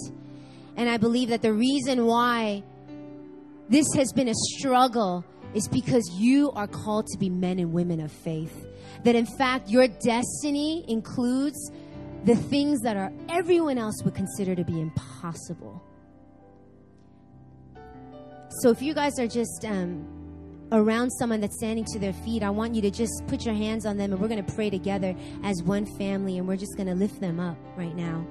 And 0.75 0.89
I 0.89 0.97
believe 0.97 1.29
that 1.29 1.41
the 1.41 1.53
reason 1.53 2.05
why 2.05 2.63
this 3.69 3.93
has 3.93 4.11
been 4.11 4.27
a 4.27 4.33
struggle 4.33 5.23
is 5.53 5.67
because 5.67 6.03
you 6.15 6.51
are 6.51 6.67
called 6.67 7.05
to 7.07 7.17
be 7.17 7.29
men 7.29 7.59
and 7.59 7.73
women 7.73 7.99
of 7.99 8.11
faith. 8.11 8.65
That 9.03 9.15
in 9.15 9.25
fact, 9.25 9.69
your 9.69 9.87
destiny 9.87 10.83
includes 10.87 11.71
the 12.25 12.35
things 12.35 12.81
that 12.81 12.97
are 12.97 13.11
everyone 13.29 13.77
else 13.77 14.01
would 14.03 14.15
consider 14.15 14.55
to 14.55 14.63
be 14.63 14.79
impossible. 14.79 15.83
So 18.61 18.69
if 18.69 18.81
you 18.81 18.93
guys 18.93 19.19
are 19.19 19.27
just 19.27 19.65
um, 19.65 20.07
around 20.73 21.11
someone 21.11 21.39
that's 21.39 21.55
standing 21.55 21.85
to 21.93 21.99
their 21.99 22.13
feet, 22.13 22.43
I 22.43 22.49
want 22.49 22.75
you 22.75 22.81
to 22.81 22.91
just 22.91 23.23
put 23.27 23.45
your 23.45 23.55
hands 23.55 23.85
on 23.85 23.95
them 23.95 24.11
and 24.11 24.19
we're 24.19 24.27
going 24.27 24.43
to 24.43 24.53
pray 24.53 24.69
together 24.69 25.15
as 25.43 25.63
one 25.63 25.85
family 25.97 26.37
and 26.37 26.47
we're 26.47 26.57
just 26.57 26.75
going 26.75 26.87
to 26.87 26.95
lift 26.95 27.21
them 27.21 27.39
up 27.39 27.57
right 27.77 27.95
now. 27.95 28.25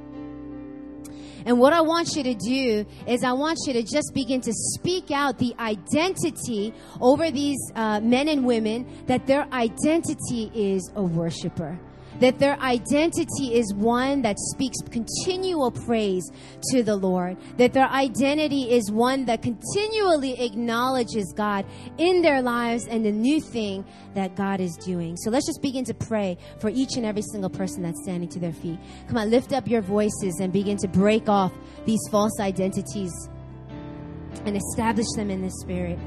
And 1.45 1.59
what 1.59 1.73
I 1.73 1.81
want 1.81 2.15
you 2.15 2.23
to 2.25 2.35
do 2.35 2.87
is 3.07 3.25
I 3.25 3.33
want 3.33 3.59
you 3.67 3.73
to 3.73 3.83
just 3.83 4.13
begin 4.15 4.41
to 4.43 4.53
speak 4.53 5.11
out 5.11 5.39
the 5.39 5.55
identity 5.59 6.73
over 7.01 7.31
these 7.31 7.59
uh, 7.75 8.01
men 8.01 8.29
and 8.29 8.45
women 8.45 8.87
that 9.07 9.27
their 9.27 9.47
identity 9.53 10.51
is 10.55 10.91
a 10.95 11.03
worshiper 11.03 11.79
that 12.21 12.39
their 12.39 12.59
identity 12.61 13.55
is 13.55 13.73
one 13.75 14.23
that 14.23 14.39
speaks 14.39 14.77
continual 14.91 15.71
praise 15.71 16.31
to 16.71 16.83
the 16.83 16.97
Lord, 16.97 17.37
that 17.57 17.73
their 17.73 17.89
identity 17.89 18.71
is 18.71 18.91
one 18.91 19.25
that 19.27 19.43
continually 19.43 20.41
acknowledges 20.41 21.33
God 21.37 21.65
in 21.99 22.23
their 22.23 22.43
lives 22.43 22.87
and 22.87 23.05
the 23.05 23.13
new 23.13 23.41
thing 23.41 23.85
that 24.15 24.37
God 24.37 24.61
is 24.61 24.77
doing. 24.77 25.17
So 25.17 25.31
let's 25.31 25.47
just 25.47 25.63
begin 25.63 25.85
to 25.87 25.95
pray 25.95 26.39
for 26.59 26.71
each 26.71 26.97
and 26.97 27.07
every 27.07 27.23
single 27.23 27.51
person 27.51 27.83
that's 27.83 28.03
standing 28.03 28.29
to 28.31 28.39
their 28.39 28.53
feet. 28.53 28.79
Come 29.09 29.17
on, 29.17 29.31
lift 29.31 29.53
up 29.53 29.69
your 29.69 29.83
voices 29.83 30.39
and 30.41 30.53
begin 30.53 30.77
to 30.79 30.89
break 30.89 31.29
off 31.29 31.53
these 31.87 32.01
false 32.11 32.39
identities 32.41 33.13
and 34.45 34.57
establish 34.57 35.07
them 35.17 35.31
in 35.31 35.43
the 35.43 35.51
Spirit. 35.51 35.99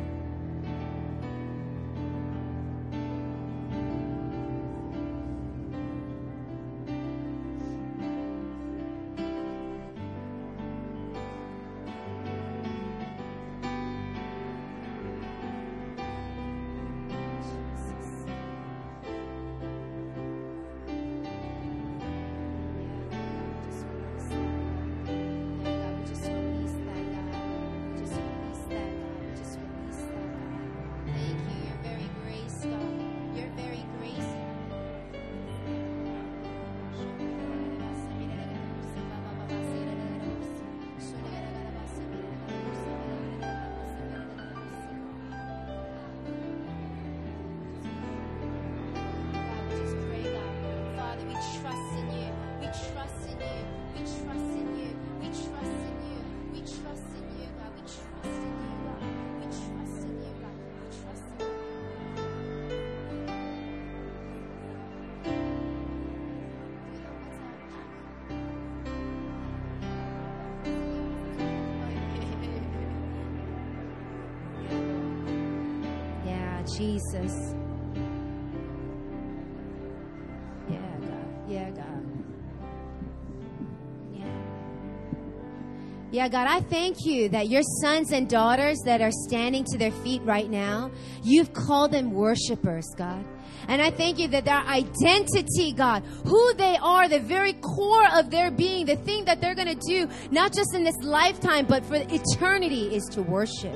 Yeah, 86.15 86.29
God, 86.29 86.47
I 86.47 86.61
thank 86.61 87.03
you 87.03 87.27
that 87.27 87.49
your 87.49 87.61
sons 87.81 88.13
and 88.13 88.29
daughters 88.29 88.79
that 88.85 89.01
are 89.01 89.11
standing 89.11 89.65
to 89.65 89.77
their 89.77 89.91
feet 89.91 90.21
right 90.21 90.49
now, 90.49 90.89
you've 91.23 91.51
called 91.51 91.91
them 91.91 92.13
worshipers, 92.13 92.87
God. 92.95 93.25
And 93.67 93.81
I 93.81 93.91
thank 93.91 94.17
you 94.17 94.29
that 94.29 94.45
their 94.45 94.61
identity, 94.61 95.73
God, 95.73 96.03
who 96.23 96.53
they 96.53 96.77
are, 96.77 97.09
the 97.09 97.19
very 97.19 97.51
core 97.51 98.07
of 98.13 98.29
their 98.29 98.49
being, 98.49 98.85
the 98.85 98.95
thing 98.95 99.25
that 99.25 99.41
they're 99.41 99.55
going 99.55 99.77
to 99.77 99.87
do, 99.89 100.07
not 100.31 100.53
just 100.53 100.73
in 100.73 100.85
this 100.85 100.95
lifetime, 101.01 101.65
but 101.65 101.83
for 101.83 101.95
eternity, 101.95 102.95
is 102.95 103.03
to 103.11 103.21
worship. 103.21 103.75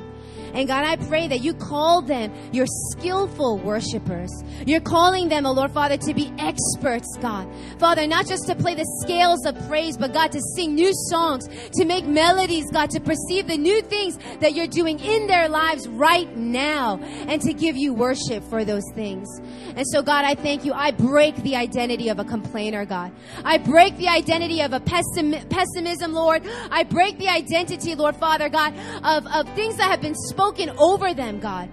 And 0.54 0.68
God, 0.68 0.84
I 0.84 0.96
pray 1.08 1.28
that 1.28 1.42
you 1.42 1.54
call 1.54 2.02
them 2.02 2.34
your 2.52 2.66
skillful 2.92 3.58
worshipers. 3.60 4.32
You're 4.66 4.82
calling 4.82 5.30
them, 5.30 5.46
oh 5.46 5.52
Lord 5.52 5.72
Father, 5.72 5.98
to 5.98 6.14
be 6.14 6.32
experts, 6.38 7.18
God. 7.22 7.48
Father, 7.78 8.08
not 8.08 8.28
just 8.28 8.48
to 8.48 8.56
play 8.56 8.76
the 8.76 8.86
scales 9.04 9.46
of 9.46 9.56
praise, 9.68 9.98
but 9.98 10.14
God, 10.14 10.32
to 10.32 10.42
sing 10.56 10.76
new 10.76 10.92
songs, 11.10 11.48
to 11.74 11.86
make 11.86 12.06
melodies, 12.06 12.66
God, 12.72 12.90
to 12.92 13.00
perceive 13.00 13.48
the 13.48 13.58
new 13.58 13.82
things 13.82 14.18
that 14.40 14.54
you're 14.54 14.68
doing 14.68 15.00
in 15.00 15.28
their 15.28 15.50
lives 15.50 15.88
right 15.88 16.36
now, 16.36 16.98
and 17.28 17.42
to 17.42 17.54
give 17.54 17.78
you 17.78 17.94
worship 17.94 18.44
for 18.50 18.66
those 18.66 18.84
things. 18.96 19.28
And 19.76 19.86
so, 19.88 20.02
God, 20.02 20.26
I 20.26 20.36
thank 20.36 20.66
you. 20.66 20.74
I 20.74 20.92
break 20.92 21.36
the 21.38 21.56
identity 21.56 22.10
of 22.10 22.20
a 22.20 22.26
complainer, 22.26 22.86
God. 22.86 23.12
I 23.46 23.58
break 23.58 23.98
the 23.98 24.08
identity 24.08 24.62
of 24.62 24.74
a 24.74 24.80
pessim- 24.80 25.48
pessimism, 25.50 26.14
Lord. 26.14 26.44
I 26.72 26.84
break 26.84 27.18
the 27.18 27.28
identity, 27.30 27.96
Lord 27.96 28.16
Father, 28.16 28.50
God, 28.50 28.74
of, 29.04 29.26
of 29.28 29.48
things 29.56 29.78
that 29.78 29.90
have 29.90 30.02
been 30.02 30.16
spoken 30.40 30.70
over 30.78 31.14
them, 31.14 31.40
God. 31.40 31.70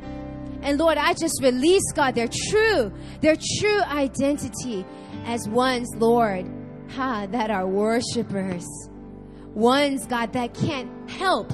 And 0.62 0.78
Lord, 0.78 0.98
I 0.98 1.14
just 1.14 1.40
release, 1.40 1.84
God, 1.94 2.16
their 2.16 2.28
true, 2.50 2.92
their 3.20 3.36
true 3.58 3.80
identity 3.82 4.84
as 5.24 5.48
ones, 5.48 5.88
Lord, 5.96 6.46
ha, 6.90 7.26
that 7.30 7.50
are 7.50 7.66
worshipers. 7.68 8.66
Ones, 9.54 10.06
God, 10.06 10.32
that 10.32 10.54
can't 10.54 11.08
help 11.08 11.52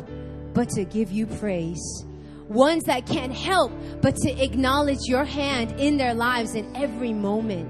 but 0.55 0.71
to 0.71 0.85
give 0.85 1.13
you 1.13 1.27
praise 1.27 2.07
ones 2.49 2.83
that 2.85 3.07
can't 3.07 3.33
help 3.33 3.73
but 4.03 4.15
to 4.17 4.31
acknowledge 4.43 4.99
your 5.07 5.25
hand 5.25 5.73
in 5.81 5.97
their 5.97 6.13
lives 6.13 6.55
in 6.55 6.77
every 6.77 7.13
moment. 7.13 7.67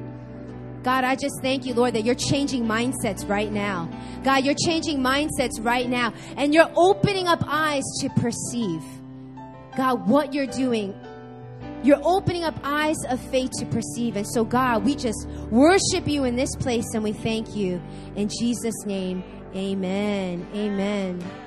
God, 0.83 1.05
I 1.05 1.15
just 1.15 1.41
thank 1.41 1.65
you, 1.65 1.75
Lord, 1.75 1.95
that 1.95 2.05
you're 2.05 2.17
changing 2.17 2.65
mindsets 2.65 3.29
right 3.29 3.53
now. 3.53 3.89
God, 4.25 4.45
you're 4.45 4.57
changing 4.67 4.99
mindsets 4.99 5.53
right 5.61 5.89
now, 5.89 6.13
and 6.37 6.53
you're 6.53 6.71
opening 6.75 7.29
up 7.29 7.45
eyes 7.47 7.85
to 8.01 8.09
perceive, 8.11 8.83
God, 9.77 10.09
what 10.09 10.35
you're 10.35 10.47
doing. 10.47 10.99
You're 11.83 12.01
opening 12.05 12.45
up 12.45 12.55
eyes 12.63 12.97
of 13.09 13.21
faith 13.21 13.51
to 13.59 13.67
perceive. 13.67 14.17
And 14.17 14.27
so, 14.27 14.45
God, 14.45 14.85
we 14.85 14.95
just 14.95 15.27
worship 15.51 16.07
you 16.07 16.25
in 16.25 16.37
this 16.37 16.55
place 16.57 16.87
and 16.95 17.03
we 17.03 17.13
thank 17.13 17.57
you. 17.57 17.83
In 18.15 18.29
Jesus' 18.29 18.87
name, 18.87 19.25
amen. 19.55 20.47
Amen. 20.55 21.42